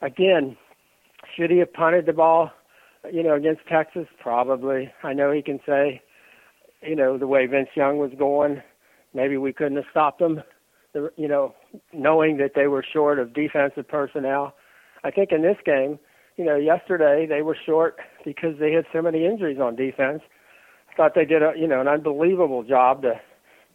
Again, 0.00 0.56
should 1.36 1.50
he 1.50 1.58
have 1.58 1.72
punted 1.72 2.06
the 2.06 2.12
ball, 2.12 2.50
you 3.10 3.22
know, 3.22 3.34
against 3.34 3.62
Texas? 3.68 4.06
Probably. 4.20 4.92
I 5.02 5.12
know 5.12 5.32
he 5.32 5.42
can 5.42 5.60
say, 5.66 6.02
you 6.82 6.96
know, 6.96 7.18
the 7.18 7.26
way 7.26 7.46
Vince 7.46 7.70
Young 7.74 7.98
was 7.98 8.12
going, 8.18 8.62
maybe 9.14 9.36
we 9.36 9.52
couldn't 9.52 9.76
have 9.76 9.86
stopped 9.90 10.20
them. 10.20 10.42
You 11.16 11.28
know, 11.28 11.54
knowing 11.94 12.36
that 12.36 12.52
they 12.54 12.66
were 12.66 12.84
short 12.92 13.18
of 13.18 13.32
defensive 13.32 13.88
personnel. 13.88 14.54
I 15.04 15.10
think 15.10 15.32
in 15.32 15.40
this 15.40 15.56
game, 15.64 15.98
you 16.36 16.44
know, 16.44 16.56
yesterday 16.56 17.26
they 17.26 17.40
were 17.40 17.56
short 17.64 17.96
because 18.24 18.58
they 18.60 18.72
had 18.72 18.84
so 18.92 19.00
many 19.00 19.24
injuries 19.24 19.58
on 19.58 19.74
defense. 19.74 20.20
I 20.90 20.94
thought 20.94 21.12
they 21.14 21.24
did 21.24 21.42
a, 21.42 21.52
you 21.56 21.66
know, 21.66 21.80
an 21.80 21.88
unbelievable 21.88 22.62
job 22.62 23.02
to 23.02 23.14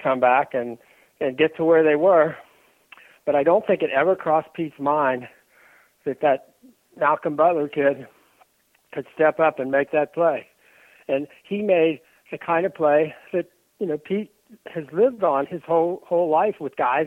come 0.02 0.20
back 0.20 0.54
and 0.54 0.78
and 1.20 1.38
get 1.38 1.56
to 1.58 1.66
where 1.66 1.84
they 1.84 1.96
were. 1.96 2.36
But 3.26 3.36
I 3.36 3.44
don't 3.44 3.66
think 3.66 3.82
it 3.82 3.90
ever 3.90 4.16
crossed 4.16 4.54
Pete's 4.54 4.80
mind 4.80 5.28
that 6.06 6.22
that 6.22 6.54
Malcolm 6.98 7.36
Butler 7.36 7.68
kid 7.68 8.08
could 8.98 9.06
step 9.14 9.40
up 9.40 9.60
and 9.60 9.70
make 9.70 9.92
that 9.92 10.12
play. 10.12 10.48
And 11.08 11.28
he 11.48 11.62
made 11.62 12.02
the 12.32 12.38
kind 12.40 12.66
of 12.66 12.74
play 12.74 13.14
that, 13.32 13.46
you 13.78 13.86
know, 13.86 13.98
Pete 14.00 14.32
has 14.74 14.86
lived 14.92 15.24
on 15.24 15.46
his 15.46 15.62
whole 15.68 16.02
whole 16.04 16.30
life 16.32 16.56
with 16.60 16.76
guys 16.78 17.06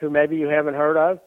who 0.00 0.08
maybe 0.08 0.36
you 0.36 0.48
haven't 0.48 0.74
heard 0.74 0.96
of. 0.96 1.18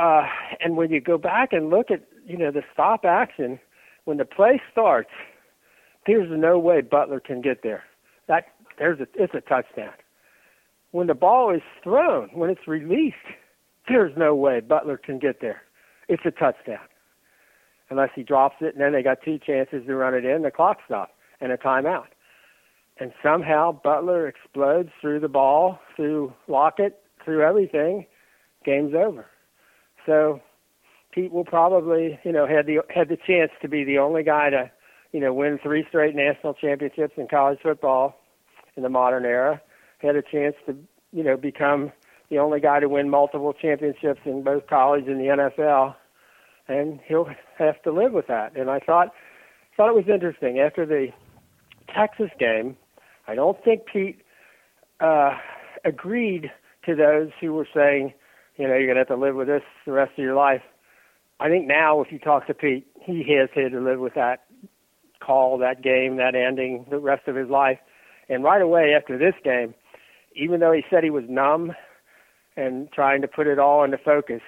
Uh, 0.00 0.26
and 0.60 0.76
when 0.76 0.92
you 0.92 1.00
go 1.00 1.18
back 1.18 1.48
and 1.52 1.70
look 1.70 1.90
at, 1.90 2.02
you 2.24 2.36
know, 2.38 2.52
the 2.52 2.62
stop 2.72 3.04
action, 3.04 3.58
when 4.04 4.18
the 4.18 4.24
play 4.24 4.60
starts, 4.70 5.10
there's 6.06 6.28
no 6.30 6.56
way 6.56 6.80
Butler 6.80 7.18
can 7.18 7.40
get 7.40 7.64
there. 7.64 7.82
That 8.28 8.44
there's 8.78 9.00
a 9.00 9.08
it's 9.14 9.34
a 9.34 9.40
touchdown. 9.40 9.94
When 10.92 11.08
the 11.08 11.14
ball 11.14 11.52
is 11.52 11.62
thrown, 11.82 12.28
when 12.32 12.48
it's 12.48 12.68
released, 12.68 13.16
there's 13.88 14.16
no 14.16 14.36
way 14.36 14.60
Butler 14.60 14.96
can 14.96 15.18
get 15.18 15.40
there. 15.40 15.62
It's 16.08 16.22
a 16.24 16.30
touchdown 16.30 16.86
unless 17.90 18.10
he 18.14 18.22
drops 18.22 18.56
it, 18.60 18.74
and 18.74 18.80
then 18.80 18.92
they 18.92 19.02
got 19.02 19.18
two 19.24 19.38
chances 19.38 19.84
to 19.86 19.94
run 19.94 20.14
it 20.14 20.24
in. 20.24 20.42
The 20.42 20.50
clock 20.50 20.78
stops 20.86 21.12
and 21.40 21.52
a 21.52 21.56
timeout. 21.56 22.06
And 22.98 23.12
somehow 23.22 23.72
Butler 23.72 24.26
explodes 24.26 24.88
through 25.00 25.20
the 25.20 25.28
ball, 25.28 25.78
through 25.94 26.32
Lockette, 26.48 26.94
through 27.24 27.42
everything. 27.42 28.06
Game's 28.64 28.94
over. 28.94 29.26
So 30.06 30.40
Pete 31.12 31.32
will 31.32 31.44
probably, 31.44 32.18
you 32.24 32.32
know, 32.32 32.46
had 32.46 32.66
the 32.66 32.80
had 32.88 33.08
the 33.08 33.16
chance 33.16 33.50
to 33.62 33.68
be 33.68 33.84
the 33.84 33.98
only 33.98 34.22
guy 34.22 34.50
to, 34.50 34.70
you 35.12 35.20
know, 35.20 35.32
win 35.32 35.58
three 35.62 35.84
straight 35.88 36.14
national 36.14 36.54
championships 36.54 37.14
in 37.16 37.28
college 37.28 37.58
football 37.62 38.16
in 38.76 38.82
the 38.82 38.88
modern 38.88 39.24
era. 39.24 39.60
Had 39.98 40.16
a 40.16 40.22
chance 40.22 40.56
to, 40.66 40.76
you 41.12 41.22
know, 41.22 41.36
become 41.36 41.92
the 42.30 42.38
only 42.38 42.60
guy 42.60 42.80
to 42.80 42.88
win 42.88 43.10
multiple 43.10 43.52
championships 43.52 44.20
in 44.24 44.42
both 44.42 44.66
college 44.66 45.04
and 45.06 45.20
the 45.20 45.24
NFL 45.24 45.94
and 46.68 47.00
he'll 47.06 47.28
have 47.58 47.82
to 47.82 47.92
live 47.92 48.12
with 48.12 48.26
that. 48.28 48.56
And 48.56 48.70
I 48.70 48.80
thought 48.80 49.12
thought 49.76 49.90
it 49.90 49.94
was 49.94 50.08
interesting 50.12 50.58
after 50.58 50.86
the 50.86 51.08
Texas 51.94 52.30
game. 52.38 52.76
I 53.28 53.34
don't 53.34 53.62
think 53.62 53.82
Pete 53.92 54.22
uh, 55.00 55.36
agreed 55.84 56.50
to 56.86 56.94
those 56.94 57.30
who 57.40 57.52
were 57.52 57.68
saying, 57.74 58.14
you 58.56 58.66
know, 58.66 58.74
you're 58.74 58.86
going 58.86 58.94
to 58.94 59.00
have 59.00 59.08
to 59.08 59.16
live 59.16 59.34
with 59.34 59.48
this 59.48 59.62
the 59.84 59.92
rest 59.92 60.12
of 60.12 60.18
your 60.18 60.34
life. 60.34 60.62
I 61.38 61.48
think 61.48 61.66
now, 61.66 62.00
if 62.00 62.10
you 62.10 62.18
talk 62.18 62.46
to 62.46 62.54
Pete, 62.54 62.86
he 63.00 63.24
has 63.38 63.50
had 63.54 63.72
to 63.72 63.80
live 63.80 64.00
with 64.00 64.14
that 64.14 64.44
call, 65.20 65.58
that 65.58 65.82
game, 65.82 66.16
that 66.16 66.34
ending, 66.34 66.86
the 66.88 66.98
rest 66.98 67.28
of 67.28 67.36
his 67.36 67.50
life. 67.50 67.78
And 68.28 68.42
right 68.42 68.62
away 68.62 68.94
after 68.94 69.18
this 69.18 69.34
game, 69.44 69.74
even 70.34 70.60
though 70.60 70.72
he 70.72 70.82
said 70.88 71.04
he 71.04 71.10
was 71.10 71.24
numb 71.28 71.72
and 72.56 72.90
trying 72.92 73.20
to 73.22 73.28
put 73.28 73.46
it 73.46 73.58
all 73.58 73.84
into 73.84 73.98
focus, 73.98 74.40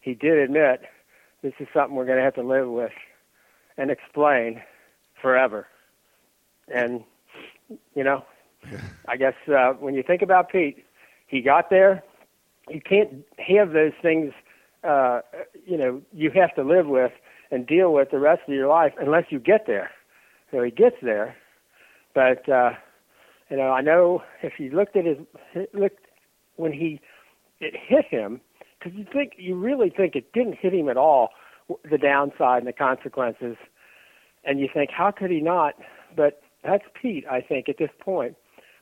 he 0.00 0.14
did 0.14 0.38
admit 0.38 0.80
this 1.46 1.54
is 1.60 1.68
something 1.72 1.94
we're 1.94 2.06
going 2.06 2.18
to 2.18 2.24
have 2.24 2.34
to 2.34 2.42
live 2.42 2.68
with 2.68 2.90
and 3.78 3.88
explain 3.88 4.60
forever. 5.22 5.68
And 6.74 7.04
you 7.94 8.02
know, 8.02 8.24
I 9.08 9.16
guess 9.16 9.34
uh, 9.48 9.74
when 9.74 9.94
you 9.94 10.02
think 10.02 10.22
about 10.22 10.50
Pete, 10.50 10.84
he 11.28 11.40
got 11.40 11.70
there. 11.70 12.02
You 12.68 12.80
can't 12.80 13.24
have 13.38 13.72
those 13.72 13.92
things. 14.02 14.32
Uh, 14.82 15.20
you 15.64 15.76
know, 15.76 16.02
you 16.12 16.32
have 16.32 16.52
to 16.56 16.64
live 16.64 16.88
with 16.88 17.12
and 17.52 17.64
deal 17.64 17.92
with 17.92 18.10
the 18.10 18.18
rest 18.18 18.42
of 18.48 18.54
your 18.54 18.66
life 18.66 18.92
unless 18.98 19.26
you 19.30 19.38
get 19.38 19.68
there. 19.68 19.90
So 20.50 20.62
he 20.64 20.72
gets 20.72 20.96
there, 21.00 21.36
but 22.12 22.48
uh, 22.48 22.70
you 23.50 23.56
know, 23.56 23.70
I 23.70 23.82
know 23.82 24.24
if 24.42 24.58
you 24.58 24.70
looked 24.70 24.96
at 24.96 25.04
his 25.04 25.18
looked 25.72 26.06
when 26.56 26.72
he 26.72 27.00
it 27.60 27.74
hit 27.76 28.06
him 28.06 28.40
because 28.86 28.98
you 28.98 29.04
think 29.12 29.32
you 29.36 29.56
really 29.56 29.90
think 29.90 30.14
it 30.14 30.32
didn't 30.32 30.56
hit 30.60 30.72
him 30.72 30.88
at 30.88 30.96
all, 30.96 31.30
the 31.90 31.98
downside 31.98 32.58
and 32.58 32.66
the 32.66 32.72
consequences, 32.72 33.56
and 34.44 34.60
you 34.60 34.68
think 34.72 34.90
how 34.90 35.10
could 35.10 35.30
he 35.30 35.40
not? 35.40 35.74
But 36.16 36.40
that's 36.62 36.84
Pete, 37.00 37.24
I 37.30 37.40
think, 37.40 37.68
at 37.68 37.78
this 37.78 37.90
point. 38.00 38.36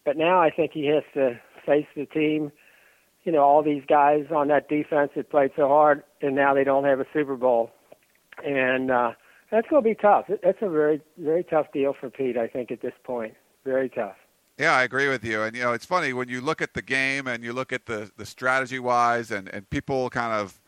But 0.05 0.17
now 0.17 0.41
I 0.41 0.51
think 0.51 0.73
he 0.73 0.87
has 0.87 1.03
to 1.15 1.41
face 1.65 1.87
the 1.97 2.07
team. 2.07 2.53
You 3.25 3.33
know, 3.33 3.43
all 3.43 3.63
these 3.63 3.83
guys 3.89 4.27
on 4.35 4.49
that 4.49 4.69
defense 4.69 5.13
that 5.17 5.31
played 5.31 5.53
so 5.57 5.69
hard, 5.69 6.03
and 6.21 6.35
now 6.35 6.53
they 6.53 6.65
don't 6.65 6.85
have 6.85 7.01
a 7.01 7.07
Super 7.13 7.37
Bowl, 7.37 7.71
and 8.45 8.91
uh, 8.91 9.13
that's 9.51 9.67
going 9.69 9.83
to 9.83 9.89
be 9.89 9.95
tough. 9.95 10.27
That's 10.29 10.59
a 10.61 10.69
very, 10.69 11.01
very 11.17 11.45
tough 11.45 11.67
deal 11.73 11.95
for 11.99 12.11
Pete. 12.11 12.37
I 12.37 12.49
think 12.49 12.71
at 12.71 12.83
this 12.83 12.93
point, 13.05 13.35
very 13.65 13.89
tough. 13.89 14.17
Yeah, 14.59 14.73
I 14.73 14.85
agree 14.85 15.09
with 15.09 15.25
you. 15.25 15.43
And 15.43 15.57
you 15.57 15.63
know, 15.63 15.73
it's 15.73 15.85
funny 15.85 16.13
when 16.13 16.29
you 16.29 16.41
look 16.41 16.63
at 16.63 16.75
the 16.75 16.83
game 16.83 17.27
and 17.27 17.43
you 17.43 17.53
look 17.53 17.73
at 17.73 17.87
the 17.87 18.11
the 18.17 18.27
strategy 18.27 18.79
wise, 18.79 19.31
and 19.31 19.49
and 19.49 19.69
people 19.71 20.11
kind 20.11 20.33
of 20.33 20.61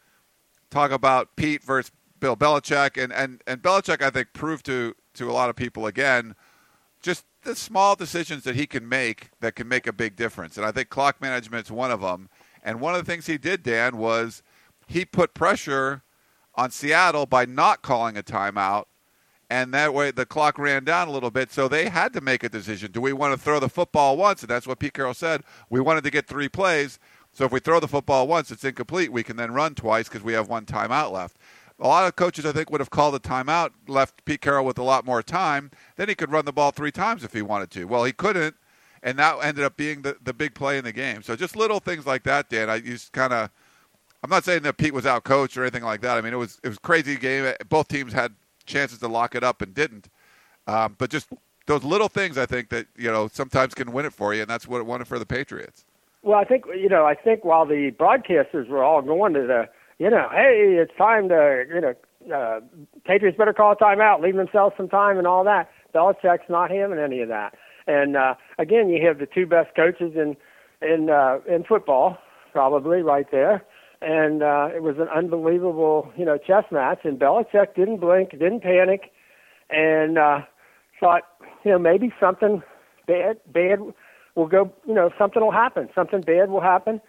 talk 0.70 0.90
about 0.90 1.36
Pete 1.36 1.62
versus 1.62 1.92
Bill 2.18 2.36
Belichick, 2.36 3.02
and 3.02 3.12
and 3.12 3.42
and 3.46 3.62
Belichick, 3.62 4.02
I 4.02 4.10
think, 4.10 4.32
proved 4.32 4.66
to 4.66 4.94
to 5.14 5.30
a 5.30 5.32
lot 5.32 5.50
of 5.50 5.56
people 5.56 5.86
again 5.86 6.34
just 7.06 7.24
the 7.42 7.54
small 7.54 7.94
decisions 7.94 8.42
that 8.44 8.56
he 8.56 8.66
can 8.66 8.88
make 8.88 9.30
that 9.40 9.54
can 9.54 9.68
make 9.68 9.86
a 9.86 9.92
big 9.92 10.16
difference. 10.16 10.56
And 10.56 10.66
I 10.66 10.72
think 10.72 10.88
clock 10.88 11.20
management 11.20 11.66
is 11.66 11.70
one 11.70 11.92
of 11.92 12.00
them. 12.00 12.28
And 12.62 12.80
one 12.80 12.96
of 12.96 13.04
the 13.04 13.10
things 13.10 13.26
he 13.26 13.38
did, 13.38 13.62
Dan, 13.62 13.96
was 13.96 14.42
he 14.88 15.04
put 15.04 15.32
pressure 15.32 16.02
on 16.56 16.72
Seattle 16.72 17.26
by 17.26 17.44
not 17.44 17.82
calling 17.82 18.16
a 18.16 18.22
timeout 18.24 18.86
and 19.48 19.72
that 19.74 19.94
way 19.94 20.10
the 20.10 20.26
clock 20.26 20.58
ran 20.58 20.84
down 20.84 21.08
a 21.08 21.12
little 21.12 21.30
bit. 21.30 21.52
So 21.52 21.68
they 21.68 21.88
had 21.88 22.12
to 22.14 22.20
make 22.20 22.42
a 22.42 22.48
decision. 22.48 22.92
Do 22.92 23.00
we 23.00 23.12
want 23.12 23.32
to 23.32 23.38
throw 23.38 23.60
the 23.60 23.68
football 23.68 24.16
once? 24.16 24.42
And 24.42 24.50
that's 24.50 24.66
what 24.66 24.78
Pete 24.78 24.94
Carroll 24.94 25.14
said. 25.14 25.42
We 25.70 25.80
wanted 25.80 26.04
to 26.04 26.10
get 26.10 26.26
three 26.26 26.48
plays. 26.48 26.98
So 27.32 27.44
if 27.44 27.52
we 27.52 27.60
throw 27.60 27.80
the 27.80 27.88
football 27.88 28.26
once, 28.26 28.50
it's 28.50 28.64
incomplete. 28.64 29.12
We 29.12 29.22
can 29.22 29.36
then 29.36 29.52
run 29.52 29.74
twice 29.74 30.08
because 30.08 30.22
we 30.22 30.32
have 30.32 30.48
one 30.48 30.64
timeout 30.64 31.12
left. 31.12 31.36
A 31.78 31.86
lot 31.86 32.06
of 32.06 32.16
coaches, 32.16 32.46
I 32.46 32.52
think, 32.52 32.70
would 32.70 32.80
have 32.80 32.88
called 32.88 33.14
a 33.14 33.18
timeout, 33.18 33.72
left 33.86 34.24
Pete 34.24 34.40
Carroll 34.40 34.64
with 34.64 34.78
a 34.78 34.82
lot 34.82 35.04
more 35.04 35.22
time. 35.22 35.70
Then 35.96 36.08
he 36.08 36.14
could 36.14 36.32
run 36.32 36.46
the 36.46 36.52
ball 36.52 36.70
three 36.70 36.90
times 36.90 37.22
if 37.22 37.34
he 37.34 37.42
wanted 37.42 37.70
to. 37.72 37.84
Well, 37.84 38.04
he 38.04 38.12
couldn't, 38.12 38.56
and 39.02 39.18
that 39.18 39.36
ended 39.42 39.64
up 39.64 39.76
being 39.76 40.00
the, 40.00 40.16
the 40.22 40.32
big 40.32 40.54
play 40.54 40.78
in 40.78 40.84
the 40.84 40.92
game. 40.92 41.22
So 41.22 41.36
just 41.36 41.54
little 41.54 41.78
things 41.78 42.06
like 42.06 42.22
that, 42.22 42.48
Dan. 42.48 42.70
I 42.70 42.80
just 42.80 43.12
kind 43.12 43.32
of. 43.32 43.50
I'm 44.22 44.30
not 44.30 44.44
saying 44.44 44.62
that 44.62 44.78
Pete 44.78 44.94
was 44.94 45.04
out 45.04 45.24
coached 45.24 45.58
or 45.58 45.62
anything 45.62 45.84
like 45.84 46.00
that. 46.00 46.16
I 46.16 46.22
mean, 46.22 46.32
it 46.32 46.38
was 46.38 46.58
it 46.64 46.68
was 46.68 46.78
crazy 46.78 47.16
game. 47.16 47.52
Both 47.68 47.88
teams 47.88 48.14
had 48.14 48.34
chances 48.66 48.98
to 48.98 49.08
lock 49.08 49.34
it 49.34 49.42
up 49.42 49.62
and 49.62 49.74
didn't. 49.74 50.08
Um, 50.66 50.96
but 50.98 51.10
just 51.10 51.28
those 51.66 51.84
little 51.84 52.08
things, 52.08 52.38
I 52.38 52.46
think 52.46 52.70
that 52.70 52.86
you 52.96 53.10
know 53.10 53.28
sometimes 53.32 53.74
can 53.74 53.92
win 53.92 54.06
it 54.06 54.12
for 54.12 54.34
you, 54.34 54.42
and 54.42 54.50
that's 54.50 54.66
what 54.66 54.78
it 54.78 54.86
won 54.86 55.00
it 55.00 55.06
for 55.06 55.18
the 55.18 55.26
Patriots. 55.26 55.84
Well, 56.22 56.38
I 56.38 56.44
think 56.44 56.64
you 56.74 56.88
know. 56.88 57.04
I 57.04 57.14
think 57.14 57.44
while 57.44 57.66
the 57.66 57.92
broadcasters 57.92 58.68
were 58.68 58.82
all 58.82 59.02
going 59.02 59.34
to 59.34 59.46
the, 59.46 59.68
you 59.98 60.10
know, 60.10 60.28
hey, 60.32 60.76
it's 60.80 60.96
time 60.96 61.28
to, 61.28 61.64
you 61.72 61.80
know, 61.80 61.94
uh, 62.34 62.60
Patriots 63.04 63.38
better 63.38 63.52
call 63.52 63.72
a 63.72 63.76
timeout, 63.76 64.20
leave 64.20 64.34
themselves 64.34 64.74
some 64.76 64.88
time, 64.88 65.18
and 65.18 65.26
all 65.26 65.44
that. 65.44 65.70
Belichick's 65.94 66.48
not 66.48 66.70
having 66.70 66.98
any 66.98 67.20
of 67.20 67.28
that. 67.28 67.54
And 67.86 68.16
uh, 68.16 68.34
again, 68.58 68.88
you 68.88 69.06
have 69.06 69.18
the 69.18 69.26
two 69.26 69.46
best 69.46 69.74
coaches 69.76 70.14
in 70.16 70.36
in 70.82 71.10
uh, 71.10 71.38
in 71.48 71.64
football, 71.64 72.18
probably 72.52 73.02
right 73.02 73.30
there. 73.30 73.64
And 74.02 74.42
uh, 74.42 74.68
it 74.74 74.82
was 74.82 74.96
an 74.98 75.08
unbelievable, 75.08 76.12
you 76.16 76.24
know, 76.24 76.36
chess 76.38 76.64
match. 76.70 77.00
And 77.04 77.18
Belichick 77.18 77.74
didn't 77.74 77.98
blink, 77.98 78.30
didn't 78.30 78.62
panic, 78.62 79.12
and 79.70 80.18
uh, 80.18 80.40
thought, 81.00 81.22
you 81.64 81.70
know, 81.70 81.78
maybe 81.78 82.12
something 82.20 82.62
bad 83.06 83.38
bad 83.52 83.80
will 84.34 84.46
go. 84.46 84.72
You 84.86 84.94
know, 84.94 85.10
something 85.18 85.42
will 85.42 85.52
happen. 85.52 85.88
Something 85.94 86.20
bad 86.20 86.50
will 86.50 86.60
happen, 86.60 87.00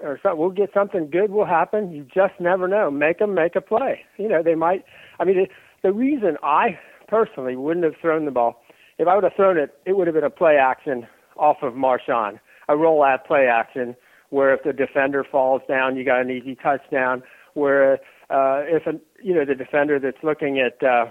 or 0.00 0.18
something, 0.22 0.38
we'll 0.38 0.50
get 0.50 0.70
something 0.74 1.08
good 1.10 1.30
will 1.30 1.46
happen. 1.46 1.92
You 1.92 2.06
just 2.14 2.34
never 2.38 2.68
know. 2.68 2.90
Make 2.90 3.18
them 3.18 3.34
make 3.34 3.56
a 3.56 3.60
play. 3.60 4.00
You 4.18 4.28
know, 4.28 4.42
they 4.42 4.54
might. 4.54 4.84
I 5.18 5.24
mean, 5.24 5.38
it, 5.38 5.50
the 5.82 5.92
reason 5.92 6.36
I 6.42 6.78
personally 7.08 7.56
wouldn't 7.56 7.84
have 7.84 7.94
thrown 8.00 8.24
the 8.26 8.30
ball, 8.30 8.62
if 8.98 9.08
I 9.08 9.14
would 9.14 9.24
have 9.24 9.34
thrown 9.34 9.56
it, 9.56 9.74
it 9.86 9.96
would 9.96 10.06
have 10.06 10.14
been 10.14 10.24
a 10.24 10.30
play 10.30 10.56
action 10.56 11.06
off 11.36 11.58
of 11.62 11.74
Marshawn, 11.74 12.38
a 12.68 12.76
roll 12.76 13.02
out 13.02 13.26
play 13.26 13.46
action 13.46 13.96
where 14.34 14.52
if 14.52 14.64
the 14.64 14.72
defender 14.72 15.22
falls 15.22 15.62
down, 15.68 15.94
you 15.94 16.04
got 16.04 16.20
an 16.20 16.28
easy 16.28 16.56
touchdown. 16.56 17.22
Where 17.54 17.94
uh, 18.30 18.66
if 18.66 18.84
a, 18.84 18.98
you 19.22 19.32
know 19.32 19.44
the 19.44 19.54
defender 19.54 20.00
that's 20.00 20.24
looking 20.24 20.58
at 20.58 20.82
uh, 20.82 21.06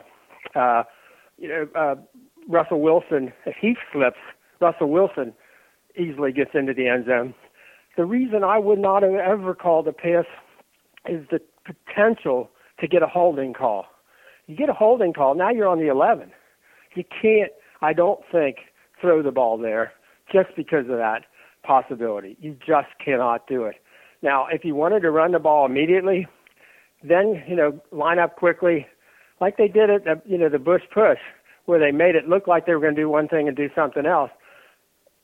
uh, 0.59 0.84
you 1.38 1.47
know 1.47 1.67
uh, 1.74 1.95
Russell 2.49 2.82
Wilson, 2.82 3.32
if 3.45 3.55
he 3.61 3.76
slips, 3.93 4.17
Russell 4.59 4.89
Wilson 4.89 5.34
easily 5.97 6.34
gets 6.34 6.51
into 6.53 6.74
the 6.74 6.89
end 6.89 7.05
zone. 7.05 7.34
The 7.95 8.03
reason 8.03 8.43
I 8.43 8.59
would 8.59 8.80
not 8.80 9.03
have 9.03 9.13
ever 9.13 9.55
called 9.55 9.88
a 9.88 9.93
pass 9.93 10.26
is 11.07 11.26
the 11.32 11.39
potential 11.63 12.49
to 12.82 12.88
get 12.88 13.03
a 13.03 13.07
holding 13.07 13.53
call. 13.53 13.86
You 14.47 14.57
get 14.57 14.67
a 14.67 14.74
holding 14.74 15.13
call, 15.13 15.36
now 15.36 15.51
you're 15.51 15.69
on 15.69 15.80
the 15.80 15.88
11. 15.88 16.32
You 16.95 17.05
can't, 17.21 17.51
I 17.82 17.93
don't 17.93 18.19
think, 18.30 18.57
throw 18.99 19.21
the 19.21 19.32
ball 19.32 19.57
there 19.57 19.93
just 20.30 20.49
because 20.57 20.89
of 20.89 20.97
that 20.97 21.21
possibility. 21.64 22.38
You 22.39 22.55
just 22.66 22.89
cannot 23.03 23.47
do 23.47 23.64
it. 23.66 23.76
Now, 24.22 24.47
if 24.51 24.64
you 24.64 24.76
wanted 24.76 25.01
to 25.01 25.11
run 25.11 25.32
the 25.32 25.39
ball 25.39 25.66
immediately, 25.66 26.28
then, 27.03 27.43
you 27.47 27.55
know, 27.55 27.80
line 27.91 28.20
up 28.20 28.38
quickly, 28.38 28.88
like 29.41 29.57
they 29.57 29.68
did 29.68 29.89
at 29.89 30.05
the, 30.05 30.22
you 30.26 30.38
know, 30.38 30.49
the 30.49 30.59
Bush 30.59 30.84
push, 30.93 31.20
where 31.66 31.80
they 31.80 31.91
made 31.91 32.16
it 32.16 32.30
look 32.30 32.47
like 32.47 32.66
they 32.66 32.74
were 32.74 32.80
going 32.80 32.95
to 32.95 33.01
do 33.01 33.09
one 33.09 33.28
thing 33.28 33.47
and 33.47 33.57
do 33.57 33.70
something 33.76 34.05
else. 34.05 34.32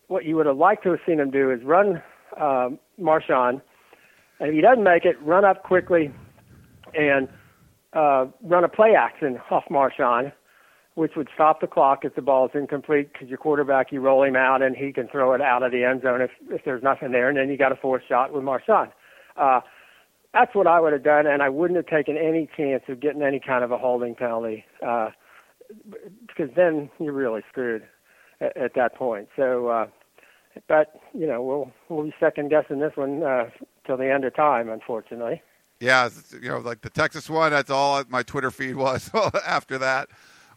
What 0.07 0.25
you 0.25 0.35
would 0.35 0.45
have 0.45 0.57
liked 0.57 0.83
to 0.83 0.91
have 0.91 0.99
seen 1.05 1.19
him 1.19 1.31
do 1.31 1.51
is 1.51 1.63
run 1.63 2.01
uh, 2.37 2.69
Marshawn, 2.99 3.61
and 4.39 4.49
if 4.49 4.55
he 4.55 4.61
doesn't 4.61 4.83
make 4.83 5.05
it, 5.05 5.21
run 5.21 5.45
up 5.45 5.63
quickly 5.63 6.11
and 6.93 7.27
uh, 7.93 8.25
run 8.43 8.63
a 8.63 8.69
play 8.69 8.95
action 8.97 9.39
off 9.51 9.63
Marshawn, 9.69 10.31
which 10.99 11.15
would 11.15 11.29
stop 11.33 11.61
the 11.61 11.67
clock 11.67 12.03
if 12.03 12.13
the 12.15 12.21
ball 12.21 12.45
is 12.45 12.51
incomplete 12.53 13.13
because 13.13 13.29
your 13.29 13.37
quarterback, 13.37 13.89
you 13.89 14.01
roll 14.01 14.21
him 14.21 14.35
out 14.35 14.61
and 14.61 14.75
he 14.75 14.91
can 14.91 15.07
throw 15.07 15.33
it 15.33 15.39
out 15.39 15.63
of 15.63 15.71
the 15.71 15.85
end 15.85 16.01
zone 16.01 16.19
if, 16.19 16.29
if 16.49 16.65
there's 16.65 16.83
nothing 16.83 17.13
there, 17.13 17.29
and 17.29 17.37
then 17.37 17.47
you 17.49 17.57
got 17.57 17.71
a 17.71 17.77
fourth 17.77 18.03
shot 18.09 18.33
with 18.33 18.43
Marshawn. 18.43 18.91
Uh, 19.37 19.61
that's 20.33 20.53
what 20.53 20.67
I 20.67 20.81
would 20.81 20.91
have 20.91 21.05
done, 21.05 21.25
and 21.25 21.41
I 21.41 21.47
wouldn't 21.47 21.77
have 21.77 21.87
taken 21.87 22.17
any 22.17 22.49
chance 22.57 22.83
of 22.89 22.99
getting 22.99 23.21
any 23.21 23.39
kind 23.39 23.63
of 23.63 23.71
a 23.71 23.77
holding 23.77 24.13
penalty 24.13 24.65
uh, 24.85 25.11
because 26.27 26.53
then 26.53 26.89
you're 26.99 27.13
really 27.13 27.43
screwed 27.49 27.83
at, 28.41 28.57
at 28.57 28.73
that 28.75 28.93
point. 28.93 29.29
So, 29.37 29.69
uh, 29.69 29.87
but 30.67 30.99
you 31.13 31.27
know, 31.27 31.41
we'll 31.41 31.71
we'll 31.87 32.07
be 32.07 32.13
second 32.19 32.49
guessing 32.49 32.81
this 32.81 32.91
one 32.95 33.23
uh, 33.23 33.45
till 33.87 33.95
the 33.95 34.11
end 34.11 34.25
of 34.25 34.35
time, 34.35 34.67
unfortunately. 34.67 35.41
Yeah, 35.79 36.09
you 36.41 36.49
know, 36.49 36.57
like 36.57 36.81
the 36.81 36.89
Texas 36.89 37.29
one. 37.29 37.51
That's 37.51 37.69
all 37.69 38.03
my 38.09 38.21
Twitter 38.21 38.51
feed 38.51 38.75
was. 38.75 39.09
After 39.47 39.77
that 39.77 40.09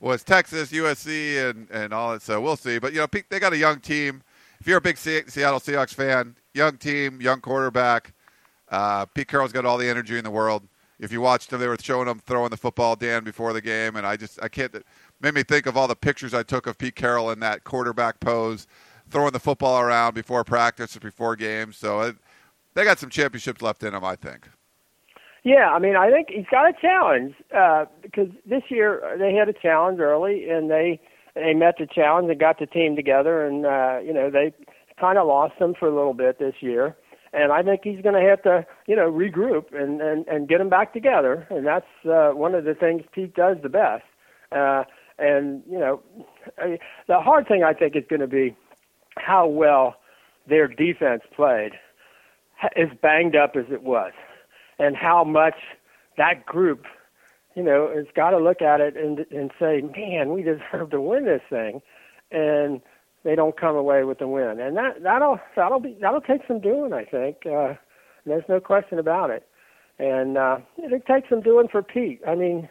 was 0.03 0.23
Texas, 0.23 0.73
USC, 0.73 1.49
and 1.49 1.71
and 1.71 1.95
all 1.95 2.13
that. 2.13 2.23
So 2.23 2.41
we'll 2.41 2.57
see. 2.57 2.79
But 2.79 2.93
you 2.93 2.99
know, 2.99 3.07
they 3.31 3.41
got 3.41 3.53
a 3.53 3.57
young 3.57 3.81
team. 3.81 4.23
If 4.61 4.67
you're 4.67 4.79
a 4.79 4.83
big 4.83 4.99
Seattle 4.99 5.61
Seahawks 5.61 5.95
fan, 5.95 6.37
young 6.55 6.77
team, 6.77 7.21
young 7.21 7.41
quarterback. 7.41 8.13
Uh, 8.69 9.07
Pete 9.07 9.29
Carroll's 9.29 9.53
got 9.53 9.65
all 9.67 9.77
the 9.79 9.89
energy 9.89 10.17
in 10.19 10.25
the 10.25 10.31
world. 10.31 10.67
If 10.99 11.13
you 11.13 11.21
watched 11.21 11.51
them, 11.51 11.61
they 11.61 11.67
were 11.67 11.77
showing 11.81 12.09
him 12.09 12.21
throwing 12.21 12.51
the 12.51 12.57
football, 12.57 12.95
Dan, 12.97 13.25
before 13.25 13.53
the 13.53 13.61
game, 13.61 13.97
and 13.97 14.07
I 14.07 14.17
just 14.17 14.43
I 14.43 14.49
can't. 14.49 14.75
Made 15.21 15.35
me 15.35 15.43
think 15.43 15.67
of 15.67 15.77
all 15.77 15.87
the 15.87 15.97
pictures 15.97 16.35
I 16.35 16.43
took 16.43 16.67
of 16.67 16.79
Pete 16.79 16.97
Carroll 16.97 17.31
in 17.31 17.41
that 17.41 17.65
quarterback 17.65 18.19
pose, 18.21 18.67
throwing 19.09 19.33
the 19.33 19.41
football 19.41 19.81
around 19.81 20.15
before 20.15 20.43
practice 20.43 20.97
or 20.97 21.01
before 21.01 21.37
games. 21.37 21.77
So 21.77 22.01
it, 22.01 22.17
they 22.75 22.85
got 22.85 22.99
some 22.99 23.11
championships 23.11 23.63
left 23.63 23.83
in 23.83 23.93
them, 23.93 24.05
I 24.05 24.17
think. 24.17 24.49
Yeah, 25.45 25.71
I 25.71 25.79
mean, 25.81 25.97
I 25.97 26.11
think 26.11 26.29
he's 26.31 26.47
got 26.51 26.69
a 26.69 26.73
challenge 26.81 27.35
uh, 27.57 27.87
because 28.01 28.29
this 28.47 28.63
year 28.69 29.17
they 29.19 29.35
had 29.35 29.49
a 29.49 29.53
challenge 29.53 29.99
early, 29.99 30.49
and 30.49 30.71
they 30.71 31.01
they 31.35 31.53
met 31.53 31.75
the 31.79 31.87
challenge 31.87 32.31
and 32.31 32.39
got 32.39 32.61
the 32.61 32.67
team 32.67 32.95
together, 32.95 33.45
and 33.45 33.67
uh, 33.67 33.99
you 34.05 34.13
know 34.13 34.31
they 34.31 34.53
kind 35.01 35.19
of 35.19 35.27
lost 35.27 35.59
them 35.59 35.75
for 35.77 35.89
a 35.89 35.95
little 35.95 36.15
bit 36.15 36.39
this 36.39 36.55
year, 36.61 36.97
and 37.33 37.51
I 37.51 37.63
think 37.63 37.81
he's 37.83 38.01
going 38.03 38.15
to 38.15 38.29
have 38.29 38.43
to 38.45 38.65
you 38.87 38.95
know 38.95 39.11
regroup 39.11 39.75
and 39.75 40.01
and 40.01 40.29
and 40.29 40.49
get 40.49 40.59
them 40.59 40.69
back 40.69 40.93
together, 40.93 41.45
and 41.51 41.67
that's 41.67 41.87
uh, 42.09 42.31
one 42.31 42.55
of 42.55 42.65
the 42.65 42.75
things 42.75 43.03
Pete 43.13 43.35
does 43.35 43.57
the 43.65 43.69
best. 43.69 44.05
Uh, 44.53 44.85
and 45.19 45.65
you 45.69 45.79
know, 45.79 46.03
I, 46.59 46.79
the 47.09 47.21
hard 47.21 47.49
thing 47.49 47.65
I 47.65 47.73
think 47.73 47.97
is 47.97 48.05
going 48.09 48.21
to 48.21 48.29
be 48.29 48.57
how 49.17 49.49
well 49.49 49.97
their 50.49 50.69
defense 50.69 51.23
played, 51.35 51.73
as 52.77 52.97
banged 53.03 53.35
up 53.35 53.57
as 53.57 53.65
it 53.73 53.83
was 53.83 54.13
and 54.79 54.97
how 54.97 55.25
much 55.25 55.55
that 56.17 56.47
group, 56.47 56.85
you 57.55 57.63
know, 57.63 57.91
has 57.95 58.07
got 58.15 58.31
to 58.31 58.39
look 58.39 58.63
at 58.63 58.81
it 58.81 58.97
and 58.97 59.21
and 59.31 59.51
say, 59.59 59.83
man, 59.97 60.33
we 60.33 60.43
deserve 60.43 60.91
to 60.91 61.01
win 61.01 61.25
this 61.25 61.43
thing, 61.49 61.81
and 62.31 62.81
they 63.25 63.35
don't 63.35 63.59
come 63.59 63.77
away 63.77 64.05
with 64.05 64.19
the 64.19 64.29
win, 64.29 64.61
and 64.61 64.77
that 64.77 65.03
that'll 65.03 65.39
that'll 65.57 65.81
be 65.81 65.97
that'll 66.01 66.21
take 66.21 66.43
some 66.47 66.61
doing, 66.61 66.93
I 66.93 67.05
think. 67.05 67.47
Uh, 67.47 67.75
there's 68.27 68.45
no 68.49 68.61
question 68.61 68.99
about 68.99 69.31
it, 69.31 69.47
and 69.99 70.37
uh, 70.39 70.59
it 70.79 71.07
takes 71.07 71.29
some 71.29 71.41
doing 71.41 71.69
for 71.71 71.83
Pete. 71.83 72.21
I 72.27 72.35
mean, 72.35 72.69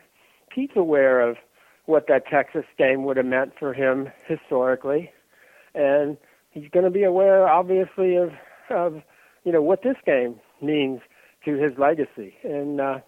Pete's 0.54 0.76
aware 0.76 1.22
of 1.22 1.38
what 1.86 2.08
that 2.08 2.28
Texas 2.28 2.66
game 2.78 3.04
would 3.04 3.18
have 3.18 3.26
meant 3.26 3.54
for 3.60 3.74
him 3.74 4.10
historically, 4.28 5.12
and 5.74 6.18
he's 6.52 6.70
going 6.72 6.86
to 6.86 6.92
be 6.92 7.04
aware, 7.04 7.48
obviously, 7.48 8.16
of 8.16 8.32
of 8.70 9.02
you 9.44 9.52
know 9.52 9.62
what 9.62 9.84
this 9.84 9.98
game 10.06 10.40
means 10.62 11.02
to 11.46 11.54
his 11.56 11.78
legacy. 11.78 12.36
And 12.44 12.80
uh, 12.80 13.00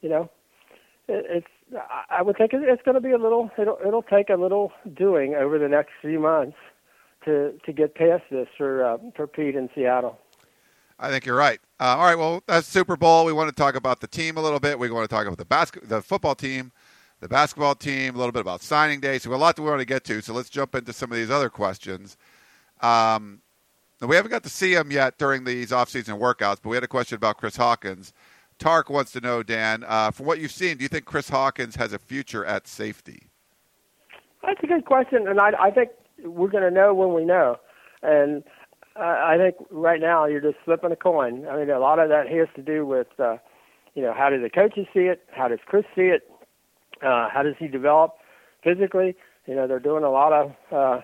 you 0.00 0.08
know, 0.08 0.30
it, 1.08 1.24
it's 1.28 1.46
I 2.10 2.22
would 2.22 2.36
think 2.36 2.52
it's 2.52 2.82
going 2.82 2.94
to 2.94 3.00
be 3.00 3.12
a 3.12 3.18
little. 3.18 3.50
It'll 3.58 3.78
it'll 3.86 4.02
take 4.02 4.28
a 4.28 4.36
little 4.36 4.72
doing 4.94 5.34
over 5.34 5.58
the 5.58 5.68
next 5.68 5.92
few 6.00 6.20
months 6.20 6.56
to 7.24 7.52
to 7.64 7.72
get 7.72 7.94
past 7.94 8.24
this 8.30 8.48
for 8.56 8.84
uh, 8.84 8.98
for 9.16 9.26
Pete 9.26 9.54
in 9.54 9.68
Seattle. 9.74 10.18
I 10.98 11.10
think 11.10 11.26
you're 11.26 11.36
right. 11.36 11.58
Uh, 11.80 11.96
all 11.98 12.04
right, 12.04 12.14
well, 12.14 12.44
that's 12.46 12.68
Super 12.68 12.96
Bowl. 12.96 13.24
We 13.24 13.32
want 13.32 13.48
to 13.48 13.54
talk 13.54 13.74
about 13.74 14.00
the 14.00 14.06
team 14.06 14.36
a 14.36 14.40
little 14.40 14.60
bit. 14.60 14.78
We 14.78 14.88
want 14.90 15.08
to 15.08 15.12
talk 15.12 15.26
about 15.26 15.38
the 15.38 15.44
basket, 15.44 15.88
the 15.88 16.00
football 16.00 16.36
team, 16.36 16.70
the 17.18 17.28
basketball 17.28 17.74
team, 17.74 18.14
a 18.14 18.18
little 18.18 18.30
bit 18.30 18.40
about 18.40 18.62
signing 18.62 19.00
day. 19.00 19.18
So 19.18 19.32
a 19.32 19.36
lot 19.36 19.56
that 19.56 19.62
we 19.62 19.68
want 19.68 19.80
to 19.80 19.86
get 19.86 20.04
to. 20.04 20.20
So 20.20 20.32
let's 20.32 20.48
jump 20.48 20.76
into 20.76 20.92
some 20.92 21.10
of 21.10 21.16
these 21.16 21.30
other 21.30 21.50
questions. 21.50 22.16
Um, 22.80 23.40
now, 24.02 24.08
we 24.08 24.16
haven't 24.16 24.32
got 24.32 24.42
to 24.42 24.50
see 24.50 24.74
him 24.74 24.90
yet 24.90 25.16
during 25.16 25.44
these 25.44 25.70
offseason 25.70 26.18
workouts, 26.18 26.58
but 26.60 26.70
we 26.70 26.76
had 26.76 26.82
a 26.82 26.88
question 26.88 27.14
about 27.14 27.36
Chris 27.36 27.56
Hawkins. 27.56 28.12
Tark 28.58 28.90
wants 28.90 29.12
to 29.12 29.20
know, 29.20 29.44
Dan, 29.44 29.84
uh, 29.86 30.10
from 30.10 30.26
what 30.26 30.40
you've 30.40 30.50
seen, 30.50 30.76
do 30.76 30.82
you 30.82 30.88
think 30.88 31.04
Chris 31.04 31.28
Hawkins 31.28 31.76
has 31.76 31.92
a 31.92 32.00
future 32.00 32.44
at 32.44 32.66
safety? 32.66 33.28
That's 34.42 34.58
a 34.60 34.66
good 34.66 34.86
question, 34.86 35.28
and 35.28 35.38
I, 35.38 35.52
I 35.58 35.70
think 35.70 35.90
we're 36.24 36.48
going 36.48 36.64
to 36.64 36.70
know 36.70 36.92
when 36.92 37.14
we 37.14 37.24
know. 37.24 37.58
And 38.02 38.42
uh, 38.96 39.02
I 39.02 39.36
think 39.38 39.54
right 39.70 40.00
now 40.00 40.26
you're 40.26 40.40
just 40.40 40.56
flipping 40.64 40.90
a 40.90 40.96
coin. 40.96 41.46
I 41.46 41.56
mean, 41.56 41.70
a 41.70 41.78
lot 41.78 42.00
of 42.00 42.08
that 42.08 42.28
has 42.28 42.48
to 42.56 42.62
do 42.62 42.84
with, 42.84 43.06
uh, 43.20 43.36
you 43.94 44.02
know, 44.02 44.12
how 44.12 44.30
do 44.30 44.42
the 44.42 44.50
coaches 44.50 44.86
see 44.92 45.02
it? 45.02 45.22
How 45.30 45.46
does 45.46 45.60
Chris 45.64 45.84
see 45.94 46.02
it? 46.02 46.28
Uh, 47.00 47.28
how 47.32 47.44
does 47.44 47.54
he 47.56 47.68
develop 47.68 48.14
physically? 48.64 49.14
You 49.46 49.54
know, 49.54 49.68
they're 49.68 49.78
doing 49.78 50.02
a 50.02 50.10
lot 50.10 50.32
of, 50.32 50.52
uh, 50.72 51.02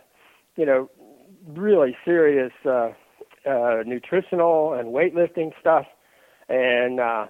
you 0.57 0.67
know, 0.67 0.91
really 1.47 1.97
serious 2.05 2.53
uh, 2.65 2.91
uh, 3.49 3.83
nutritional 3.87 4.75
and 4.75 4.89
weightlifting 4.89 5.53
stuff, 5.61 5.87
and 6.49 7.01
uh, 7.01 7.27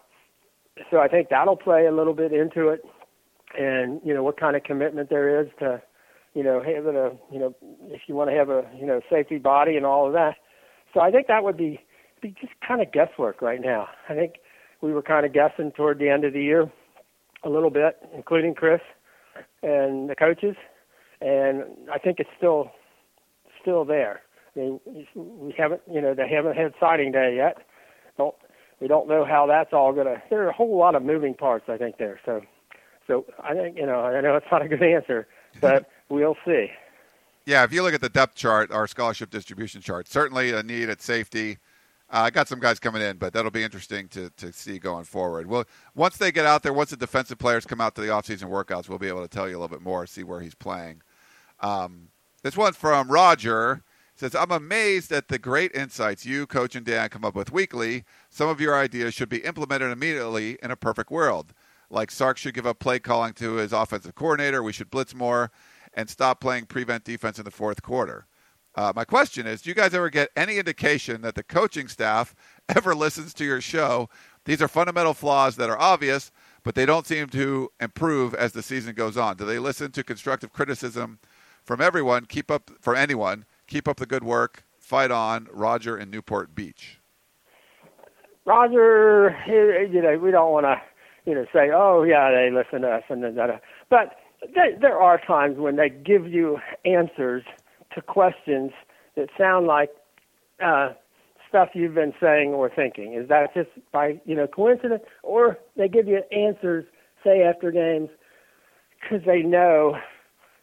so 0.91 0.99
I 0.99 1.09
think 1.09 1.29
that'll 1.31 1.57
play 1.57 1.87
a 1.87 1.93
little 1.93 2.15
bit 2.15 2.33
into 2.33 2.69
it, 2.69 2.83
and 3.59 4.01
you 4.05 4.15
know 4.15 4.23
what 4.23 4.39
kind 4.39 4.57
of 4.57 4.63
commitment 4.63 5.11
there 5.11 5.41
is 5.41 5.49
to, 5.61 5.83
you 6.35 6.43
know, 6.43 6.63
having 6.63 6.97
a 6.97 7.11
you 7.33 7.39
know 7.39 7.55
if 7.85 8.03
you 8.07 8.15
want 8.15 8.31
to 8.31 8.37
have 8.37 8.51
a 8.51 8.63
you 8.79 8.87
know 8.87 9.01
safety 9.11 9.39
body 9.39 9.77
and 9.77 9.87
all 9.87 10.07
of 10.07 10.13
that. 10.13 10.37
So 10.95 11.01
I 11.01 11.11
think 11.11 11.27
that 11.27 11.45
would 11.45 11.57
be 11.57 11.81
be 12.23 12.35
just 12.41 12.53
kind 12.67 12.81
of 12.81 12.93
guesswork 12.93 13.43
right 13.43 13.61
now. 13.61 13.89
I 14.09 14.15
think 14.15 14.35
we 14.81 14.93
were 14.93 15.03
kind 15.03 15.27
of 15.27 15.33
guessing 15.33 15.73
toward 15.73 15.99
the 15.99 16.09
end 16.09 16.25
of 16.25 16.33
the 16.33 16.43
year 16.43 16.71
a 17.45 17.49
little 17.49 17.71
bit, 17.71 17.97
including 18.15 18.55
Chris. 18.55 18.81
and 19.63 20.09
the 20.09 20.15
coaches, 20.15 20.57
and 21.21 21.65
I 21.93 21.99
think 21.99 22.19
it's 22.21 22.31
still 22.37 22.71
still 23.69 23.85
there. 23.85 24.23
I 24.57 24.61
mean, 24.61 24.81
we 25.15 25.55
haven't, 25.57 25.83
you 25.91 26.01
know, 26.01 26.15
they 26.15 26.29
haven't 26.29 26.57
had 26.57 26.73
signing 26.81 27.13
day 27.13 27.37
yet. 27.37 27.59
Don't 28.17 28.35
we 28.81 28.89
don't 28.89 29.09
know 29.09 29.25
how 29.25 29.47
that's 29.47 29.73
all 29.73 29.93
going 29.93 30.07
to. 30.07 30.23
There 30.31 30.45
are 30.45 30.49
a 30.49 30.53
whole 30.53 30.79
lot 30.79 30.95
of 30.95 31.03
moving 31.03 31.35
parts, 31.35 31.67
I 31.69 31.77
think, 31.77 31.99
there. 31.99 32.19
So, 32.25 32.41
so 33.07 33.27
I 33.43 33.55
think 33.55 33.77
you 33.77 33.87
know, 33.87 34.01
I 34.01 34.21
know 34.21 34.37
it's 34.37 34.47
not 34.51 34.63
a 34.63 34.69
good 34.69 34.83
answer, 34.83 35.27
but 35.61 35.91
we'll 36.09 36.37
see. 36.47 36.69
Yeah, 37.45 37.65
if 37.65 37.73
you 37.73 37.83
look 37.83 37.95
at 37.95 38.01
the 38.01 38.09
depth 38.09 38.35
chart, 38.37 38.71
our 38.71 38.87
scholarship 38.87 39.31
distribution 39.31 39.81
chart, 39.81 40.09
certainly 40.09 40.53
a 40.53 40.63
need 40.63 40.89
at 40.89 41.03
safety. 41.03 41.59
Uh, 42.11 42.23
I 42.25 42.31
got 42.31 42.49
some 42.49 42.59
guys 42.59 42.79
coming 42.79 43.03
in, 43.03 43.19
but 43.19 43.35
that'll 43.35 43.51
be 43.51 43.63
interesting 43.63 44.09
to, 44.09 44.31
to 44.39 44.51
see 44.51 44.79
going 44.79 45.05
forward. 45.05 45.47
Well, 45.47 45.65
once 45.95 46.17
they 46.17 46.33
get 46.33 46.47
out 46.47 46.63
there, 46.63 46.73
once 46.73 46.91
the 46.91 46.97
defensive 46.97 47.39
players 47.39 47.67
come 47.67 47.83
out 47.83 47.95
to 47.97 48.01
the 48.01 48.09
offseason 48.09 48.45
workouts, 48.45 48.89
we'll 48.89 48.99
be 48.99 49.09
able 49.09 49.21
to 49.21 49.29
tell 49.29 49.47
you 49.47 49.59
a 49.59 49.61
little 49.61 49.69
bit 49.69 49.83
more, 49.83 50.07
see 50.07 50.25
where 50.25 50.41
he's 50.41 50.55
playing. 50.55 51.03
Um, 51.61 52.09
this 52.43 52.57
one's 52.57 52.77
from 52.77 53.11
Roger. 53.11 53.83
says, 54.15 54.35
I'm 54.35 54.51
amazed 54.51 55.13
at 55.13 55.29
the 55.29 55.39
great 55.39 55.75
insights 55.75 56.25
you, 56.25 56.47
Coach, 56.47 56.77
and 56.77 56.87
Dan 56.87 57.09
come 57.09 57.25
up 57.25 57.35
with 57.35 57.53
weekly. 57.53 58.05
Some 58.31 58.49
of 58.49 58.61
your 58.61 58.77
ideas 58.77 59.15
should 59.15 59.29
be 59.29 59.39
implemented 59.39 59.91
immediately 59.91 60.59
in 60.63 60.71
a 60.71 60.77
perfect 60.77 61.11
world. 61.11 61.53
Like 61.91 62.11
Sark 62.11 62.37
should 62.37 62.55
give 62.55 62.67
up 62.67 62.79
play 62.79 62.99
calling 62.99 63.33
to 63.35 63.55
his 63.55 63.73
offensive 63.73 64.15
coordinator. 64.15 64.63
We 64.63 64.73
should 64.73 64.91
blitz 64.91 65.15
more 65.15 65.51
and 65.95 66.09
stop 66.09 66.41
playing 66.41 66.67
prevent 66.67 67.05
defense 67.05 67.39
in 67.39 67.45
the 67.45 67.51
fourth 67.51 67.83
quarter. 67.83 68.27
Uh, 68.75 68.93
my 68.95 69.05
question 69.05 69.47
is 69.47 69.63
Do 69.63 69.71
you 69.71 69.75
guys 69.75 69.95
ever 69.95 70.11
get 70.11 70.31
any 70.37 70.59
indication 70.59 71.23
that 71.23 71.35
the 71.35 71.43
coaching 71.43 71.89
staff 71.89 72.35
ever 72.69 72.95
listens 72.95 73.35
to 73.35 73.45
your 73.45 73.61
show? 73.61 74.09
These 74.45 74.63
are 74.63 74.69
fundamental 74.69 75.15
flaws 75.15 75.57
that 75.57 75.69
are 75.69 75.79
obvious, 75.79 76.31
but 76.63 76.75
they 76.75 76.87
don't 76.87 77.07
seem 77.07 77.29
to 77.29 77.71
improve 77.81 78.35
as 78.35 78.53
the 78.53 78.63
season 78.63 78.95
goes 78.95 79.17
on. 79.17 79.37
Do 79.37 79.45
they 79.45 79.59
listen 79.59 79.91
to 79.93 80.05
constructive 80.05 80.53
criticism 80.53 81.19
from 81.69 81.83
everyone? 81.83 82.25
Keep 82.25 82.51
up, 82.51 82.71
for 82.81 82.97
anyone, 82.97 83.45
keep 83.67 83.87
up 83.87 83.99
the 83.99 84.07
good 84.07 84.25
work. 84.25 84.65
Fight 84.79 85.11
on, 85.11 85.49
Roger 85.53 85.99
in 85.99 86.11
Newport 86.11 86.55
Beach. 86.55 86.99
Roger, 88.47 89.37
you 89.47 90.01
know, 90.01 90.17
we 90.17 90.31
don't 90.31 90.51
want 90.51 90.65
to, 90.65 90.81
you 91.27 91.35
know, 91.35 91.45
say, 91.53 91.69
oh 91.71 92.05
yeah, 92.05 92.31
they 92.31 92.51
listen 92.51 92.81
to 92.81 92.89
us, 92.89 93.03
and 93.11 93.23
that. 93.23 93.61
But 93.91 94.17
there, 94.55 94.79
there 94.81 94.99
are 94.99 95.21
times 95.21 95.59
when 95.59 95.77
they 95.77 95.91
give 95.91 96.27
you 96.27 96.57
answers 96.87 97.45
to 97.95 98.01
questions 98.01 98.71
that 99.17 99.29
sound 99.37 99.67
like 99.67 99.91
uh, 100.65 100.95
stuff 101.51 101.69
you've 101.75 101.95
been 101.95 102.15
saying 102.19 102.55
or 102.55 102.71
thinking. 102.75 103.13
Is 103.13 103.29
that 103.29 103.53
just 103.53 103.69
by 103.93 104.19
you 104.25 104.35
know 104.35 104.47
coincidence, 104.47 105.03
or 105.23 105.59
they 105.77 105.89
give 105.89 106.09
you 106.09 106.23
answers, 106.33 106.87
say 107.23 107.43
after 107.43 107.71
games, 107.71 108.09
because 109.03 109.27
they 109.27 109.43
know 109.43 109.99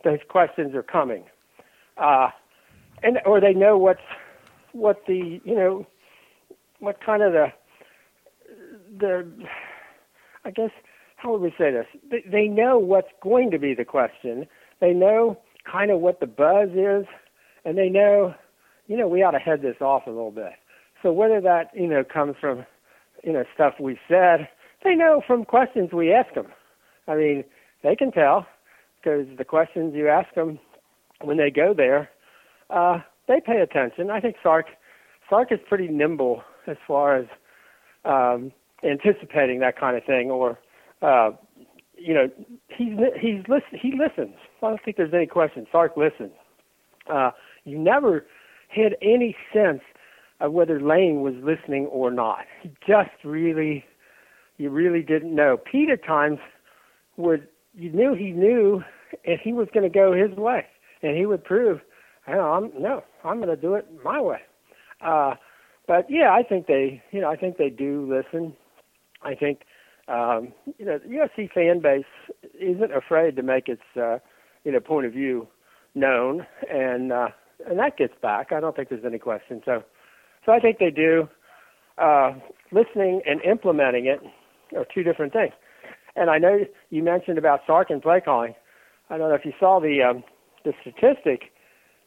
those 0.05 0.19
questions 0.29 0.73
are 0.73 0.83
coming, 0.83 1.25
uh, 1.97 2.29
and 3.03 3.19
or 3.25 3.41
they 3.41 3.53
know 3.53 3.77
what's 3.77 3.99
what 4.71 5.01
the 5.07 5.41
you 5.43 5.55
know 5.55 5.85
what 6.79 7.03
kind 7.05 7.21
of 7.21 7.33
the 7.33 7.47
the 8.97 9.27
I 10.45 10.51
guess 10.51 10.71
how 11.17 11.31
would 11.31 11.41
we 11.41 11.53
say 11.57 11.71
this? 11.71 11.87
They, 12.09 12.23
they 12.29 12.47
know 12.47 12.77
what's 12.77 13.09
going 13.21 13.51
to 13.51 13.59
be 13.59 13.73
the 13.73 13.85
question. 13.85 14.47
They 14.79 14.93
know 14.93 15.37
kind 15.69 15.91
of 15.91 15.99
what 15.99 16.19
the 16.19 16.27
buzz 16.27 16.69
is 16.69 17.05
and 17.65 17.77
they 17.77 17.89
know, 17.89 18.35
you 18.87 18.95
know, 18.95 19.07
we 19.07 19.23
ought 19.23 19.31
to 19.31 19.39
head 19.39 19.61
this 19.61 19.77
off 19.81 20.03
a 20.05 20.11
little 20.11 20.31
bit. 20.31 20.53
So 21.01 21.11
whether 21.11 21.41
that, 21.41 21.71
you 21.73 21.87
know, 21.87 22.03
comes 22.03 22.35
from, 22.39 22.65
you 23.23 23.33
know, 23.33 23.43
stuff 23.53 23.73
we 23.79 23.97
said, 24.07 24.47
they 24.83 24.95
know 24.95 25.21
from 25.25 25.45
questions 25.45 25.91
we 25.91 26.13
ask 26.13 26.33
them. 26.35 26.47
I 27.07 27.15
mean, 27.15 27.43
they 27.83 27.95
can 27.95 28.11
tell 28.11 28.45
because 29.05 29.27
the 29.37 29.45
questions 29.45 29.93
you 29.95 30.07
ask 30.07 30.33
them 30.33 30.59
when 31.21 31.37
they 31.37 31.51
go 31.51 31.73
there, 31.75 32.09
uh, 32.69 32.99
they 33.27 33.39
pay 33.39 33.59
attention. 33.61 34.09
I 34.09 34.19
think 34.19 34.35
Sark, 34.41 34.65
Sark 35.29 35.51
is 35.51 35.59
pretty 35.67 35.87
nimble 35.87 36.41
as 36.67 36.77
far 36.87 37.15
as 37.15 37.25
um, 38.03 38.51
anticipating 38.83 39.59
that 39.59 39.79
kind 39.79 39.95
of 39.95 40.03
thing, 40.03 40.31
or 40.31 40.59
uh, 41.01 41.31
you 41.97 42.13
know, 42.13 42.29
he's 42.67 42.97
he's 43.19 43.41
listen, 43.47 43.79
he 43.79 43.93
listens. 43.97 44.35
I 44.61 44.69
don't 44.69 44.83
think 44.83 44.97
there's 44.97 45.13
any 45.13 45.27
question. 45.27 45.67
Sark 45.71 45.95
listens. 45.95 46.31
Uh, 47.11 47.31
you 47.63 47.77
never 47.77 48.25
had 48.69 48.95
any 49.01 49.35
sense 49.53 49.81
of 50.41 50.51
whether 50.51 50.81
Lane 50.81 51.21
was 51.21 51.35
listening 51.43 51.85
or 51.85 52.11
not. 52.11 52.39
He 52.61 52.71
just 52.85 53.11
really, 53.23 53.85
you 54.57 54.69
really 54.69 55.01
didn't 55.01 55.33
know. 55.33 55.57
Pete 55.57 55.89
at 55.89 56.03
times 56.03 56.39
would, 57.15 57.47
you 57.73 57.91
knew 57.91 58.15
he 58.15 58.31
knew, 58.31 58.83
and 59.25 59.39
he 59.43 59.53
was 59.53 59.67
going 59.73 59.89
to 59.89 59.93
go 59.93 60.13
his 60.13 60.35
way, 60.37 60.65
and 61.01 61.17
he 61.17 61.25
would 61.25 61.43
prove, 61.43 61.79
know, 62.27 62.53
I'm 62.53 62.71
no, 62.81 63.03
I'm 63.23 63.37
going 63.37 63.55
to 63.55 63.61
do 63.61 63.75
it 63.75 63.87
my 64.03 64.21
way. 64.21 64.39
Uh, 65.01 65.35
but 65.87 66.05
yeah, 66.09 66.31
I 66.31 66.43
think 66.43 66.67
they, 66.67 67.01
you 67.11 67.21
know, 67.21 67.29
I 67.29 67.35
think 67.35 67.57
they 67.57 67.69
do 67.69 68.11
listen. 68.11 68.53
I 69.21 69.35
think, 69.35 69.61
um, 70.07 70.53
you 70.77 70.85
know, 70.85 70.99
the 70.99 71.07
USC 71.07 71.51
fan 71.51 71.81
base 71.81 72.05
isn't 72.59 72.93
afraid 72.93 73.35
to 73.35 73.43
make 73.43 73.67
its, 73.67 73.81
uh, 73.95 74.17
you 74.63 74.71
know, 74.71 74.79
point 74.79 75.05
of 75.05 75.13
view 75.13 75.47
known, 75.93 76.45
and 76.71 77.11
uh, 77.11 77.29
and 77.67 77.79
that 77.79 77.97
gets 77.97 78.13
back. 78.21 78.51
I 78.51 78.59
don't 78.59 78.75
think 78.75 78.89
there's 78.89 79.05
any 79.05 79.19
question. 79.19 79.61
So, 79.65 79.83
so 80.45 80.51
I 80.51 80.59
think 80.59 80.79
they 80.79 80.91
do. 80.91 81.27
Uh, 81.97 82.33
listening 82.73 83.21
and 83.25 83.41
implementing 83.43 84.05
it 84.05 84.19
are 84.75 84.85
two 84.93 85.01
different 85.01 85.31
things. 85.31 85.53
And 86.15 86.29
I 86.29 86.37
know 86.37 86.59
you 86.89 87.03
mentioned 87.03 87.37
about 87.37 87.61
Sark 87.65 87.89
and 87.89 88.01
play 88.01 88.21
calling. 88.21 88.53
I 89.09 89.17
don't 89.17 89.29
know 89.29 89.35
if 89.35 89.45
you 89.45 89.53
saw 89.59 89.79
the 89.79 90.01
um, 90.01 90.23
the 90.63 90.73
statistic. 90.81 91.51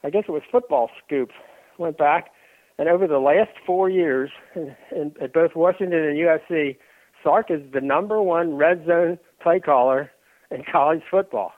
I 0.04 0.10
guess 0.10 0.24
it 0.28 0.32
was 0.32 0.42
Football 0.50 0.90
Scoop 1.04 1.30
went 1.78 1.98
back, 1.98 2.30
and 2.78 2.88
over 2.88 3.06
the 3.06 3.18
last 3.18 3.50
four 3.66 3.88
years, 3.88 4.30
in, 4.54 4.76
in, 4.90 5.12
at 5.20 5.32
both 5.32 5.54
Washington 5.54 5.98
and 5.98 6.18
USC, 6.18 6.76
Sark 7.22 7.50
is 7.50 7.60
the 7.72 7.80
number 7.80 8.22
one 8.22 8.56
red 8.56 8.84
zone 8.86 9.18
play 9.42 9.60
caller 9.60 10.10
in 10.50 10.62
college 10.72 11.02
football. 11.10 11.52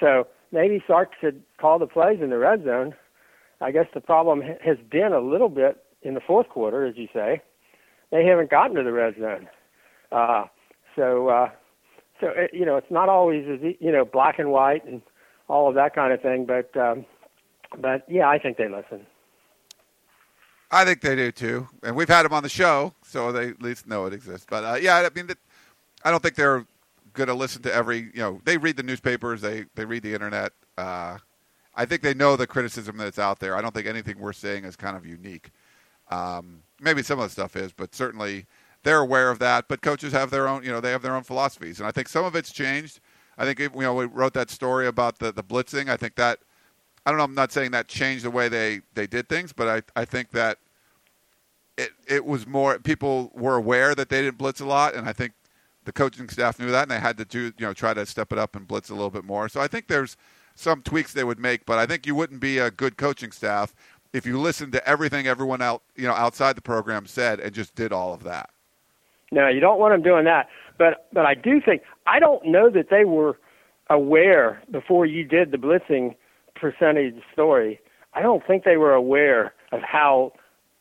So 0.00 0.26
maybe 0.52 0.82
Sark 0.86 1.10
should 1.20 1.42
call 1.60 1.78
the 1.78 1.86
plays 1.86 2.20
in 2.22 2.30
the 2.30 2.38
red 2.38 2.64
zone 2.64 2.94
I 3.60 3.70
guess 3.70 3.86
the 3.94 4.00
problem 4.00 4.42
has 4.42 4.76
been 4.90 5.12
a 5.12 5.20
little 5.20 5.48
bit 5.48 5.82
in 6.02 6.14
the 6.14 6.20
fourth 6.20 6.48
quarter, 6.50 6.84
as 6.84 6.96
you 6.96 7.08
say. 7.14 7.40
They 8.10 8.24
haven't 8.26 8.50
gotten 8.50 8.76
to 8.76 8.82
the 8.82 8.92
red 8.92 9.14
zone. 9.18 9.48
Uh, 10.12 10.44
so, 10.94 11.28
uh, 11.28 11.48
so 12.20 12.32
you 12.52 12.64
know, 12.64 12.76
it's 12.76 12.90
not 12.90 13.08
always 13.08 13.46
as 13.48 13.60
you 13.80 13.92
know 13.92 14.04
black 14.04 14.38
and 14.38 14.50
white 14.50 14.84
and 14.84 15.02
all 15.48 15.68
of 15.68 15.74
that 15.74 15.94
kind 15.94 16.12
of 16.12 16.20
thing. 16.20 16.46
But, 16.46 16.76
um, 16.76 17.04
but 17.78 18.04
yeah, 18.08 18.28
I 18.28 18.38
think 18.38 18.56
they 18.56 18.68
listen. 18.68 19.06
I 20.70 20.84
think 20.84 21.02
they 21.02 21.14
do 21.14 21.30
too, 21.30 21.68
and 21.82 21.94
we've 21.94 22.08
had 22.08 22.24
them 22.24 22.32
on 22.32 22.42
the 22.42 22.48
show, 22.48 22.94
so 23.02 23.30
they 23.30 23.48
at 23.50 23.62
least 23.62 23.86
know 23.86 24.06
it 24.06 24.12
exists. 24.12 24.46
But 24.48 24.64
uh, 24.64 24.74
yeah, 24.80 24.96
I 24.96 25.10
mean, 25.14 25.28
I 26.04 26.10
don't 26.10 26.22
think 26.22 26.34
they're 26.34 26.66
going 27.12 27.28
to 27.28 27.34
listen 27.34 27.62
to 27.62 27.72
every. 27.72 28.10
You 28.12 28.20
know, 28.20 28.40
they 28.44 28.56
read 28.56 28.76
the 28.76 28.82
newspapers, 28.82 29.40
they 29.40 29.66
they 29.74 29.84
read 29.84 30.02
the 30.02 30.14
internet. 30.14 30.52
Uh, 30.76 31.18
I 31.76 31.84
think 31.84 32.02
they 32.02 32.14
know 32.14 32.36
the 32.36 32.46
criticism 32.46 32.96
that's 32.96 33.18
out 33.18 33.40
there. 33.40 33.56
I 33.56 33.60
don't 33.60 33.74
think 33.74 33.86
anything 33.86 34.18
we're 34.18 34.32
saying 34.32 34.64
is 34.64 34.76
kind 34.76 34.96
of 34.96 35.06
unique. 35.06 35.50
Um, 36.10 36.62
maybe 36.80 37.02
some 37.02 37.18
of 37.18 37.24
the 37.24 37.30
stuff 37.30 37.56
is, 37.56 37.72
but 37.72 37.94
certainly 37.94 38.46
they're 38.84 39.00
aware 39.00 39.30
of 39.30 39.38
that. 39.40 39.66
But 39.68 39.82
coaches 39.82 40.12
have 40.12 40.30
their 40.30 40.46
own, 40.46 40.62
you 40.62 40.70
know, 40.70 40.80
they 40.80 40.92
have 40.92 41.02
their 41.02 41.16
own 41.16 41.24
philosophies, 41.24 41.80
and 41.80 41.88
I 41.88 41.90
think 41.90 42.08
some 42.08 42.24
of 42.24 42.36
it's 42.36 42.52
changed. 42.52 43.00
I 43.36 43.44
think 43.44 43.58
you 43.58 43.70
know 43.74 43.94
we 43.94 44.04
wrote 44.04 44.34
that 44.34 44.50
story 44.50 44.86
about 44.86 45.18
the 45.18 45.32
the 45.32 45.42
blitzing. 45.42 45.88
I 45.88 45.96
think 45.96 46.14
that 46.16 46.38
I 47.04 47.10
don't 47.10 47.18
know. 47.18 47.24
I'm 47.24 47.34
not 47.34 47.52
saying 47.52 47.72
that 47.72 47.88
changed 47.88 48.24
the 48.24 48.30
way 48.30 48.48
they 48.48 48.82
they 48.94 49.06
did 49.06 49.28
things, 49.28 49.52
but 49.52 49.68
I 49.96 50.00
I 50.00 50.04
think 50.04 50.30
that 50.30 50.58
it 51.76 51.90
it 52.06 52.24
was 52.24 52.46
more 52.46 52.78
people 52.78 53.32
were 53.34 53.56
aware 53.56 53.94
that 53.94 54.08
they 54.08 54.22
didn't 54.22 54.38
blitz 54.38 54.60
a 54.60 54.66
lot, 54.66 54.94
and 54.94 55.08
I 55.08 55.12
think 55.12 55.32
the 55.84 55.92
coaching 55.92 56.28
staff 56.28 56.58
knew 56.58 56.70
that, 56.70 56.82
and 56.82 56.90
they 56.90 57.00
had 57.00 57.16
to 57.18 57.24
do 57.24 57.52
you 57.58 57.66
know 57.66 57.72
try 57.72 57.94
to 57.94 58.06
step 58.06 58.32
it 58.32 58.38
up 58.38 58.54
and 58.54 58.68
blitz 58.68 58.90
a 58.90 58.94
little 58.94 59.10
bit 59.10 59.24
more. 59.24 59.48
So 59.48 59.60
I 59.60 59.66
think 59.66 59.88
there's 59.88 60.16
some 60.54 60.82
tweaks 60.82 61.12
they 61.12 61.24
would 61.24 61.40
make, 61.40 61.66
but 61.66 61.78
I 61.78 61.86
think 61.86 62.06
you 62.06 62.14
wouldn't 62.14 62.40
be 62.40 62.58
a 62.58 62.70
good 62.70 62.96
coaching 62.96 63.32
staff 63.32 63.74
if 64.12 64.24
you 64.24 64.40
listened 64.40 64.72
to 64.72 64.88
everything 64.88 65.26
everyone 65.26 65.60
out 65.60 65.82
you 65.96 66.06
know 66.06 66.14
outside 66.14 66.56
the 66.56 66.62
program 66.62 67.06
said 67.06 67.40
and 67.40 67.52
just 67.52 67.74
did 67.74 67.92
all 67.92 68.14
of 68.14 68.22
that. 68.22 68.50
No, 69.34 69.48
you 69.48 69.58
don't 69.60 69.80
want 69.80 69.92
them 69.92 70.02
doing 70.02 70.24
that. 70.24 70.48
But 70.78 71.06
but 71.12 71.26
I 71.26 71.34
do 71.34 71.60
think 71.60 71.82
I 72.06 72.20
don't 72.20 72.46
know 72.46 72.70
that 72.70 72.86
they 72.90 73.04
were 73.04 73.38
aware 73.90 74.62
before 74.70 75.06
you 75.06 75.24
did 75.24 75.50
the 75.50 75.58
blitzing 75.58 76.14
percentage 76.54 77.16
story. 77.32 77.80
I 78.14 78.22
don't 78.22 78.46
think 78.46 78.62
they 78.64 78.76
were 78.76 78.94
aware 78.94 79.52
of 79.72 79.80
how 79.82 80.32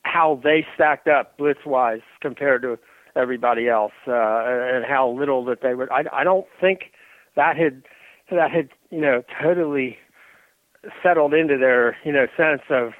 how 0.03 0.39
they 0.43 0.65
stacked 0.75 1.07
up 1.07 1.35
blitz 1.37 1.61
wise 1.65 2.01
compared 2.21 2.61
to 2.61 2.77
everybody 3.15 3.67
else, 3.69 3.93
uh, 4.07 4.43
and 4.45 4.85
how 4.85 5.09
little 5.09 5.43
that 5.45 5.61
they 5.63 5.73
would. 5.73 5.89
I 5.91 6.03
I 6.13 6.23
don't 6.23 6.45
think 6.61 6.91
that 7.35 7.57
had 7.57 7.81
that 8.29 8.51
had 8.51 8.69
you 8.91 9.01
know 9.01 9.23
totally 9.41 9.97
settled 11.01 11.33
into 11.33 11.57
their 11.57 11.97
you 12.03 12.11
know 12.11 12.27
sense 12.37 12.61
of 12.69 12.91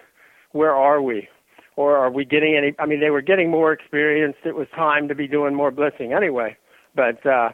where 0.52 0.74
are 0.74 1.02
we 1.02 1.28
or 1.76 1.98
are 1.98 2.12
we 2.12 2.26
getting 2.26 2.56
any 2.56 2.74
i 2.80 2.86
mean 2.86 3.00
they 3.00 3.10
were 3.10 3.22
getting 3.22 3.50
more 3.50 3.72
experienced 3.72 4.40
it 4.46 4.56
was 4.56 4.68
time 4.76 5.08
to 5.08 5.16
be 5.16 5.28
doing 5.28 5.54
more 5.54 5.72
blitzing 5.72 6.16
anyway 6.16 6.56
but 6.96 7.26
uh 7.26 7.50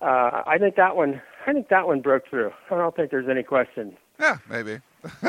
uh 0.00 0.42
i 0.46 0.56
think 0.58 0.76
that 0.76 0.96
one 0.96 1.20
I 1.46 1.52
think 1.52 1.68
that 1.68 1.86
one 1.86 2.00
broke 2.00 2.28
through. 2.28 2.52
I 2.70 2.76
don't 2.76 2.94
think 2.94 3.10
there's 3.10 3.28
any 3.28 3.42
question. 3.42 3.96
Yeah, 4.20 4.38
maybe. 4.48 4.78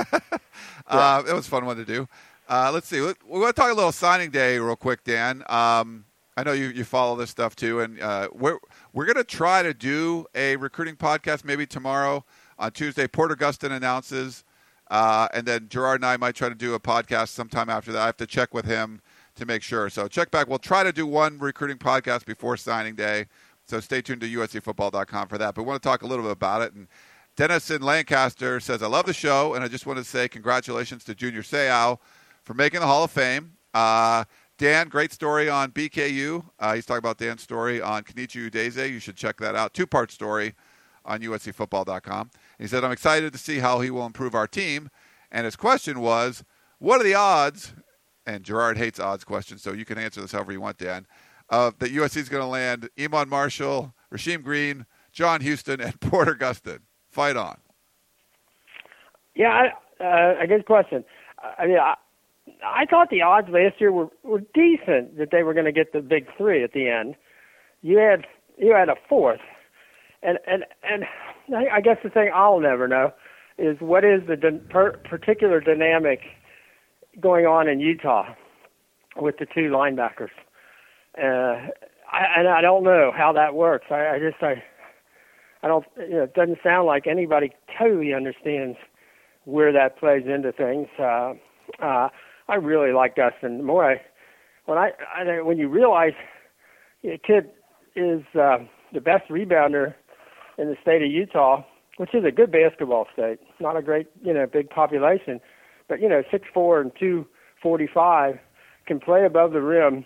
uh, 0.87 1.23
it 1.27 1.33
was 1.33 1.47
a 1.47 1.49
fun 1.49 1.65
one 1.65 1.77
to 1.77 1.85
do. 1.85 2.07
Uh, 2.47 2.69
let's 2.73 2.87
see. 2.87 3.01
We're 3.01 3.15
going 3.25 3.47
to 3.47 3.53
talk 3.53 3.71
a 3.71 3.75
little 3.75 3.91
signing 3.91 4.29
day 4.29 4.59
real 4.59 4.75
quick, 4.75 5.03
Dan. 5.03 5.43
Um, 5.47 6.05
I 6.37 6.43
know 6.43 6.51
you, 6.51 6.67
you 6.67 6.83
follow 6.83 7.15
this 7.15 7.29
stuff 7.29 7.55
too, 7.55 7.79
and 7.79 7.99
uh, 7.99 8.29
we're 8.33 8.57
we're 8.91 9.05
going 9.05 9.17
to 9.17 9.23
try 9.23 9.63
to 9.63 9.73
do 9.73 10.25
a 10.35 10.55
recruiting 10.55 10.95
podcast 10.95 11.43
maybe 11.43 11.65
tomorrow 11.65 12.25
on 12.59 12.71
Tuesday. 12.71 13.07
Porter 13.07 13.35
Gustin 13.35 13.71
announces, 13.71 14.43
uh, 14.93 15.27
and 15.33 15.47
then 15.47 15.67
Gerard 15.69 16.01
and 16.01 16.05
I 16.05 16.17
might 16.17 16.35
try 16.35 16.49
to 16.49 16.55
do 16.55 16.75
a 16.75 16.79
podcast 16.79 17.29
sometime 17.29 17.67
after 17.67 17.91
that. 17.91 18.01
I 18.03 18.05
have 18.05 18.17
to 18.17 18.27
check 18.27 18.53
with 18.53 18.65
him 18.65 19.01
to 19.33 19.43
make 19.43 19.63
sure. 19.63 19.89
So 19.89 20.07
check 20.07 20.29
back. 20.29 20.47
We'll 20.47 20.59
try 20.59 20.83
to 20.83 20.93
do 20.93 21.07
one 21.07 21.39
recruiting 21.39 21.77
podcast 21.77 22.25
before 22.25 22.57
signing 22.57 22.93
day. 22.93 23.25
So 23.65 23.79
stay 23.79 24.03
tuned 24.03 24.21
to 24.21 24.27
uscfootball.com 24.27 25.29
for 25.29 25.39
that. 25.39 25.55
But 25.55 25.63
we 25.63 25.67
want 25.67 25.81
to 25.81 25.89
talk 25.89 26.03
a 26.03 26.05
little 26.05 26.23
bit 26.23 26.33
about 26.33 26.61
it. 26.61 26.73
And 26.73 26.87
Dennis 27.35 27.71
in 27.71 27.81
Lancaster 27.81 28.59
says, 28.59 28.83
I 28.83 28.87
love 28.87 29.07
the 29.07 29.15
show, 29.15 29.55
and 29.55 29.63
I 29.63 29.67
just 29.67 29.87
want 29.87 29.97
to 29.97 30.05
say 30.05 30.27
congratulations 30.27 31.03
to 31.05 31.15
Junior 31.15 31.41
Seau 31.41 31.97
for 32.43 32.53
making 32.53 32.81
the 32.81 32.85
Hall 32.85 33.03
of 33.03 33.09
Fame. 33.09 33.53
Uh, 33.73 34.25
Dan, 34.59 34.89
great 34.89 35.11
story 35.11 35.49
on 35.49 35.71
BKU. 35.71 36.45
Uh, 36.59 36.75
he's 36.75 36.85
talking 36.85 36.99
about 36.99 37.17
Dan's 37.17 37.41
story 37.41 37.81
on 37.81 38.03
Kenechi 38.03 38.47
Udeze. 38.47 38.91
You 38.91 38.99
should 38.99 39.15
check 39.15 39.37
that 39.37 39.55
out. 39.55 39.73
Two 39.73 39.87
part 39.87 40.11
story 40.11 40.53
on 41.03 41.21
USCFootball.com. 41.21 42.29
He 42.59 42.67
said, 42.67 42.83
I'm 42.83 42.91
excited 42.91 43.33
to 43.33 43.39
see 43.39 43.59
how 43.59 43.81
he 43.81 43.89
will 43.89 44.05
improve 44.05 44.35
our 44.35 44.47
team. 44.47 44.89
And 45.31 45.45
his 45.45 45.55
question 45.55 45.99
was, 45.99 46.43
what 46.79 47.01
are 47.01 47.03
the 47.03 47.15
odds? 47.15 47.73
And 48.25 48.43
Gerard 48.43 48.77
hates 48.77 48.99
odds 48.99 49.23
questions, 49.23 49.61
so 49.61 49.73
you 49.73 49.85
can 49.85 49.97
answer 49.97 50.21
this 50.21 50.31
however 50.31 50.51
you 50.51 50.61
want, 50.61 50.77
Dan. 50.77 51.05
Uh, 51.49 51.71
that 51.79 51.91
USC 51.91 52.17
is 52.17 52.29
going 52.29 52.43
to 52.43 52.47
land 52.47 52.89
Iman 52.97 53.29
Marshall, 53.29 53.93
Rasheem 54.13 54.43
Green, 54.43 54.85
John 55.11 55.41
Houston, 55.41 55.81
and 55.81 55.99
Porter 55.99 56.35
Gustin. 56.35 56.79
Fight 57.11 57.35
on. 57.35 57.57
Yeah, 59.35 59.49
I, 59.99 60.03
uh, 60.03 60.43
a 60.43 60.47
good 60.47 60.65
question. 60.65 61.03
I 61.57 61.67
mean, 61.67 61.77
I, 61.77 61.95
I 62.65 62.85
thought 62.85 63.09
the 63.09 63.21
odds 63.21 63.49
last 63.49 63.79
year 63.79 63.91
were 63.91 64.09
were 64.23 64.41
decent 64.53 65.17
that 65.17 65.29
they 65.31 65.43
were 65.43 65.53
going 65.53 65.65
to 65.65 65.71
get 65.71 65.93
the 65.93 66.01
big 66.01 66.27
three 66.37 66.63
at 66.63 66.73
the 66.73 66.89
end. 66.89 67.15
You 67.81 67.97
had 67.97 68.25
you 68.57 68.73
had 68.73 68.89
a 68.89 68.95
fourth, 69.09 69.41
and 70.21 70.39
and 70.47 70.65
and 70.83 71.03
I, 71.51 71.81
guess 71.81 71.97
the 72.03 72.09
thing 72.09 72.31
I'll 72.33 72.59
never 72.59 72.87
know 72.87 73.11
is 73.57 73.77
what 73.79 74.03
is 74.03 74.21
the 74.27 74.35
particular 75.03 75.59
dynamic 75.59 76.19
going 77.19 77.45
on 77.45 77.67
in 77.67 77.79
Utah 77.79 78.33
with 79.17 79.37
the 79.37 79.45
two 79.45 79.69
linebackers. 79.69 80.31
Uh, 81.17 81.69
I, 82.11 82.39
and 82.39 82.47
I 82.47 82.61
don't 82.61 82.83
know 82.83 83.11
how 83.15 83.33
that 83.33 83.53
works. 83.55 83.87
I, 83.91 84.15
I 84.15 84.19
just 84.19 84.41
I 84.41 84.63
I 85.61 85.67
don't 85.67 85.85
you 85.97 86.15
know 86.15 86.23
it 86.23 86.33
doesn't 86.33 86.59
sound 86.63 86.87
like 86.87 87.07
anybody 87.07 87.51
totally 87.77 88.13
understands 88.13 88.77
where 89.45 89.71
that 89.71 89.97
plays 89.99 90.23
into 90.25 90.51
things. 90.51 90.87
Uh, 90.97 91.33
uh, 91.81 92.09
I 92.47 92.55
really 92.55 92.93
like 92.93 93.15
Gustin. 93.15 93.57
The 93.57 93.63
more 93.63 93.91
I, 93.91 94.01
when 94.65 94.77
I, 94.77 94.91
I 95.15 95.41
when 95.41 95.57
you 95.57 95.67
realize 95.67 96.13
a 97.03 97.17
kid 97.17 97.51
is 97.95 98.23
uh, 98.39 98.59
the 98.93 99.01
best 99.01 99.29
rebounder 99.29 99.93
in 100.57 100.69
the 100.69 100.77
state 100.81 101.01
of 101.01 101.11
Utah, 101.11 101.63
which 101.97 102.13
is 102.13 102.23
a 102.25 102.31
good 102.31 102.51
basketball 102.51 103.07
state, 103.13 103.39
not 103.59 103.77
a 103.77 103.81
great 103.81 104.07
you 104.23 104.33
know 104.33 104.47
big 104.47 104.69
population, 104.69 105.39
but 105.87 106.01
you 106.01 106.09
know 106.09 106.23
six 106.31 106.47
four 106.53 106.81
and 106.81 106.91
two 106.99 107.25
forty 107.61 107.87
five, 107.87 108.39
can 108.85 108.99
play 108.99 109.25
above 109.25 109.53
the 109.53 109.61
rim, 109.61 110.05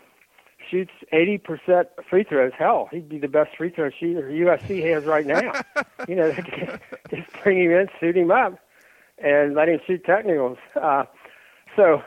shoots 0.69 0.91
eighty 1.11 1.37
percent 1.37 1.89
free 2.09 2.23
throws. 2.23 2.51
Hell, 2.57 2.89
he'd 2.91 3.09
be 3.09 3.19
the 3.19 3.27
best 3.27 3.55
free 3.57 3.69
throw 3.69 3.89
shooter 3.89 4.29
USC 4.29 4.83
has 4.93 5.05
right 5.05 5.25
now. 5.25 5.53
you 6.07 6.15
know, 6.15 6.31
just 7.09 7.27
bring 7.43 7.63
him 7.63 7.71
in, 7.71 7.87
suit 7.99 8.17
him 8.17 8.31
up, 8.31 8.59
and 9.17 9.55
let 9.55 9.69
him 9.69 9.79
shoot 9.85 10.03
technicals. 10.05 10.57
Uh, 10.75 11.03
so 11.75 12.01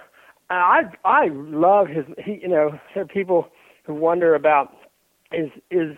I 0.51 0.83
I 1.05 1.29
love 1.29 1.89
his. 1.89 2.05
He 2.23 2.41
you 2.43 2.49
know 2.49 2.79
there 2.95 3.05
are 3.05 3.07
people 3.07 3.49
who 3.85 3.95
wonder 3.95 4.35
about 4.35 4.77
is 5.33 5.51
is 5.71 5.97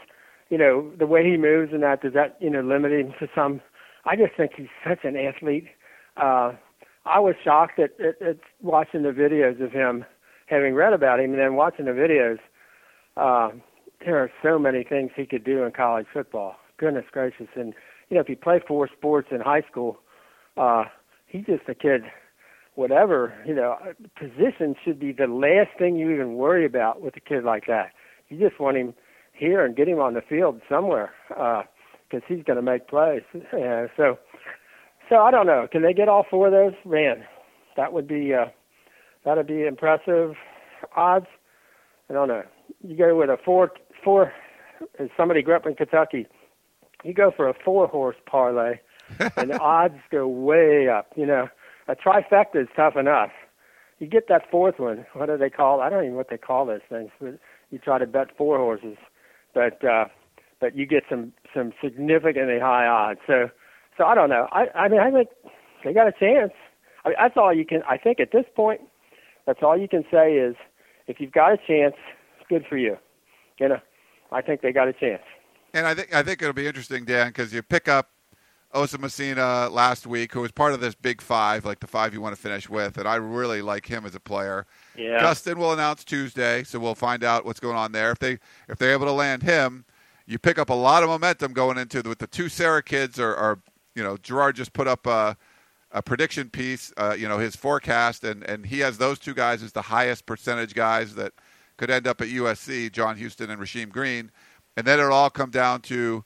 you 0.52 0.58
know 0.58 0.92
the 0.98 1.06
way 1.06 1.24
he 1.24 1.38
moves 1.38 1.72
and 1.72 1.82
that 1.82 2.02
does 2.02 2.12
that 2.12 2.36
you 2.38 2.50
know 2.50 2.60
limit 2.60 2.92
him 2.92 3.14
to 3.18 3.26
some. 3.34 3.62
I 4.04 4.16
just 4.16 4.36
think 4.36 4.52
he's 4.54 4.66
such 4.86 4.98
an 5.02 5.16
athlete. 5.16 5.64
Uh, 6.18 6.52
I 7.06 7.20
was 7.20 7.34
shocked 7.42 7.78
at, 7.78 7.92
at, 7.98 8.20
at 8.20 8.36
watching 8.60 9.02
the 9.02 9.12
videos 9.12 9.64
of 9.64 9.72
him, 9.72 10.04
having 10.46 10.74
read 10.74 10.92
about 10.92 11.20
him, 11.20 11.30
and 11.30 11.40
then 11.40 11.54
watching 11.54 11.86
the 11.86 11.92
videos. 11.92 12.38
Uh, 13.16 13.56
there 14.04 14.18
are 14.18 14.30
so 14.42 14.58
many 14.58 14.84
things 14.84 15.10
he 15.16 15.24
could 15.24 15.42
do 15.42 15.62
in 15.62 15.72
college 15.72 16.06
football. 16.12 16.56
Goodness 16.76 17.06
gracious! 17.10 17.48
And 17.54 17.72
you 18.10 18.16
know, 18.16 18.20
if 18.20 18.26
he 18.26 18.34
played 18.34 18.62
four 18.68 18.90
sports 18.94 19.28
in 19.30 19.40
high 19.40 19.62
school, 19.70 20.00
uh, 20.58 20.84
he's 21.26 21.46
just 21.46 21.66
a 21.66 21.74
kid 21.74 22.02
whatever, 22.74 23.34
you 23.46 23.54
know, 23.54 23.76
position 24.18 24.74
should 24.82 24.98
be 24.98 25.12
the 25.12 25.26
last 25.26 25.78
thing 25.78 25.94
you 25.94 26.10
even 26.10 26.36
worry 26.36 26.64
about 26.64 27.02
with 27.02 27.14
a 27.16 27.20
kid 27.20 27.44
like 27.44 27.66
that. 27.66 27.92
You 28.30 28.38
just 28.38 28.58
want 28.58 28.78
him 28.78 28.94
here 29.42 29.64
and 29.64 29.76
get 29.76 29.88
him 29.88 29.98
on 29.98 30.14
the 30.14 30.22
field 30.22 30.60
somewhere 30.68 31.12
because 31.28 31.64
uh, 32.14 32.26
he's 32.28 32.44
going 32.44 32.56
to 32.56 32.62
make 32.62 32.88
plays. 32.88 33.22
Yeah, 33.52 33.86
so, 33.96 34.18
so 35.08 35.16
I 35.16 35.30
don't 35.30 35.46
know. 35.46 35.66
Can 35.70 35.82
they 35.82 35.92
get 35.92 36.08
all 36.08 36.24
four 36.28 36.46
of 36.46 36.52
those? 36.52 36.74
Man, 36.84 37.24
that 37.76 37.92
would 37.92 38.08
be 38.08 38.32
uh, 38.34 38.46
that'd 39.24 39.46
be 39.46 39.66
impressive. 39.66 40.34
Odds, 40.96 41.26
I 42.08 42.14
don't 42.14 42.28
know. 42.28 42.42
You 42.82 42.96
go 42.96 43.16
with 43.16 43.30
a 43.30 43.36
four 43.44 43.72
four. 44.04 44.32
As 44.98 45.08
somebody 45.16 45.42
grew 45.42 45.54
up 45.54 45.66
in 45.66 45.76
Kentucky, 45.76 46.26
you 47.04 47.14
go 47.14 47.30
for 47.30 47.48
a 47.48 47.54
four 47.64 47.86
horse 47.86 48.16
parlay, 48.26 48.80
and 49.36 49.50
the 49.50 49.58
odds 49.60 49.98
go 50.10 50.26
way 50.26 50.88
up. 50.88 51.12
You 51.16 51.26
know 51.26 51.48
a 51.88 51.96
trifecta 51.96 52.62
is 52.62 52.68
tough 52.74 52.96
enough. 52.96 53.30
You 53.98 54.06
get 54.06 54.28
that 54.28 54.50
fourth 54.50 54.78
one. 54.78 55.06
What 55.12 55.26
do 55.26 55.36
they 55.36 55.50
call? 55.50 55.80
I 55.80 55.88
don't 55.88 56.00
even 56.00 56.12
know 56.12 56.16
what 56.16 56.30
they 56.30 56.38
call 56.38 56.66
those 56.66 56.80
things. 56.88 57.10
But 57.20 57.38
you 57.70 57.78
try 57.78 57.98
to 57.98 58.06
bet 58.06 58.36
four 58.36 58.58
horses, 58.58 58.96
but 59.54 59.84
uh, 59.84 60.06
but 60.60 60.76
you 60.76 60.86
get 60.86 61.04
some 61.08 61.32
some 61.54 61.72
significantly 61.82 62.58
high 62.58 62.86
odds. 62.86 63.20
So 63.26 63.50
so 63.96 64.04
I 64.04 64.14
don't 64.14 64.30
know. 64.30 64.48
I 64.52 64.66
I 64.74 64.88
mean 64.88 65.00
I 65.00 65.10
think 65.10 65.28
they 65.84 65.92
got 65.92 66.08
a 66.08 66.12
chance. 66.12 66.52
I 67.04 67.08
mean, 67.08 67.16
that's 67.20 67.36
all 67.36 67.52
you 67.52 67.66
can. 67.66 67.82
I 67.88 67.96
think 67.96 68.20
at 68.20 68.30
this 68.32 68.44
point, 68.54 68.80
that's 69.46 69.60
all 69.62 69.76
you 69.76 69.88
can 69.88 70.04
say 70.10 70.34
is 70.34 70.54
if 71.06 71.20
you've 71.20 71.32
got 71.32 71.52
a 71.52 71.56
chance, 71.56 71.94
it's 72.38 72.48
good 72.48 72.64
for 72.68 72.76
you. 72.76 72.96
You 73.58 73.68
know, 73.68 73.80
I 74.30 74.40
think 74.42 74.60
they 74.62 74.72
got 74.72 74.88
a 74.88 74.92
chance. 74.92 75.22
And 75.74 75.86
I 75.86 75.94
think 75.94 76.14
I 76.14 76.22
think 76.22 76.42
it'll 76.42 76.54
be 76.54 76.66
interesting, 76.66 77.04
Dan, 77.04 77.28
because 77.28 77.52
you 77.52 77.62
pick 77.62 77.88
up 77.88 78.10
Osa 78.74 78.98
Masina 78.98 79.70
last 79.70 80.06
week, 80.06 80.32
who 80.32 80.40
was 80.40 80.50
part 80.50 80.72
of 80.72 80.80
this 80.80 80.94
big 80.94 81.20
five, 81.20 81.64
like 81.64 81.80
the 81.80 81.86
five 81.86 82.14
you 82.14 82.20
want 82.20 82.34
to 82.34 82.40
finish 82.40 82.68
with, 82.68 82.96
and 82.96 83.06
I 83.06 83.16
really 83.16 83.60
like 83.60 83.86
him 83.86 84.06
as 84.06 84.14
a 84.14 84.20
player. 84.20 84.66
Yeah. 84.96 85.20
Gustin 85.20 85.56
will 85.56 85.72
announce 85.72 86.04
Tuesday, 86.04 86.64
so 86.64 86.78
we'll 86.78 86.94
find 86.94 87.22
out 87.22 87.44
what's 87.44 87.60
going 87.60 87.76
on 87.76 87.92
there. 87.92 88.10
If 88.12 88.18
they 88.18 88.38
if 88.68 88.78
they're 88.78 88.92
able 88.92 89.06
to 89.06 89.12
land 89.12 89.42
him, 89.42 89.84
you 90.26 90.38
pick 90.38 90.58
up 90.58 90.70
a 90.70 90.74
lot 90.74 91.02
of 91.02 91.08
momentum 91.08 91.52
going 91.52 91.76
into 91.76 92.02
the, 92.02 92.08
with 92.08 92.18
the 92.18 92.26
two 92.26 92.48
Serra 92.48 92.82
kids. 92.82 93.18
Or, 93.18 93.34
or 93.34 93.58
you 93.94 94.02
know, 94.02 94.16
Gerard 94.16 94.56
just 94.56 94.72
put 94.72 94.88
up 94.88 95.06
a, 95.06 95.36
a 95.90 96.02
prediction 96.02 96.48
piece, 96.48 96.92
uh, 96.96 97.14
you 97.18 97.28
know, 97.28 97.38
his 97.38 97.54
forecast, 97.54 98.24
and 98.24 98.42
and 98.44 98.64
he 98.64 98.78
has 98.80 98.96
those 98.96 99.18
two 99.18 99.34
guys 99.34 99.62
as 99.62 99.72
the 99.72 99.82
highest 99.82 100.24
percentage 100.24 100.74
guys 100.74 101.14
that 101.16 101.32
could 101.76 101.90
end 101.90 102.06
up 102.06 102.20
at 102.20 102.28
USC, 102.28 102.90
John 102.90 103.16
Houston 103.16 103.50
and 103.50 103.60
Rasheem 103.60 103.90
Green, 103.90 104.30
and 104.76 104.86
then 104.86 104.98
it'll 104.98 105.12
all 105.12 105.30
come 105.30 105.50
down 105.50 105.82
to 105.82 106.24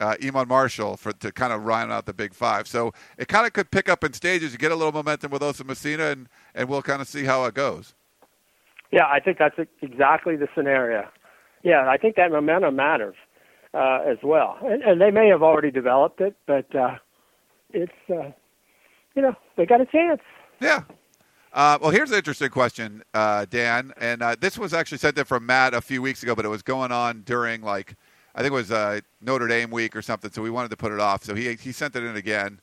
uh, 0.00 0.16
Iman 0.22 0.48
Marshall 0.48 0.96
for 0.96 1.12
to 1.12 1.32
kind 1.32 1.52
of 1.52 1.64
round 1.64 1.92
out 1.92 2.06
the 2.06 2.14
big 2.14 2.34
five. 2.34 2.68
So 2.68 2.92
it 3.16 3.28
kind 3.28 3.46
of 3.46 3.52
could 3.52 3.70
pick 3.70 3.88
up 3.88 4.04
in 4.04 4.12
stages. 4.12 4.52
You 4.52 4.58
get 4.58 4.72
a 4.72 4.76
little 4.76 4.92
momentum 4.92 5.30
with 5.30 5.42
Osa 5.42 5.64
Masina, 5.64 6.12
and 6.12 6.28
and 6.54 6.68
we'll 6.68 6.82
kind 6.82 7.00
of 7.00 7.08
see 7.08 7.24
how 7.24 7.44
it 7.44 7.54
goes. 7.54 7.94
Yeah, 8.90 9.06
I 9.06 9.20
think 9.20 9.38
that's 9.38 9.56
exactly 9.82 10.36
the 10.36 10.48
scenario. 10.54 11.08
Yeah, 11.62 11.88
I 11.88 11.96
think 11.96 12.16
that 12.16 12.30
momentum 12.30 12.76
matters 12.76 13.16
uh, 13.74 14.00
as 14.06 14.18
well, 14.22 14.56
and, 14.62 14.82
and 14.82 15.00
they 15.00 15.10
may 15.10 15.28
have 15.28 15.42
already 15.42 15.70
developed 15.70 16.20
it, 16.20 16.36
but 16.46 16.74
uh, 16.74 16.96
it's 17.70 17.92
uh, 18.08 18.30
you 19.14 19.22
know 19.22 19.34
they 19.56 19.66
got 19.66 19.80
a 19.80 19.86
chance. 19.86 20.20
Yeah. 20.60 20.82
Uh, 21.52 21.78
well, 21.80 21.90
here's 21.90 22.10
an 22.10 22.18
interesting 22.18 22.50
question, 22.50 23.02
uh, 23.14 23.46
Dan, 23.48 23.92
and 23.96 24.22
uh, 24.22 24.36
this 24.38 24.58
was 24.58 24.74
actually 24.74 24.98
sent 24.98 25.18
in 25.18 25.24
from 25.24 25.46
Matt 25.46 25.72
a 25.72 25.80
few 25.80 26.02
weeks 26.02 26.22
ago, 26.22 26.34
but 26.34 26.44
it 26.44 26.48
was 26.48 26.62
going 26.62 26.92
on 26.92 27.22
during 27.22 27.62
like 27.62 27.96
I 28.34 28.42
think 28.42 28.52
it 28.52 28.56
was 28.56 28.70
uh, 28.70 29.00
Notre 29.20 29.48
Dame 29.48 29.70
week 29.70 29.96
or 29.96 30.02
something, 30.02 30.30
so 30.30 30.42
we 30.42 30.50
wanted 30.50 30.70
to 30.70 30.76
put 30.76 30.92
it 30.92 31.00
off. 31.00 31.24
So 31.24 31.34
he 31.34 31.54
he 31.54 31.72
sent 31.72 31.96
it 31.96 32.04
in 32.04 32.16
again, 32.16 32.60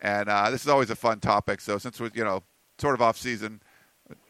and 0.00 0.28
uh, 0.28 0.50
this 0.50 0.62
is 0.62 0.68
always 0.68 0.90
a 0.90 0.96
fun 0.96 1.20
topic. 1.20 1.60
So 1.60 1.78
since 1.78 2.00
we're 2.00 2.10
you 2.14 2.24
know 2.24 2.42
sort 2.78 2.94
of 2.94 3.02
off 3.02 3.16
season, 3.16 3.60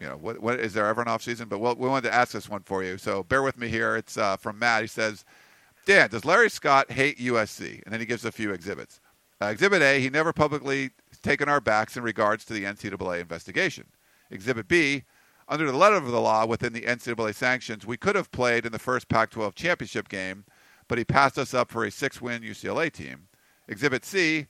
you 0.01 0.07
know 0.07 0.17
what, 0.17 0.41
what 0.41 0.61
is 0.61 0.75
there 0.75 0.87
ever 0.87 1.03
an 1.03 1.09
off 1.09 1.23
season? 1.23 1.49
But 1.49 1.59
we'll, 1.59 1.75
we 1.75 1.89
wanted 1.89 2.09
to 2.09 2.15
ask 2.15 2.33
this 2.33 2.49
one 2.49 2.63
for 2.63 2.85
you. 2.85 2.99
So 2.99 3.23
bear 3.25 3.43
with 3.43 3.59
me 3.59 3.69
here. 3.69 3.97
It's 3.97 4.17
uh, 4.17 4.37
from 4.37 4.59
Matt. 4.59 4.83
He 4.83 4.89
says, 4.89 5.25
Dan, 5.87 6.11
does 6.11 6.25
Larry 6.25 6.51
Scott 6.51 6.93
hate 6.93 7.19
USC? 7.19 7.83
And 7.83 7.93
then 7.93 8.01
he 8.01 8.07
gives 8.07 8.25
a 8.25 8.33
few 8.33 8.53
exhibits. 8.53 9.01
Uh, 9.43 9.47
exhibit 9.47 9.83
A, 9.83 10.01
he 10.01 10.09
never 10.09 10.33
publicly 10.33 10.91
taken 11.23 11.49
our 11.49 11.61
backs 11.61 11.97
in 11.97 12.03
regards 12.03 12.45
to 12.45 12.53
the 12.53 12.65
NCAA 12.65 13.21
investigation. 13.21 13.87
Exhibit 14.31 14.69
B, 14.69 15.05
under 15.49 15.71
the 15.71 15.77
letter 15.77 15.97
of 15.97 16.07
the 16.07 16.21
law 16.21 16.47
within 16.47 16.73
the 16.73 16.83
NCAA 16.83 17.35
sanctions, 17.35 17.87
we 17.87 17.97
could 17.97 18.15
have 18.15 18.31
played 18.31 18.65
in 18.65 18.73
the 18.73 18.79
first 18.79 19.09
Pac 19.09 19.31
12 19.31 19.55
championship 19.55 20.09
game 20.09 20.45
but 20.89 20.99
he 20.99 21.05
passed 21.05 21.39
us 21.39 21.55
up 21.55 21.71
for 21.71 21.85
a 21.85 21.91
six 21.91 22.21
win 22.21 22.43
UCLA 22.43 22.93
team. 22.93 23.29
Exhibit 23.69 24.05
C, 24.05 24.47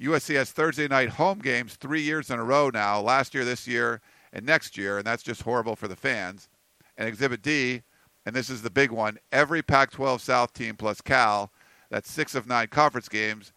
USC 0.00 0.34
has 0.34 0.52
Thursday 0.52 0.86
night 0.86 1.10
home 1.10 1.40
games 1.40 1.74
three 1.74 2.02
years 2.02 2.30
in 2.30 2.38
a 2.38 2.44
row 2.44 2.70
now, 2.70 3.00
last 3.00 3.34
year, 3.34 3.44
this 3.44 3.66
year, 3.66 4.00
and 4.32 4.46
next 4.46 4.76
year, 4.76 4.98
and 4.98 5.06
that's 5.06 5.22
just 5.22 5.42
horrible 5.42 5.74
for 5.74 5.88
the 5.88 5.96
fans. 5.96 6.48
And 6.96 7.08
Exhibit 7.08 7.42
D, 7.42 7.82
and 8.26 8.34
this 8.34 8.50
is 8.50 8.62
the 8.62 8.70
big 8.70 8.90
one, 8.90 9.18
every 9.32 9.62
Pac 9.62 9.90
12 9.90 10.20
South 10.20 10.52
team 10.52 10.76
plus 10.76 11.00
Cal, 11.00 11.50
that's 11.90 12.10
six 12.10 12.34
of 12.34 12.46
nine 12.46 12.68
conference 12.68 13.08
games, 13.08 13.52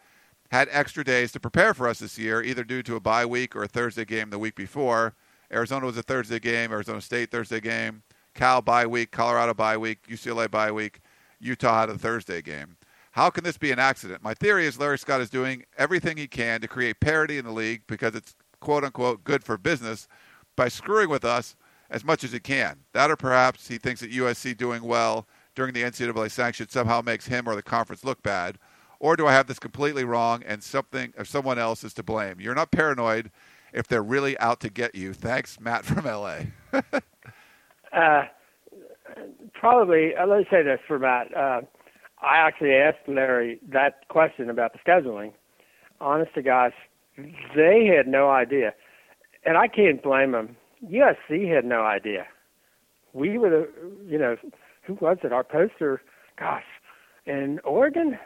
had 0.50 0.68
extra 0.70 1.04
days 1.04 1.32
to 1.32 1.40
prepare 1.40 1.74
for 1.74 1.88
us 1.88 2.00
this 2.00 2.18
year, 2.18 2.42
either 2.42 2.64
due 2.64 2.82
to 2.82 2.96
a 2.96 3.00
bye 3.00 3.26
week 3.26 3.54
or 3.54 3.62
a 3.62 3.68
Thursday 3.68 4.04
game 4.04 4.30
the 4.30 4.38
week 4.38 4.54
before. 4.54 5.14
Arizona 5.52 5.86
was 5.86 5.96
a 5.96 6.02
Thursday 6.02 6.38
game, 6.38 6.72
Arizona 6.72 7.00
State 7.00 7.30
Thursday 7.30 7.60
game, 7.60 8.02
Cal 8.34 8.62
bye 8.62 8.86
week, 8.86 9.10
Colorado 9.10 9.54
bye 9.54 9.76
week, 9.76 10.06
UCLA 10.08 10.50
bye 10.50 10.72
week, 10.72 11.00
Utah 11.42 11.80
had 11.80 11.90
a 11.90 11.98
Thursday 11.98 12.40
game. 12.40 12.76
How 13.12 13.28
can 13.28 13.44
this 13.44 13.58
be 13.58 13.70
an 13.72 13.78
accident? 13.78 14.22
My 14.22 14.32
theory 14.32 14.64
is 14.64 14.78
Larry 14.78 14.98
Scott 14.98 15.20
is 15.20 15.28
doing 15.28 15.64
everything 15.76 16.16
he 16.16 16.26
can 16.26 16.60
to 16.62 16.68
create 16.68 17.00
parity 17.00 17.36
in 17.36 17.44
the 17.44 17.52
league 17.52 17.82
because 17.86 18.14
it's 18.14 18.34
quote 18.60 18.84
unquote 18.84 19.24
good 19.24 19.44
for 19.44 19.58
business 19.58 20.08
by 20.56 20.68
screwing 20.68 21.10
with 21.10 21.24
us 21.24 21.56
as 21.90 22.04
much 22.04 22.24
as 22.24 22.32
he 22.32 22.40
can. 22.40 22.78
That 22.92 23.10
or 23.10 23.16
perhaps 23.16 23.68
he 23.68 23.76
thinks 23.76 24.00
that 24.00 24.12
USC 24.12 24.56
doing 24.56 24.82
well 24.82 25.26
during 25.54 25.74
the 25.74 25.82
NCAA 25.82 26.30
sanction 26.30 26.68
somehow 26.70 27.02
makes 27.02 27.26
him 27.26 27.46
or 27.46 27.54
the 27.54 27.62
conference 27.62 28.04
look 28.04 28.22
bad. 28.22 28.58
Or 28.98 29.16
do 29.16 29.26
I 29.26 29.32
have 29.32 29.46
this 29.46 29.58
completely 29.58 30.04
wrong 30.04 30.42
and 30.46 30.62
something 30.62 31.12
or 31.18 31.24
someone 31.24 31.58
else 31.58 31.84
is 31.84 31.92
to 31.94 32.02
blame? 32.02 32.40
You're 32.40 32.54
not 32.54 32.70
paranoid 32.70 33.30
if 33.72 33.88
they're 33.88 34.02
really 34.02 34.38
out 34.38 34.60
to 34.60 34.70
get 34.70 34.94
you. 34.94 35.12
Thanks, 35.12 35.60
Matt 35.60 35.84
from 35.84 36.04
LA. 36.04 36.42
uh, 37.92 38.26
probably, 39.54 40.12
uh, 40.14 40.26
let 40.26 40.40
me 40.40 40.46
say 40.50 40.62
this 40.62 40.80
for 40.86 40.98
Matt. 40.98 41.36
Uh, 41.36 41.62
I 42.22 42.36
actually 42.36 42.74
asked 42.74 43.08
Larry 43.08 43.58
that 43.70 44.08
question 44.08 44.48
about 44.48 44.72
the 44.72 44.78
scheduling. 44.78 45.32
Honest 46.00 46.34
to 46.34 46.42
gosh, 46.42 46.74
they 47.16 47.90
had 47.94 48.06
no 48.06 48.30
idea. 48.30 48.74
And 49.44 49.56
I 49.56 49.68
can't 49.68 50.02
blame 50.02 50.32
them. 50.32 50.56
USC 50.84 51.52
had 51.52 51.64
no 51.64 51.82
idea. 51.82 52.26
We 53.12 53.38
were 53.38 53.50
the, 53.50 53.68
you 54.06 54.18
know, 54.18 54.36
who 54.82 54.94
was 55.00 55.18
it? 55.22 55.32
Our 55.32 55.44
poster, 55.44 56.00
gosh, 56.38 56.64
in 57.26 57.60
Oregon? 57.64 58.18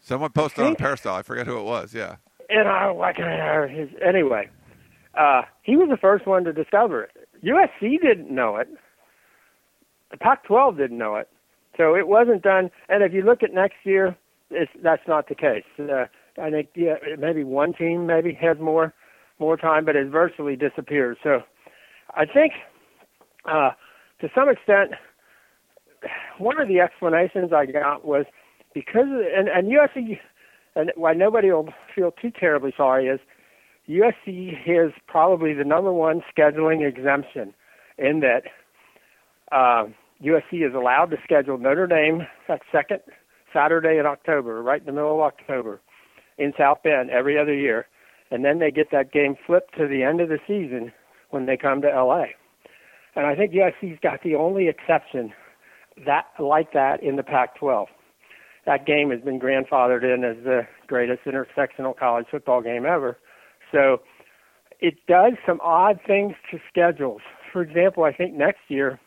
Someone 0.00 0.30
posted 0.30 0.64
on 0.64 0.74
Peristyle. 0.74 1.14
I 1.14 1.22
forget 1.22 1.46
who 1.46 1.58
it 1.58 1.64
was. 1.64 1.94
Yeah. 1.94 2.16
And 2.48 2.68
I 2.68 2.90
like 2.90 3.16
his 3.16 3.88
anyway. 4.06 4.50
Uh, 5.14 5.42
he 5.62 5.76
was 5.76 5.88
the 5.90 5.96
first 5.96 6.26
one 6.26 6.44
to 6.44 6.52
discover 6.52 7.04
it. 7.04 7.10
USC 7.44 8.00
didn't 8.00 8.34
know 8.34 8.56
it. 8.56 8.68
The 10.12 10.18
Pac-12 10.18 10.76
didn't 10.76 10.98
know 10.98 11.16
it. 11.16 11.28
So 11.76 11.96
it 11.96 12.06
wasn't 12.06 12.42
done. 12.42 12.70
And 12.88 13.02
if 13.02 13.12
you 13.12 13.22
look 13.22 13.42
at 13.42 13.52
next 13.52 13.76
year, 13.84 14.16
that's 14.82 15.02
not 15.08 15.28
the 15.28 15.34
case. 15.34 15.64
Uh, 15.78 16.04
I 16.40 16.50
think 16.50 16.68
yeah, 16.74 16.94
maybe 17.18 17.44
one 17.44 17.72
team 17.72 18.06
maybe 18.06 18.32
has 18.40 18.58
more 18.58 18.94
more 19.38 19.56
time, 19.56 19.84
but 19.84 19.96
it 19.96 20.08
virtually 20.08 20.54
disappears. 20.54 21.16
So 21.22 21.40
I 22.14 22.26
think 22.26 22.52
uh, 23.44 23.70
to 24.20 24.28
some 24.34 24.48
extent, 24.48 24.92
one 26.38 26.60
of 26.60 26.68
the 26.68 26.80
explanations 26.80 27.52
I 27.52 27.66
got 27.66 28.04
was 28.04 28.26
because 28.74 29.06
and 29.08 29.48
and 29.48 29.68
USC 29.68 30.18
and 30.74 30.92
why 30.94 31.12
nobody 31.12 31.50
will 31.50 31.68
feel 31.94 32.12
too 32.12 32.30
terribly 32.30 32.72
sorry 32.76 33.06
is 33.06 33.20
USC 33.88 34.56
has 34.66 34.92
probably 35.06 35.54
the 35.54 35.64
number 35.64 35.92
one 35.92 36.22
scheduling 36.34 36.86
exemption 36.86 37.52
in 37.98 38.20
that 38.20 38.42
uh, 39.50 39.84
USC 40.24 40.66
is 40.66 40.74
allowed 40.74 41.06
to 41.06 41.16
schedule 41.24 41.58
Notre 41.58 41.86
Dame 41.86 42.26
that 42.48 42.60
second 42.70 43.00
Saturday 43.52 43.98
in 43.98 44.06
October, 44.06 44.62
right 44.62 44.80
in 44.80 44.86
the 44.86 44.92
middle 44.92 45.14
of 45.14 45.20
October, 45.20 45.80
in 46.38 46.52
South 46.56 46.78
Bend 46.82 47.10
every 47.10 47.38
other 47.38 47.54
year, 47.54 47.86
and 48.30 48.44
then 48.44 48.58
they 48.58 48.70
get 48.70 48.90
that 48.92 49.12
game 49.12 49.36
flipped 49.46 49.76
to 49.76 49.86
the 49.86 50.02
end 50.02 50.20
of 50.20 50.28
the 50.28 50.38
season 50.46 50.92
when 51.30 51.46
they 51.46 51.56
come 51.56 51.82
to 51.82 51.88
LA. 51.88 52.24
And 53.14 53.26
I 53.26 53.34
think 53.34 53.52
USC's 53.52 53.98
got 54.02 54.22
the 54.22 54.34
only 54.34 54.68
exception 54.68 55.32
that 56.06 56.26
like 56.38 56.72
that 56.72 57.02
in 57.02 57.16
the 57.16 57.22
Pac-12. 57.22 57.86
That 58.64 58.86
game 58.86 59.10
has 59.10 59.20
been 59.20 59.40
grandfathered 59.40 60.02
in 60.02 60.24
as 60.24 60.42
the 60.44 60.62
greatest 60.86 61.24
intersectional 61.24 61.96
college 61.96 62.26
football 62.30 62.62
game 62.62 62.86
ever. 62.86 63.18
So 63.70 64.00
it 64.80 64.94
does 65.06 65.32
some 65.44 65.60
odd 65.62 66.00
things 66.06 66.34
to 66.50 66.58
schedules. 66.70 67.20
For 67.52 67.60
example, 67.60 68.04
I 68.04 68.12
think 68.12 68.34
next 68.34 68.60
year 68.68 68.98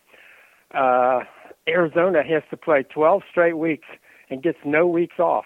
uh, 0.76 1.22
Arizona 1.68 2.24
has 2.24 2.44
to 2.50 2.58
play 2.58 2.84
12 2.84 3.24
straight 3.30 3.58
weeks 3.58 3.88
and 4.30 4.44
gets 4.44 4.58
no 4.66 4.88
weeks 4.88 5.20
off. 5.20 5.46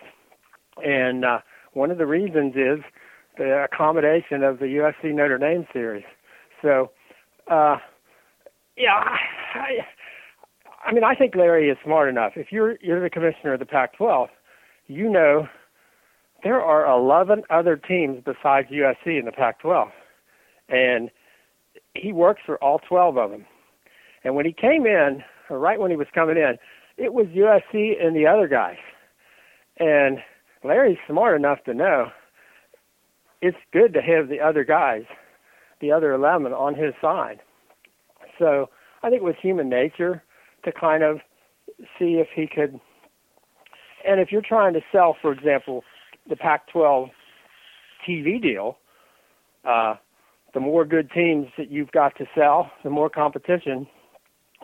And 0.84 1.26
uh, 1.26 1.40
one 1.74 1.92
of 1.92 1.98
the 1.98 2.06
reasons 2.06 2.56
is 2.56 2.84
the 3.38 3.68
accommodation 3.72 4.44
of 4.44 4.60
the 4.60 4.66
USC 4.66 5.14
Notre 5.14 5.38
Dame 5.38 5.66
series. 5.72 6.04
So, 6.62 6.92
uh, 7.50 7.78
yeah, 8.78 9.18
I, 9.56 9.86
I 10.86 10.94
mean, 10.94 11.04
I 11.04 11.16
think 11.16 11.36
Larry 11.36 11.70
is 11.70 11.78
smart 11.84 12.10
enough. 12.10 12.34
If 12.36 12.52
you're 12.52 12.78
you're 12.82 13.02
the 13.02 13.10
commissioner 13.10 13.54
of 13.54 13.60
the 13.60 13.66
Pac-12, 13.66 14.28
you 14.88 15.10
know 15.10 15.48
there 16.44 16.62
are 16.62 16.86
11 16.90 17.44
other 17.50 17.76
teams 17.76 18.24
besides 18.24 18.70
USC 18.70 19.20
in 19.20 19.26
the 19.26 19.32
Pac-12, 19.32 19.90
and 20.70 21.10
he 21.94 22.14
works 22.14 22.42
for 22.46 22.62
all 22.64 22.80
12 22.88 23.18
of 23.18 23.32
them. 23.32 23.46
And 24.24 24.36
when 24.36 24.46
he 24.46 24.54
came 24.54 24.86
in, 24.86 25.24
or 25.50 25.60
right 25.60 25.80
when 25.80 25.92
he 25.92 25.98
was 25.98 26.08
coming 26.14 26.38
in, 26.38 26.58
it 26.98 27.14
was 27.14 27.28
USC 27.28 28.04
and 28.04 28.16
the 28.16 28.28
other 28.28 28.48
guys. 28.48 28.78
And 29.80 30.20
Larry's 30.64 30.98
smart 31.08 31.36
enough 31.36 31.64
to 31.66 31.74
know 31.74 32.08
it's 33.42 33.58
good 33.72 33.94
to 33.94 34.02
have 34.02 34.28
the 34.28 34.40
other 34.42 34.64
guys, 34.64 35.04
the 35.80 35.92
other 35.92 36.14
11 36.14 36.52
on 36.52 36.76
his 36.76 36.94
side. 37.02 37.40
So 38.38 38.70
I 39.02 39.10
think 39.10 39.22
it 39.22 39.26
was 39.26 39.36
human 39.42 39.70
nature 39.70 40.24
to 40.66 40.72
kind 40.72 41.04
of 41.04 41.20
see 41.98 42.16
if 42.16 42.28
he 42.36 42.48
could. 42.48 42.80
And 44.06 44.20
if 44.20 44.32
you're 44.32 44.42
trying 44.42 44.74
to 44.74 44.82
sell, 44.92 45.16
for 45.22 45.32
example, 45.32 45.84
the 46.28 46.36
Pac-12 46.36 47.10
TV 48.08 48.42
deal, 48.42 48.78
uh, 49.64 49.96
the 50.54 50.60
more 50.60 50.84
good 50.84 51.10
teams 51.12 51.48
that 51.58 51.72
you've 51.72 51.92
got 51.92 52.18
to 52.18 52.26
sell, 52.36 52.72
the 52.84 52.90
more 52.90 53.10
competition 53.10 53.88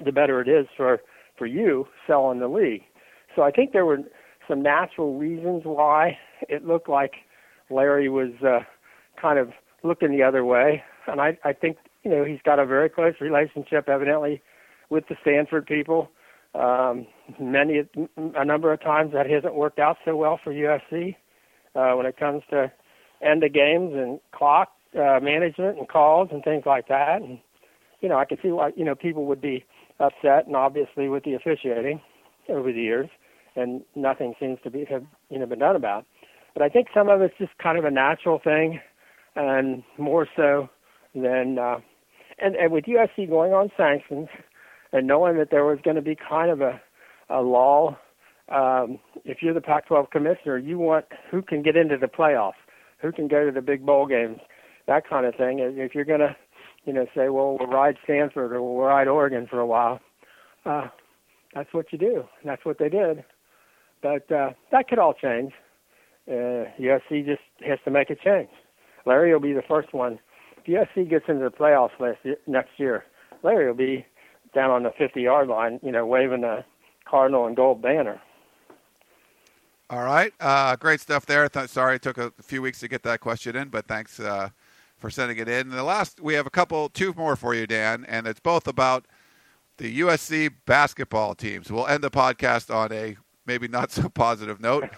the 0.03 0.11
better 0.11 0.41
it 0.41 0.47
is 0.47 0.67
for 0.75 0.99
for 1.37 1.45
you 1.45 1.87
selling 2.07 2.39
the 2.39 2.47
league. 2.47 2.83
So 3.35 3.41
I 3.41 3.51
think 3.51 3.73
there 3.73 3.85
were 3.85 3.99
some 4.47 4.61
natural 4.61 5.17
reasons 5.17 5.63
why 5.65 6.17
it 6.47 6.65
looked 6.65 6.89
like 6.89 7.13
Larry 7.69 8.09
was 8.09 8.31
uh, 8.45 8.59
kind 9.21 9.39
of 9.39 9.49
looking 9.83 10.11
the 10.11 10.23
other 10.23 10.45
way, 10.45 10.83
and 11.07 11.19
I 11.21 11.37
I 11.43 11.53
think 11.53 11.77
you 12.03 12.11
know 12.11 12.23
he's 12.23 12.41
got 12.43 12.59
a 12.59 12.65
very 12.65 12.89
close 12.89 13.15
relationship 13.19 13.89
evidently 13.89 14.41
with 14.89 15.05
the 15.07 15.15
Stanford 15.21 15.65
people. 15.65 16.09
Um, 16.53 17.07
many 17.39 17.81
a 18.15 18.45
number 18.45 18.71
of 18.71 18.81
times 18.81 19.11
that 19.13 19.29
hasn't 19.29 19.55
worked 19.55 19.79
out 19.79 19.97
so 20.05 20.15
well 20.15 20.39
for 20.41 20.53
USC 20.53 21.15
uh, 21.75 21.95
when 21.97 22.05
it 22.05 22.17
comes 22.17 22.43
to 22.49 22.71
end 23.21 23.43
of 23.43 23.53
games 23.53 23.91
and 23.93 24.19
clock 24.31 24.69
uh, 24.95 25.19
management 25.21 25.77
and 25.77 25.89
calls 25.89 26.29
and 26.31 26.43
things 26.43 26.63
like 26.65 26.87
that. 26.87 27.21
And 27.21 27.39
you 27.99 28.07
know 28.07 28.17
I 28.17 28.25
can 28.25 28.37
see 28.41 28.49
why 28.49 28.71
you 28.75 28.85
know 28.85 28.95
people 28.95 29.25
would 29.25 29.41
be 29.41 29.65
upset, 29.99 30.47
and 30.47 30.55
obviously 30.55 31.09
with 31.09 31.23
the 31.23 31.33
officiating 31.33 32.01
over 32.49 32.71
the 32.71 32.81
years, 32.81 33.09
and 33.55 33.81
nothing 33.95 34.33
seems 34.39 34.59
to 34.63 34.69
be 34.69 34.85
have 34.85 35.03
you 35.29 35.39
know 35.39 35.45
been 35.45 35.59
done 35.59 35.75
about. 35.75 36.05
But 36.53 36.63
I 36.63 36.69
think 36.69 36.87
some 36.93 37.09
of 37.09 37.21
it's 37.21 37.37
just 37.37 37.57
kind 37.61 37.77
of 37.77 37.85
a 37.85 37.91
natural 37.91 38.39
thing, 38.43 38.79
and 39.35 39.83
more 39.97 40.27
so 40.35 40.69
than 41.13 41.57
uh, 41.59 41.77
and 42.39 42.55
and 42.55 42.71
with 42.71 42.85
USC 42.85 43.29
going 43.29 43.53
on 43.53 43.71
sanctions, 43.77 44.27
and 44.91 45.07
knowing 45.07 45.37
that 45.37 45.51
there 45.51 45.65
was 45.65 45.79
going 45.83 45.95
to 45.95 46.01
be 46.01 46.15
kind 46.15 46.51
of 46.51 46.61
a 46.61 46.81
a 47.29 47.41
lull. 47.41 47.97
Um, 48.47 48.99
if 49.23 49.39
you're 49.41 49.55
the 49.55 49.61
Pac-12 49.61 50.11
commissioner, 50.11 50.59
you 50.59 50.77
want 50.77 51.05
who 51.31 51.41
can 51.41 51.63
get 51.63 51.75
into 51.75 51.97
the 51.97 52.05
playoffs, 52.05 52.53
who 53.01 53.11
can 53.11 53.27
go 53.27 53.43
to 53.43 53.51
the 53.51 53.61
big 53.61 53.83
bowl 53.83 54.05
games, 54.05 54.37
that 54.87 55.09
kind 55.09 55.25
of 55.25 55.33
thing. 55.33 55.57
If 55.59 55.95
you're 55.95 56.05
going 56.05 56.19
to 56.19 56.35
you 56.85 56.93
know, 56.93 57.05
say, 57.15 57.29
well, 57.29 57.57
we'll 57.59 57.67
ride 57.67 57.97
Stanford 58.03 58.53
or 58.53 58.61
we'll 58.61 58.85
ride 58.85 59.07
Oregon 59.07 59.47
for 59.49 59.59
a 59.59 59.65
while. 59.65 59.99
Uh, 60.65 60.87
that's 61.53 61.73
what 61.73 61.91
you 61.91 61.97
do. 61.97 62.23
And 62.41 62.49
that's 62.49 62.65
what 62.65 62.77
they 62.77 62.89
did. 62.89 63.23
But 64.01 64.31
uh, 64.31 64.51
that 64.71 64.87
could 64.87 64.99
all 64.99 65.13
change. 65.13 65.53
Uh, 66.27 66.65
USC 66.79 67.25
just 67.25 67.41
has 67.65 67.79
to 67.85 67.91
make 67.91 68.09
a 68.09 68.15
change. 68.15 68.49
Larry 69.05 69.31
will 69.33 69.39
be 69.39 69.53
the 69.53 69.63
first 69.67 69.93
one. 69.93 70.19
If 70.57 70.65
USC 70.65 71.09
gets 71.09 71.25
into 71.27 71.43
the 71.43 71.51
playoffs 71.51 71.99
last 71.99 72.19
year, 72.23 72.37
next 72.47 72.71
year, 72.77 73.05
Larry 73.43 73.67
will 73.67 73.75
be 73.75 74.05
down 74.53 74.71
on 74.71 74.83
the 74.83 74.91
50 74.97 75.21
yard 75.21 75.47
line, 75.47 75.79
you 75.83 75.91
know, 75.91 76.05
waving 76.05 76.43
a 76.43 76.65
cardinal 77.09 77.45
and 77.45 77.55
gold 77.55 77.81
banner. 77.81 78.19
All 79.89 80.03
right. 80.03 80.33
Uh, 80.39 80.75
great 80.77 80.99
stuff 80.99 81.27
there. 81.27 81.47
Th- 81.47 81.69
sorry 81.69 81.97
it 81.97 82.01
took 82.01 82.17
a 82.17 82.31
few 82.41 82.61
weeks 82.61 82.79
to 82.79 82.87
get 82.87 83.03
that 83.03 83.19
question 83.19 83.55
in, 83.55 83.69
but 83.69 83.87
thanks 83.87 84.19
uh, 84.19 84.49
for 84.97 85.09
sending 85.09 85.37
it 85.37 85.47
in. 85.47 85.67
And 85.67 85.73
the 85.73 85.83
last, 85.83 86.19
we 86.21 86.33
have 86.35 86.47
a 86.47 86.51
couple, 86.51 86.89
two 86.89 87.13
more 87.13 87.35
for 87.35 87.53
you, 87.53 87.67
Dan, 87.67 88.05
and 88.07 88.27
it's 88.27 88.39
both 88.39 88.67
about 88.67 89.05
the 89.77 89.99
USC 89.99 90.51
basketball 90.65 91.35
teams. 91.35 91.71
We'll 91.71 91.87
end 91.87 92.03
the 92.03 92.11
podcast 92.11 92.73
on 92.73 92.91
a 92.91 93.17
maybe 93.45 93.67
not 93.67 93.91
so 93.91 94.09
positive 94.09 94.59
note. 94.59 94.89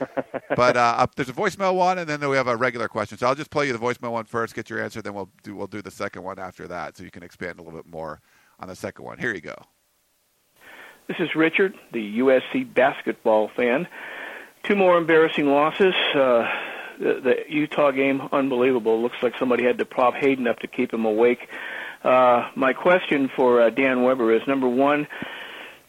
but 0.55 0.77
uh, 0.77 1.07
there's 1.15 1.29
a 1.29 1.33
voicemail 1.33 1.75
one, 1.75 1.97
and 1.97 2.07
then 2.07 2.27
we 2.29 2.37
have 2.37 2.47
a 2.47 2.55
regular 2.55 2.87
question. 2.87 3.17
So 3.17 3.27
I'll 3.27 3.35
just 3.35 3.49
play 3.49 3.67
you 3.67 3.73
the 3.73 3.79
voicemail 3.79 4.11
one 4.11 4.25
first, 4.25 4.55
get 4.55 4.69
your 4.69 4.81
answer, 4.81 5.01
then 5.01 5.13
we'll 5.13 5.29
do 5.43 5.55
we'll 5.55 5.67
do 5.67 5.81
the 5.81 5.91
second 5.91 6.23
one 6.23 6.39
after 6.39 6.67
that, 6.67 6.97
so 6.97 7.03
you 7.03 7.11
can 7.11 7.23
expand 7.23 7.59
a 7.59 7.63
little 7.63 7.77
bit 7.77 7.89
more 7.89 8.21
on 8.59 8.67
the 8.67 8.75
second 8.75 9.05
one. 9.05 9.17
Here 9.17 9.33
you 9.33 9.41
go. 9.41 9.55
This 11.07 11.17
is 11.19 11.35
Richard, 11.35 11.73
the 11.93 12.19
USC 12.19 12.73
basketball 12.73 13.49
fan. 13.55 13.87
Two 14.63 14.75
more 14.75 14.97
embarrassing 14.97 15.45
losses. 15.47 15.93
Uh, 16.13 16.49
the, 16.99 17.21
the 17.21 17.35
Utah 17.49 17.91
game, 17.91 18.21
unbelievable. 18.31 19.01
Looks 19.01 19.17
like 19.21 19.33
somebody 19.39 19.63
had 19.63 19.77
to 19.79 19.85
prop 19.85 20.15
Haden 20.15 20.47
up 20.47 20.59
to 20.59 20.67
keep 20.67 20.93
him 20.93 21.05
awake. 21.05 21.47
Uh, 22.03 22.49
my 22.55 22.73
question 22.73 23.29
for 23.35 23.61
uh, 23.61 23.69
Dan 23.69 24.03
Weber 24.03 24.33
is 24.33 24.41
number 24.47 24.67
one, 24.67 25.07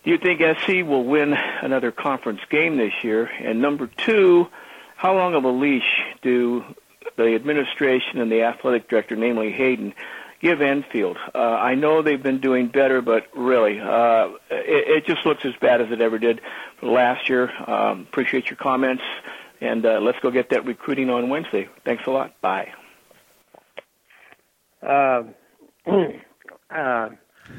do 0.05 0.11
you 0.11 0.19
think 0.19 0.41
SC 0.41 0.87
will 0.87 1.05
win 1.05 1.35
another 1.35 1.93
conference 1.93 2.41
game 2.51 2.77
this 2.77 2.93
year? 3.03 3.27
And 3.27 3.61
number 3.61 3.89
two, 3.89 4.49
how 4.97 5.15
long 5.15 5.35
of 5.35 5.45
a 5.45 5.49
leash 5.49 6.03
do 6.23 6.65
the 7.17 7.35
administration 7.35 8.21
and 8.21 8.31
the 8.31 8.43
athletic 8.43 8.89
director, 8.89 9.17
namely 9.17 9.53
Haden, 9.53 9.95
give 10.41 10.61
Enfield? 10.61 11.19
Uh, 11.35 11.39
I 11.39 11.75
know 11.75 12.03
they've 12.03 12.23
been 12.23 12.41
doing 12.41 12.69
better, 12.69 13.03
but 13.03 13.27
really, 13.37 13.81
uh, 13.81 14.31
it, 14.51 15.05
it 15.05 15.07
just 15.07 15.27
looks 15.27 15.45
as 15.45 15.55
bad 15.61 15.81
as 15.81 15.91
it 15.91 16.01
ever 16.01 16.19
did 16.19 16.41
last 16.81 17.29
year. 17.29 17.51
Um, 17.71 18.03
appreciate 18.03 18.47
your 18.47 18.57
comments, 18.57 19.03
and 19.61 19.85
uh, 19.85 20.01
let's 20.01 20.19
go 20.21 20.31
get 20.31 20.51
that 20.51 20.65
recruiting 20.65 21.11
on 21.11 21.29
Wednesday. 21.29 21.69
Thanks 21.85 22.05
a 22.07 22.11
lot. 22.11 22.41
Bye. 22.41 22.69
Uh, 24.83 25.23
uh, 26.71 27.09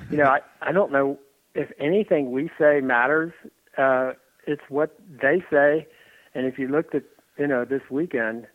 you 0.09 0.17
know, 0.17 0.25
I, 0.25 0.39
I 0.61 0.71
don't 0.71 0.91
know 0.91 1.19
if 1.55 1.69
anything 1.79 2.31
we 2.31 2.49
say 2.59 2.81
matters. 2.81 3.33
Uh, 3.77 4.13
it's 4.47 4.61
what 4.69 4.95
they 5.21 5.43
say, 5.51 5.87
and 6.33 6.45
if 6.45 6.57
you 6.57 6.67
looked 6.67 6.95
at 6.95 7.03
you 7.37 7.47
know 7.47 7.65
this 7.65 7.81
weekend, 7.89 8.47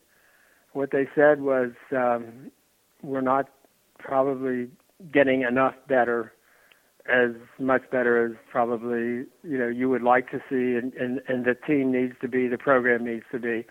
what 0.72 0.90
they 0.90 1.08
said 1.14 1.40
was 1.40 1.70
um, 1.92 2.50
we're 3.02 3.20
not 3.20 3.48
probably 3.98 4.68
getting 5.12 5.42
enough 5.42 5.74
better, 5.88 6.32
as 7.06 7.30
much 7.58 7.82
better 7.90 8.24
as 8.24 8.32
probably 8.50 9.26
you 9.42 9.58
know 9.58 9.68
you 9.68 9.88
would 9.88 10.02
like 10.02 10.30
to 10.30 10.38
see, 10.48 10.78
and 10.78 10.92
and, 10.94 11.20
and 11.28 11.44
the 11.44 11.54
team 11.54 11.92
needs 11.92 12.14
to 12.20 12.28
be, 12.28 12.48
the 12.48 12.58
program 12.58 13.04
needs 13.04 13.24
to 13.32 13.38
be. 13.38 13.66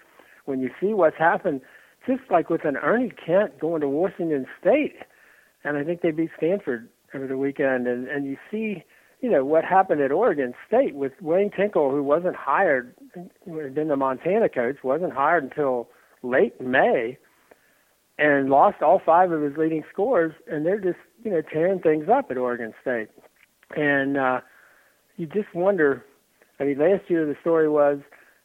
When 0.46 0.60
you 0.60 0.70
see 0.80 0.94
what's 0.94 1.18
happened, 1.18 1.62
just 2.08 2.22
like 2.30 2.50
with 2.50 2.66
an 2.66 2.78
Ernie 2.78 3.12
Kent 3.26 3.60
going 3.60 3.82
to 3.82 3.90
Washington 3.90 4.46
State, 4.60 4.98
and 5.64 5.78
I 5.78 5.84
think 5.84 6.02
they 6.02 6.12
beat 6.12 6.32
Stanford 6.38 6.90
over 7.14 7.28
the 7.28 7.38
weekend, 7.38 7.88
and 7.88 8.08
and 8.08 8.26
you 8.26 8.38
see 8.52 8.84
you 9.22 9.32
know 9.32 9.44
what 9.46 9.64
happened 9.64 10.02
at 10.02 10.12
Oregon 10.12 10.54
State 10.68 10.94
with 10.94 11.14
Wayne 11.22 11.50
Tinkle, 11.50 11.90
who 11.90 12.04
wasn't 12.04 12.36
hired, 12.36 12.94
who 13.46 13.58
had 13.58 13.74
been 13.74 13.88
the 13.88 13.96
Montana 13.96 14.50
coach, 14.50 14.78
wasn't 14.84 15.14
hired 15.14 15.44
until 15.44 15.90
late 16.22 16.60
May, 16.62 17.18
and 18.32 18.50
lost 18.50 18.82
all 18.82 19.02
five 19.06 19.32
of 19.32 19.42
his 19.42 19.58
leading 19.58 19.84
scorers, 19.92 20.34
and 20.48 20.66
they're 20.66 20.80
just 20.80 21.00
you 21.24 21.32
know 21.32 21.42
tearing 21.42 21.80
things 21.80 22.08
up 22.10 22.32
at 22.32 22.38
Oregon 22.38 22.74
State, 22.82 23.10
and 23.76 24.18
uh, 24.18 24.42
you 25.18 25.28
just 25.28 25.54
wonder. 25.54 26.04
I 26.60 26.66
mean, 26.66 26.78
last 26.78 27.10
year 27.10 27.26
the 27.26 27.36
story 27.42 27.68
was, 27.68 28.00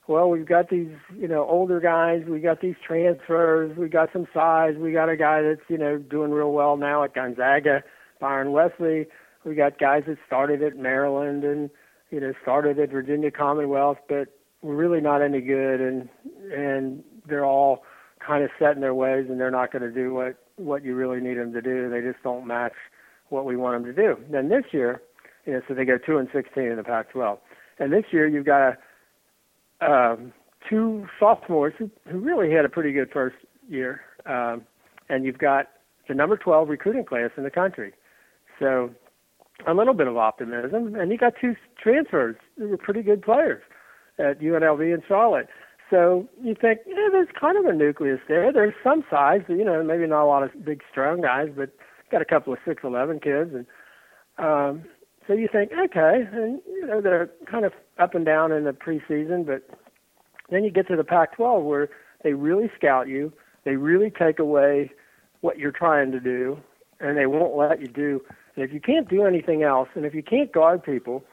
well, 0.07 0.31
we've 0.31 0.47
got 0.47 0.71
these 0.71 0.91
you 1.17 1.29
know 1.29 1.47
older 1.49 1.81
guys, 1.81 2.25
we 2.29 2.41
got 2.41 2.61
these 2.61 2.77
transfers, 2.87 3.77
we 3.77 3.89
got 3.89 4.09
some 4.13 4.27
size, 4.35 4.75
we 4.79 4.93
got 4.93 5.09
a 5.09 5.17
guy 5.17 5.43
that's 5.43 5.69
you 5.69 5.79
know 5.79 5.99
doing 5.99 6.31
real 6.31 6.53
well 6.53 6.77
now 6.77 7.05
at 7.05 7.15
Gonzaga, 7.15 7.83
Byron 8.21 8.53
Wesley 8.53 9.07
we 9.45 9.55
got 9.55 9.79
guys 9.79 10.05
that 10.07 10.19
started 10.27 10.63
at 10.63 10.77
Maryland 10.77 11.45
and 11.45 11.71
you 12.11 12.21
know 12.21 12.33
started 12.43 12.79
at 12.79 12.91
Virginia 12.91 13.31
Commonwealth, 13.31 13.99
but 14.09 14.29
we're 14.63 14.75
really 14.75 15.01
not 15.01 15.23
any 15.23 15.41
good, 15.41 15.81
and 15.81 16.09
and 16.53 17.03
they're 17.27 17.45
all 17.45 17.83
kind 18.29 18.45
of 18.45 18.51
set 18.59 18.75
in 18.75 18.81
their 18.81 18.95
ways, 18.95 19.27
and 19.29 19.41
they're 19.41 19.51
not 19.51 19.73
going 19.73 19.83
to 19.83 19.91
do 19.91 20.15
what 20.15 20.37
what 20.57 20.85
you 20.85 20.95
really 20.95 21.21
need 21.21 21.39
them 21.39 21.53
to 21.53 21.63
do. 21.63 21.89
They 21.89 22.01
just 22.01 22.23
don't 22.23 22.47
match 22.47 22.75
what 23.31 23.45
we 23.45 23.57
want 23.57 23.83
them 23.83 23.95
to 23.95 24.03
do. 24.03 24.17
Then 24.31 24.49
this 24.49 24.65
year, 24.73 25.01
you 25.47 25.55
know, 25.55 25.61
so 25.67 25.75
they 25.75 25.85
go 25.85 25.99
two 25.99 26.19
and 26.19 26.29
sixteen 26.33 26.65
in 26.65 26.77
the 26.77 26.85
Pac-12, 26.85 27.39
and 27.79 27.93
this 27.93 28.05
year 28.13 28.29
you've 28.29 28.47
got 28.47 28.77
a, 29.81 29.91
um, 29.91 30.33
two 30.69 31.07
sophomores 31.19 31.73
who, 31.79 31.91
who 32.11 32.19
really 32.19 32.53
had 32.53 32.65
a 32.65 32.69
pretty 32.69 32.93
good 32.93 33.11
first 33.13 33.37
year, 33.69 34.03
um, 34.27 34.63
and 35.09 35.25
you've 35.25 35.39
got 35.39 35.69
the 36.09 36.15
number 36.15 36.37
12 36.37 36.69
recruiting 36.69 37.05
class 37.05 37.31
in 37.37 37.45
the 37.45 37.51
country. 37.51 37.93
So 38.59 38.91
a 39.67 39.75
little 39.75 39.95
bit 39.95 40.07
of 40.07 40.17
optimism, 40.17 40.95
and 40.95 41.11
you 41.11 41.19
got 41.19 41.35
two 41.41 41.55
transfers 41.81 42.37
who 42.57 42.69
were 42.69 42.77
pretty 42.77 43.03
good 43.03 43.23
players 43.23 43.63
at 44.19 44.41
UNLV 44.41 44.93
and 44.93 45.03
Charlotte. 45.07 45.49
So 45.91 46.29
you 46.43 46.55
think, 46.55 46.81
yeah, 46.87 47.09
there's 47.11 47.29
kind 47.39 47.57
of 47.57 47.65
a 47.65 47.73
nucleus 47.73 48.21
there. 48.29 48.53
There's 48.53 48.75
some 48.85 49.05
size, 49.11 49.41
you 49.49 49.65
know, 49.65 49.83
maybe 49.83 50.07
not 50.07 50.25
a 50.25 50.27
lot 50.27 50.43
of 50.43 50.65
big, 50.65 50.83
strong 50.91 51.23
guys, 51.23 51.49
but 51.57 51.71
got 52.11 52.21
a 52.21 52.27
couple 52.27 52.53
of 52.53 52.59
six 52.67 52.83
eleven 52.85 53.21
kids, 53.21 53.53
and 53.55 53.67
um, 54.39 54.85
so 55.27 55.35
you 55.35 55.49
think, 55.51 55.71
okay, 55.73 56.27
and 56.33 56.61
you 56.67 56.87
know 56.87 57.01
they're 57.01 57.31
kind 57.51 57.65
of 57.65 57.73
up 57.99 58.15
and 58.15 58.25
down 58.25 58.51
in 58.53 58.65
the 58.65 58.73
preseason, 58.73 59.47
but 59.47 59.69
then 60.51 60.65
you 60.65 60.71
get 60.71 60.89
to 60.89 60.97
the 60.97 61.05
Pac-12 61.05 61.65
where 61.65 61.91
they 62.25 62.33
really 62.33 62.71
scout 62.77 63.09
you, 63.09 63.33
they 63.65 63.77
really 63.77 64.11
take 64.11 64.39
away 64.39 64.91
what 65.43 65.59
you're 65.59 65.73
trying 65.73 66.11
to 66.13 66.21
do, 66.21 66.59
and 67.01 67.17
they 67.17 67.27
won't 67.27 67.57
let 67.57 67.81
you 67.81 67.89
do. 67.89 68.23
And 68.57 68.65
if 68.65 68.73
you 68.73 68.81
can't 68.81 69.09
do 69.09 69.25
anything 69.25 69.63
else, 69.63 69.89
and 69.95 70.07
if 70.07 70.15
you 70.15 70.23
can't 70.23 70.51
guard 70.51 70.83
people, 70.83 71.25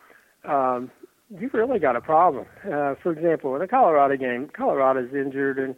um, 0.44 0.92
you've 1.30 1.54
really 1.54 1.80
got 1.80 1.96
a 1.96 2.02
problem. 2.02 2.46
Uh, 2.64 2.96
for 3.02 3.12
example, 3.12 3.56
in 3.56 3.62
a 3.62 3.68
Colorado 3.68 4.18
game, 4.18 4.50
Colorado's 4.56 5.14
injured 5.14 5.58
and 5.60 5.76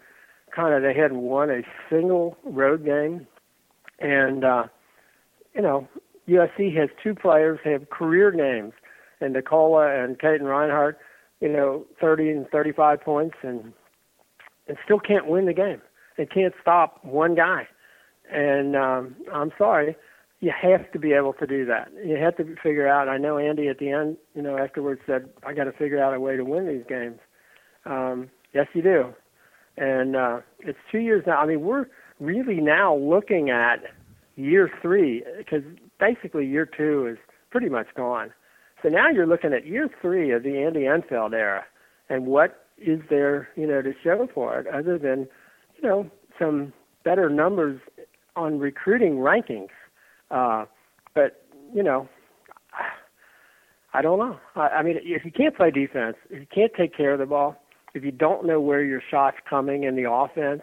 kind 0.55 0.73
of 0.73 0.81
they 0.81 0.99
hadn't 0.99 1.21
won 1.21 1.49
a 1.49 1.61
single 1.89 2.37
road 2.43 2.85
game, 2.85 3.27
and 3.99 4.43
uh, 4.43 4.63
you 5.53 5.61
know 5.61 5.87
USC 6.27 6.75
has 6.77 6.89
two 7.03 7.15
players 7.15 7.59
have 7.63 7.89
career 7.89 8.31
names, 8.31 8.73
and 9.21 9.33
Nikola 9.33 10.03
and 10.03 10.19
Katin 10.19 10.45
Reinhardt, 10.45 10.97
you 11.39 11.49
know, 11.49 11.85
30 11.99 12.29
and 12.29 12.49
35 12.49 13.01
points, 13.01 13.35
and 13.41 13.73
and 14.67 14.77
still 14.83 14.99
can't 14.99 15.27
win 15.27 15.45
the 15.45 15.53
game. 15.53 15.81
They 16.17 16.25
can't 16.25 16.53
stop 16.61 17.03
one 17.03 17.35
guy, 17.35 17.67
and 18.31 18.75
um, 18.75 19.15
I'm 19.33 19.51
sorry 19.57 19.95
you 20.39 20.51
have 20.61 20.91
to 20.91 20.99
be 20.99 21.13
able 21.13 21.33
to 21.33 21.47
do 21.47 21.65
that. 21.65 21.89
You 22.05 22.15
have 22.17 22.37
to 22.37 22.55
figure 22.61 22.87
out. 22.87 23.09
I 23.09 23.17
know 23.17 23.37
Andy 23.37 23.67
at 23.69 23.79
the 23.79 23.89
end, 23.89 24.17
you 24.35 24.41
know, 24.41 24.57
afterwards 24.57 25.01
said, 25.05 25.29
"I 25.45 25.53
got 25.53 25.63
to 25.65 25.71
figure 25.71 26.01
out 26.01 26.13
a 26.13 26.19
way 26.19 26.37
to 26.37 26.45
win 26.45 26.67
these 26.67 26.83
games." 26.87 27.19
Um, 27.85 28.29
yes, 28.53 28.67
you 28.73 28.81
do, 28.81 29.13
and 29.77 30.15
uh, 30.15 30.39
it's 30.59 30.77
two 30.91 30.99
years 30.99 31.23
now. 31.25 31.39
I 31.39 31.45
mean, 31.47 31.61
we're 31.61 31.87
really 32.19 32.61
now 32.61 32.95
looking 32.95 33.49
at 33.49 33.83
year 34.35 34.69
three 34.81 35.23
because 35.37 35.63
basically 35.99 36.45
year 36.45 36.65
two 36.65 37.07
is 37.07 37.17
pretty 37.49 37.69
much 37.69 37.87
gone. 37.95 38.31
So 38.83 38.89
now 38.89 39.09
you're 39.09 39.27
looking 39.27 39.53
at 39.53 39.65
year 39.65 39.89
three 40.01 40.31
of 40.31 40.43
the 40.43 40.59
Andy 40.59 40.85
Enfield 40.85 41.33
era, 41.33 41.65
and 42.09 42.27
what 42.27 42.67
is 42.77 42.99
there, 43.09 43.49
you 43.55 43.65
know, 43.65 43.81
to 43.81 43.91
show 44.03 44.27
for 44.31 44.59
it 44.59 44.67
other 44.67 44.99
than, 44.99 45.27
you 45.81 45.89
know, 45.89 46.11
some 46.37 46.73
better 47.03 47.27
numbers 47.27 47.81
on 48.35 48.59
recruiting 48.59 49.15
rankings 49.15 49.69
uh, 50.31 50.65
but 51.13 51.43
you 51.73 51.83
know, 51.83 52.07
I 53.93 54.01
don't 54.01 54.19
know. 54.19 54.37
I, 54.55 54.67
I 54.67 54.83
mean, 54.83 54.97
if 55.01 55.25
you 55.25 55.31
can't 55.31 55.55
play 55.55 55.71
defense, 55.71 56.17
if 56.29 56.39
you 56.39 56.47
can't 56.53 56.71
take 56.77 56.95
care 56.95 57.13
of 57.13 57.19
the 57.19 57.25
ball, 57.25 57.55
if 57.93 58.03
you 58.03 58.11
don't 58.11 58.45
know 58.45 58.61
where 58.61 58.83
your 58.83 59.01
shot's 59.09 59.37
coming 59.49 59.83
in 59.83 59.95
the 59.95 60.09
offense, 60.09 60.61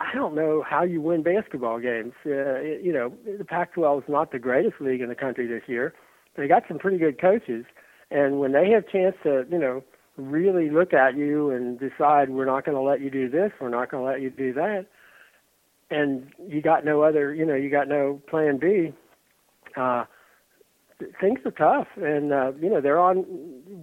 I 0.00 0.14
don't 0.14 0.34
know 0.34 0.64
how 0.68 0.82
you 0.82 1.00
win 1.00 1.22
basketball 1.22 1.78
games. 1.78 2.12
Uh, 2.26 2.60
you 2.60 2.92
know, 2.92 3.12
the 3.38 3.44
Pac-12 3.44 3.98
is 4.04 4.08
not 4.08 4.32
the 4.32 4.38
greatest 4.38 4.80
league 4.80 5.00
in 5.00 5.08
the 5.08 5.14
country 5.14 5.46
this 5.46 5.62
year. 5.66 5.94
They 6.36 6.48
got 6.48 6.64
some 6.66 6.78
pretty 6.78 6.98
good 6.98 7.20
coaches, 7.20 7.66
and 8.10 8.40
when 8.40 8.52
they 8.52 8.70
have 8.70 8.88
chance 8.88 9.14
to, 9.22 9.44
you 9.50 9.58
know, 9.58 9.84
really 10.16 10.70
look 10.70 10.92
at 10.92 11.16
you 11.16 11.50
and 11.50 11.78
decide 11.78 12.30
we're 12.30 12.46
not 12.46 12.64
going 12.64 12.76
to 12.76 12.82
let 12.82 13.00
you 13.00 13.10
do 13.10 13.28
this, 13.28 13.52
we're 13.60 13.68
not 13.68 13.90
going 13.90 14.02
to 14.02 14.10
let 14.10 14.20
you 14.20 14.30
do 14.30 14.52
that, 14.54 14.86
and 15.92 16.26
you 16.48 16.62
got 16.62 16.84
no 16.84 17.02
other, 17.02 17.34
you 17.34 17.44
know, 17.44 17.54
you 17.54 17.70
got 17.70 17.88
no 17.88 18.20
plan 18.28 18.58
B, 18.58 18.92
uh, 19.76 20.04
things 21.20 21.40
are 21.44 21.50
tough. 21.50 21.88
And, 21.96 22.32
uh, 22.32 22.52
you 22.60 22.70
know, 22.70 22.80
they're 22.80 22.98
on 22.98 23.18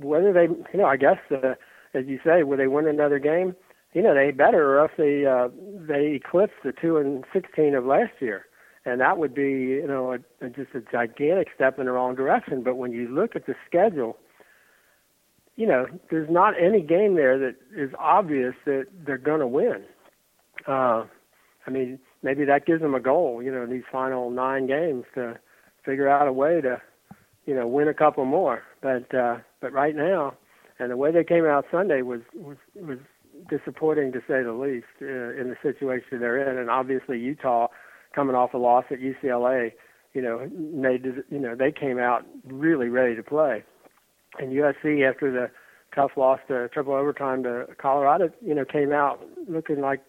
whether 0.02 0.34
they, 0.34 0.44
you 0.44 0.80
know, 0.80 0.86
I 0.86 0.98
guess, 0.98 1.18
uh, 1.32 1.56
as 1.94 2.06
you 2.08 2.20
say, 2.24 2.44
will 2.44 2.58
they 2.58 2.68
win 2.68 2.88
another 2.88 3.20
game? 3.20 3.56
You 3.94 4.02
know, 4.04 4.14
they 4.14 4.32
better 4.32 4.76
or 4.76 4.80
else 4.82 4.92
they, 4.98 5.26
uh, 5.26 5.50
they 5.88 6.14
eclipse 6.14 6.54
the 6.64 6.72
two 6.72 6.98
and 6.98 7.24
16 7.34 7.74
of 7.74 7.86
last 7.86 8.14
year. 8.20 8.46
And 8.86 9.02
that 9.02 9.18
would 9.18 9.34
be, 9.34 9.52
you 9.52 9.88
know, 9.88 10.14
a, 10.14 10.46
a, 10.46 10.50
just 10.50 10.74
a 10.74 10.82
gigantic 10.92 11.50
step 11.54 11.80
in 11.80 11.86
the 11.86 11.92
wrong 11.92 12.16
direction. 12.16 12.64
But 12.64 12.76
when 12.76 12.92
you 12.92 13.08
look 13.08 13.36
at 13.36 13.46
the 13.46 13.56
schedule, 13.68 14.18
you 15.56 15.68
know, 15.68 15.88
there's 16.10 16.30
not 16.30 16.54
any 16.60 16.82
game 16.82 17.16
there 17.16 17.38
that 17.38 17.56
is 17.76 17.92
obvious 18.00 18.54
that 18.66 18.86
they're 19.06 19.18
going 19.18 19.42
to 19.42 19.48
win. 19.48 19.84
Uh, 20.66 21.06
I 21.70 21.72
mean, 21.72 22.00
maybe 22.24 22.46
that 22.46 22.66
gives 22.66 22.82
them 22.82 22.96
a 22.96 23.00
goal, 23.00 23.44
you 23.44 23.52
know, 23.52 23.62
in 23.62 23.70
these 23.70 23.84
final 23.92 24.32
nine 24.32 24.66
games 24.66 25.06
to 25.14 25.38
figure 25.86 26.10
out 26.10 26.28
a 26.28 26.34
way 26.34 26.62
to, 26.62 26.82
you 27.46 27.54
know, 27.54 27.68
win 27.68 27.88
a 27.88 27.94
couple 27.94 28.26
more. 28.26 28.64
But 28.82 29.14
uh, 29.14 29.38
but 29.62 29.72
right 29.72 29.96
now, 29.96 30.34
and 30.80 30.90
the 30.90 30.98
way 30.98 31.12
they 31.12 31.24
came 31.24 31.46
out 31.46 31.66
Sunday 31.72 32.02
was 32.02 32.22
was 32.34 32.58
was 32.76 32.98
disappointing 33.50 34.12
to 34.14 34.20
say 34.22 34.42
the 34.42 34.54
least 34.54 34.88
uh, 35.00 35.40
in 35.40 35.50
the 35.50 35.58
situation 35.62 36.20
they're 36.20 36.50
in. 36.50 36.58
And 36.58 36.72
obviously 36.72 37.20
Utah, 37.20 37.68
coming 38.16 38.36
off 38.36 38.56
a 38.56 38.58
loss 38.58 38.86
at 38.90 39.00
UCLA, 39.00 39.72
you 40.14 40.24
know, 40.24 40.40
did, 40.40 41.24
you 41.30 41.40
know 41.40 41.56
they 41.56 41.72
came 41.72 42.00
out 42.00 42.26
really 42.46 42.90
ready 42.90 43.16
to 43.16 43.24
play. 43.24 43.64
And 44.40 44.52
USC 44.54 45.08
after 45.08 45.32
the 45.32 45.52
tough 45.94 46.12
loss 46.18 46.40
to 46.48 46.68
triple 46.70 46.94
overtime 46.94 47.44
to 47.44 47.68
Colorado, 47.78 48.32
you 48.44 48.56
know, 48.56 48.66
came 48.66 48.92
out 48.92 49.24
looking 49.48 49.82
like 49.82 50.02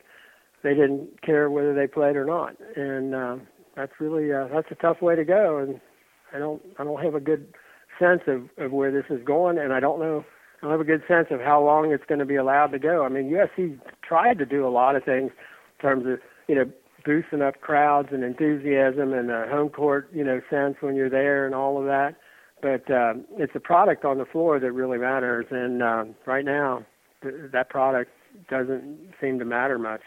they 0.62 0.74
didn't 0.74 1.22
care 1.22 1.50
whether 1.50 1.74
they 1.74 1.86
played 1.86 2.16
or 2.16 2.24
not. 2.24 2.56
And 2.76 3.14
um, 3.14 3.42
that's 3.76 3.92
really 3.98 4.32
uh, 4.32 4.48
that's 4.52 4.70
a 4.70 4.74
tough 4.74 5.00
way 5.00 5.16
to 5.16 5.24
go. 5.24 5.58
And 5.58 5.80
I 6.34 6.38
don't 6.38 6.62
I 6.78 6.84
don't 6.84 7.02
have 7.02 7.14
a 7.14 7.20
good 7.20 7.52
sense 7.98 8.22
of 8.26 8.48
of 8.58 8.72
where 8.72 8.90
this 8.90 9.04
is 9.10 9.24
going, 9.24 9.58
and 9.58 9.72
I 9.72 9.80
don't 9.80 10.00
know 10.00 10.24
I 10.58 10.66
don't 10.66 10.72
have 10.72 10.80
a 10.80 10.84
good 10.84 11.02
sense 11.08 11.28
of 11.30 11.40
how 11.40 11.64
long 11.64 11.92
it's 11.92 12.04
going 12.06 12.18
to 12.18 12.26
be 12.26 12.36
allowed 12.36 12.72
to 12.72 12.78
go. 12.78 13.04
I 13.04 13.08
mean, 13.08 13.30
USC 13.30 13.78
tried 14.02 14.38
to 14.38 14.46
do 14.46 14.66
a 14.66 14.70
lot 14.70 14.96
of 14.96 15.04
things 15.04 15.30
in 15.32 15.82
terms 15.82 16.06
of 16.06 16.18
you 16.48 16.54
know 16.54 16.70
boosting 17.04 17.40
up 17.40 17.60
crowds 17.62 18.08
and 18.12 18.22
enthusiasm 18.22 19.14
and 19.14 19.30
a 19.30 19.46
home 19.48 19.70
court 19.70 20.10
you 20.12 20.22
know 20.22 20.40
sense 20.50 20.76
when 20.80 20.94
you're 20.94 21.10
there 21.10 21.46
and 21.46 21.54
all 21.54 21.78
of 21.78 21.86
that. 21.86 22.16
But 22.62 22.90
um, 22.92 23.24
it's 23.38 23.54
a 23.54 23.60
product 23.60 24.04
on 24.04 24.18
the 24.18 24.26
floor 24.26 24.60
that 24.60 24.72
really 24.72 24.98
matters, 24.98 25.46
and 25.50 25.82
um, 25.82 26.14
right 26.26 26.44
now 26.44 26.84
th- 27.22 27.34
that 27.52 27.70
product 27.70 28.10
doesn't 28.50 29.14
seem 29.18 29.38
to 29.38 29.46
matter 29.46 29.78
much. 29.78 30.02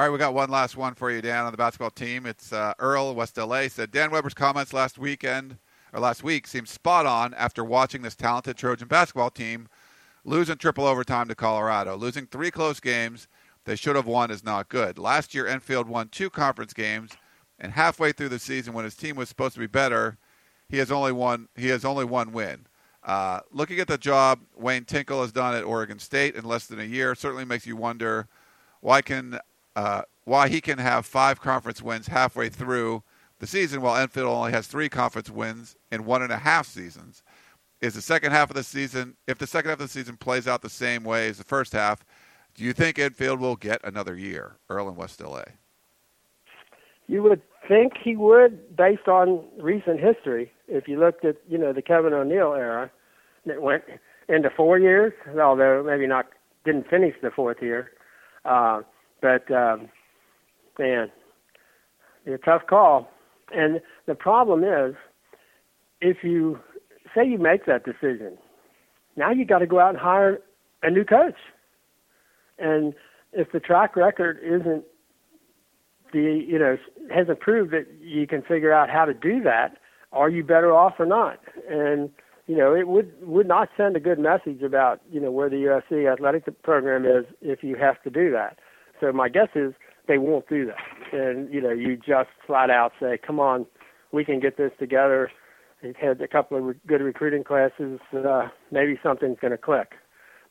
All 0.00 0.06
right, 0.06 0.12
we 0.12 0.16
got 0.16 0.32
one 0.32 0.48
last 0.48 0.78
one 0.78 0.94
for 0.94 1.10
you, 1.10 1.20
Dan, 1.20 1.44
on 1.44 1.52
the 1.52 1.58
basketball 1.58 1.90
team. 1.90 2.24
It's 2.24 2.54
uh, 2.54 2.72
Earl, 2.78 3.14
West 3.14 3.36
LA, 3.36 3.68
said 3.68 3.90
Dan 3.90 4.10
Weber's 4.10 4.32
comments 4.32 4.72
last 4.72 4.96
weekend 4.96 5.58
or 5.92 6.00
last 6.00 6.24
week 6.24 6.46
seemed 6.46 6.68
spot 6.70 7.04
on 7.04 7.34
after 7.34 7.62
watching 7.62 8.00
this 8.00 8.16
talented 8.16 8.56
Trojan 8.56 8.88
basketball 8.88 9.28
team 9.28 9.68
losing 10.24 10.56
triple 10.56 10.86
overtime 10.86 11.28
to 11.28 11.34
Colorado. 11.34 11.98
Losing 11.98 12.24
three 12.24 12.50
close 12.50 12.80
games 12.80 13.28
they 13.66 13.76
should 13.76 13.94
have 13.94 14.06
won 14.06 14.30
is 14.30 14.42
not 14.42 14.70
good. 14.70 14.96
Last 14.96 15.34
year, 15.34 15.46
Enfield 15.46 15.86
won 15.86 16.08
two 16.08 16.30
conference 16.30 16.72
games, 16.72 17.10
and 17.58 17.72
halfway 17.72 18.10
through 18.12 18.30
the 18.30 18.38
season, 18.38 18.72
when 18.72 18.86
his 18.86 18.94
team 18.94 19.16
was 19.16 19.28
supposed 19.28 19.52
to 19.52 19.60
be 19.60 19.66
better, 19.66 20.16
he 20.70 20.78
has 20.78 20.90
only 20.90 21.12
one. 21.12 21.48
He 21.56 21.68
has 21.68 21.84
only 21.84 22.06
one 22.06 22.32
win. 22.32 22.66
Uh, 23.04 23.40
looking 23.52 23.78
at 23.78 23.86
the 23.86 23.98
job 23.98 24.40
Wayne 24.56 24.86
Tinkle 24.86 25.20
has 25.20 25.30
done 25.30 25.54
at 25.54 25.62
Oregon 25.62 25.98
State 25.98 26.36
in 26.36 26.46
less 26.46 26.66
than 26.66 26.80
a 26.80 26.84
year 26.84 27.14
certainly 27.14 27.44
makes 27.44 27.66
you 27.66 27.76
wonder 27.76 28.28
why 28.80 29.02
can 29.02 29.38
uh, 29.80 30.02
why 30.24 30.48
he 30.48 30.60
can 30.60 30.76
have 30.76 31.06
five 31.06 31.40
conference 31.40 31.80
wins 31.80 32.06
halfway 32.06 32.50
through 32.50 33.02
the 33.38 33.46
season, 33.46 33.80
while 33.80 33.96
Enfield 33.96 34.28
only 34.28 34.52
has 34.52 34.66
three 34.66 34.90
conference 34.90 35.30
wins 35.30 35.74
in 35.90 36.04
one 36.04 36.20
and 36.20 36.30
a 36.30 36.36
half 36.36 36.66
seasons. 36.66 37.22
Is 37.80 37.94
the 37.94 38.02
second 38.02 38.32
half 38.32 38.50
of 38.50 38.56
the 38.56 38.62
season, 38.62 39.16
if 39.26 39.38
the 39.38 39.46
second 39.46 39.70
half 39.70 39.80
of 39.80 39.86
the 39.86 39.92
season 39.92 40.18
plays 40.18 40.46
out 40.46 40.60
the 40.60 40.68
same 40.68 41.02
way 41.02 41.28
as 41.28 41.38
the 41.38 41.44
first 41.44 41.72
half, 41.72 42.04
do 42.54 42.62
you 42.62 42.74
think 42.74 42.98
Enfield 42.98 43.40
will 43.40 43.56
get 43.56 43.80
another 43.82 44.14
year, 44.14 44.56
Earl 44.68 44.90
in 44.90 44.96
West 44.96 45.22
LA? 45.22 45.44
You 47.06 47.22
would 47.22 47.40
think 47.66 47.94
he 48.04 48.16
would, 48.16 48.76
based 48.76 49.08
on 49.08 49.42
recent 49.58 49.98
history. 49.98 50.52
If 50.68 50.88
you 50.88 51.00
looked 51.00 51.24
at, 51.24 51.36
you 51.48 51.56
know, 51.56 51.72
the 51.72 51.80
Kevin 51.80 52.12
O'Neill 52.12 52.52
era, 52.52 52.90
that 53.46 53.62
went 53.62 53.84
into 54.28 54.50
four 54.54 54.78
years, 54.78 55.14
although 55.40 55.82
maybe 55.82 56.06
not 56.06 56.26
didn't 56.66 56.86
finish 56.90 57.14
the 57.22 57.30
fourth 57.30 57.62
year. 57.62 57.92
Uh, 58.44 58.82
but 59.20 59.50
um, 59.50 59.88
man, 60.78 61.10
it's 62.24 62.42
a 62.42 62.44
tough 62.44 62.62
call. 62.68 63.08
And 63.52 63.80
the 64.06 64.14
problem 64.14 64.64
is, 64.64 64.94
if 66.00 66.18
you 66.22 66.58
say 67.14 67.26
you 67.26 67.38
make 67.38 67.66
that 67.66 67.84
decision, 67.84 68.38
now 69.16 69.30
you 69.30 69.44
got 69.44 69.58
to 69.58 69.66
go 69.66 69.80
out 69.80 69.90
and 69.90 69.98
hire 69.98 70.38
a 70.82 70.90
new 70.90 71.04
coach. 71.04 71.36
And 72.58 72.94
if 73.32 73.52
the 73.52 73.60
track 73.60 73.96
record 73.96 74.38
isn't 74.42 74.84
the 76.12 76.44
you 76.46 76.58
know 76.58 76.76
hasn't 77.14 77.40
proved 77.40 77.72
that 77.72 77.86
you 78.00 78.26
can 78.26 78.42
figure 78.42 78.72
out 78.72 78.90
how 78.90 79.04
to 79.04 79.14
do 79.14 79.42
that, 79.42 79.76
are 80.12 80.28
you 80.28 80.42
better 80.42 80.72
off 80.72 80.94
or 80.98 81.06
not? 81.06 81.38
And 81.68 82.10
you 82.46 82.56
know 82.56 82.74
it 82.74 82.88
would 82.88 83.12
would 83.22 83.48
not 83.48 83.68
send 83.76 83.96
a 83.96 84.00
good 84.00 84.18
message 84.18 84.62
about 84.62 85.00
you 85.10 85.20
know 85.20 85.30
where 85.30 85.48
the 85.48 85.56
USC 85.56 86.12
athletic 86.12 86.62
program 86.62 87.04
is 87.04 87.24
if 87.40 87.62
you 87.62 87.76
have 87.76 88.02
to 88.02 88.10
do 88.10 88.30
that. 88.32 88.58
So 89.00 89.12
my 89.12 89.28
guess 89.28 89.48
is 89.54 89.72
they 90.08 90.18
won't 90.18 90.48
do 90.48 90.66
that. 90.66 91.18
And 91.18 91.52
you 91.52 91.60
know, 91.60 91.70
you 91.70 91.96
just 91.96 92.30
flat 92.46 92.70
out 92.70 92.92
say, 93.00 93.18
"Come 93.18 93.40
on, 93.40 93.66
we 94.12 94.24
can 94.24 94.40
get 94.40 94.56
this 94.56 94.72
together." 94.78 95.30
They've 95.82 95.96
had 95.96 96.20
a 96.20 96.28
couple 96.28 96.58
of 96.58 96.64
re- 96.64 96.74
good 96.86 97.00
recruiting 97.00 97.42
classes. 97.44 98.00
Uh, 98.12 98.48
maybe 98.70 98.98
something's 99.02 99.38
going 99.40 99.52
to 99.52 99.58
click, 99.58 99.92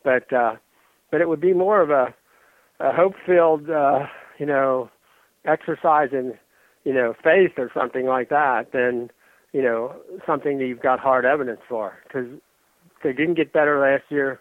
but 0.04 0.32
uh, 0.34 0.56
but 1.12 1.22
it 1.22 1.30
would 1.30 1.42
be 1.42 1.54
more 1.54 1.82
of 1.82 1.90
a, 1.92 2.14
a 2.80 2.94
hope-filled, 2.94 3.70
uh, 3.70 4.06
you 4.40 4.46
know, 4.46 4.90
exercise 5.46 6.10
in 6.12 6.34
you 6.84 6.94
know 6.94 7.14
faith 7.24 7.52
or 7.58 7.70
something 7.74 8.06
like 8.06 8.30
that 8.30 8.72
than 8.74 9.10
you 9.54 9.62
know 9.62 9.96
something 10.26 10.58
that 10.60 10.66
you've 10.66 10.82
got 10.82 11.00
hard 11.00 11.26
evidence 11.26 11.60
for 11.68 11.98
because 12.08 12.28
they 13.04 13.14
didn't 13.14 13.36
get 13.36 13.54
better 13.54 13.80
last 13.80 14.04
year 14.10 14.40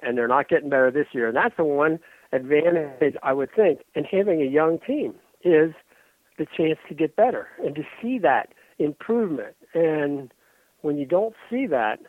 and 0.00 0.16
they're 0.16 0.28
not 0.28 0.48
getting 0.48 0.68
better 0.68 0.90
this 0.90 1.06
year 1.12 1.28
and 1.28 1.36
that's 1.36 1.56
the 1.56 1.64
one 1.64 1.98
advantage, 2.34 3.14
I 3.22 3.32
would 3.32 3.50
think, 3.54 3.80
in 3.94 4.04
having 4.04 4.42
a 4.42 4.46
young 4.46 4.78
team 4.86 5.14
is 5.44 5.72
the 6.38 6.46
chance 6.56 6.78
to 6.88 6.94
get 6.94 7.16
better 7.16 7.48
and 7.64 7.74
to 7.76 7.82
see 8.02 8.18
that 8.18 8.48
improvement. 8.78 9.54
And 9.72 10.32
when 10.82 10.96
you 10.96 11.06
don't 11.06 11.34
see 11.48 11.66
that, 11.66 12.00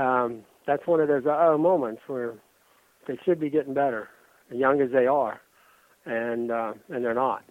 um, 0.00 0.42
that's 0.66 0.86
one 0.86 1.00
of 1.00 1.08
those 1.08 1.24
oh 1.26 1.58
moments 1.58 2.02
where 2.06 2.34
they 3.06 3.18
should 3.24 3.40
be 3.40 3.50
getting 3.50 3.74
better, 3.74 4.08
as 4.50 4.56
young 4.56 4.80
as 4.80 4.90
they 4.92 5.06
are, 5.06 5.40
and 6.06 6.50
uh, 6.50 6.74
and 6.88 7.04
they're 7.04 7.14
not. 7.14 7.44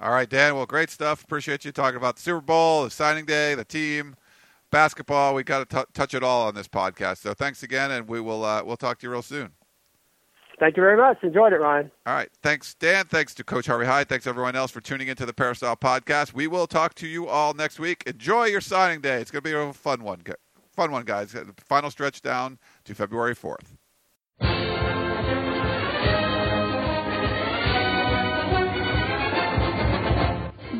All 0.00 0.12
right, 0.12 0.28
Dan. 0.28 0.54
Well, 0.54 0.66
great 0.66 0.90
stuff. 0.90 1.22
Appreciate 1.22 1.64
you 1.64 1.72
talking 1.72 1.96
about 1.96 2.16
the 2.16 2.22
Super 2.22 2.40
Bowl, 2.40 2.84
the 2.84 2.90
signing 2.90 3.26
day, 3.26 3.54
the 3.54 3.64
team, 3.64 4.16
basketball. 4.70 5.34
We 5.34 5.42
got 5.42 5.68
to 5.68 5.86
touch 5.92 6.14
it 6.14 6.22
all 6.22 6.46
on 6.46 6.54
this 6.54 6.68
podcast. 6.68 7.18
So 7.18 7.34
thanks 7.34 7.62
again, 7.62 7.90
and 7.90 8.08
we 8.08 8.20
will 8.20 8.44
uh, 8.44 8.62
we'll 8.64 8.76
talk 8.76 8.98
to 9.00 9.06
you 9.06 9.10
real 9.10 9.22
soon. 9.22 9.52
Thank 10.60 10.76
you 10.76 10.82
very 10.82 10.98
much. 10.98 11.16
Enjoyed 11.22 11.54
it, 11.54 11.56
Ryan. 11.56 11.90
All 12.06 12.14
right. 12.14 12.28
Thanks, 12.42 12.74
Dan. 12.74 13.06
Thanks 13.06 13.34
to 13.34 13.42
Coach 13.42 13.66
Harvey 13.66 13.86
Hyde. 13.86 14.10
Thanks, 14.10 14.26
everyone 14.26 14.54
else, 14.54 14.70
for 14.70 14.82
tuning 14.82 15.08
into 15.08 15.24
the 15.24 15.32
Peristyle 15.32 15.74
podcast. 15.74 16.34
We 16.34 16.46
will 16.46 16.66
talk 16.66 16.94
to 16.96 17.06
you 17.06 17.26
all 17.26 17.54
next 17.54 17.80
week. 17.80 18.02
Enjoy 18.06 18.44
your 18.44 18.60
signing 18.60 19.00
day. 19.00 19.22
It's 19.22 19.30
going 19.30 19.42
to 19.42 19.50
be 19.50 19.56
a 19.56 19.72
fun 19.72 20.04
one. 20.04 20.22
Fun 20.76 20.92
one, 20.92 21.04
guys. 21.06 21.34
Final 21.66 21.90
stretch 21.90 22.20
down 22.20 22.58
to 22.84 22.94
February 22.94 23.34
4th. 23.34 23.79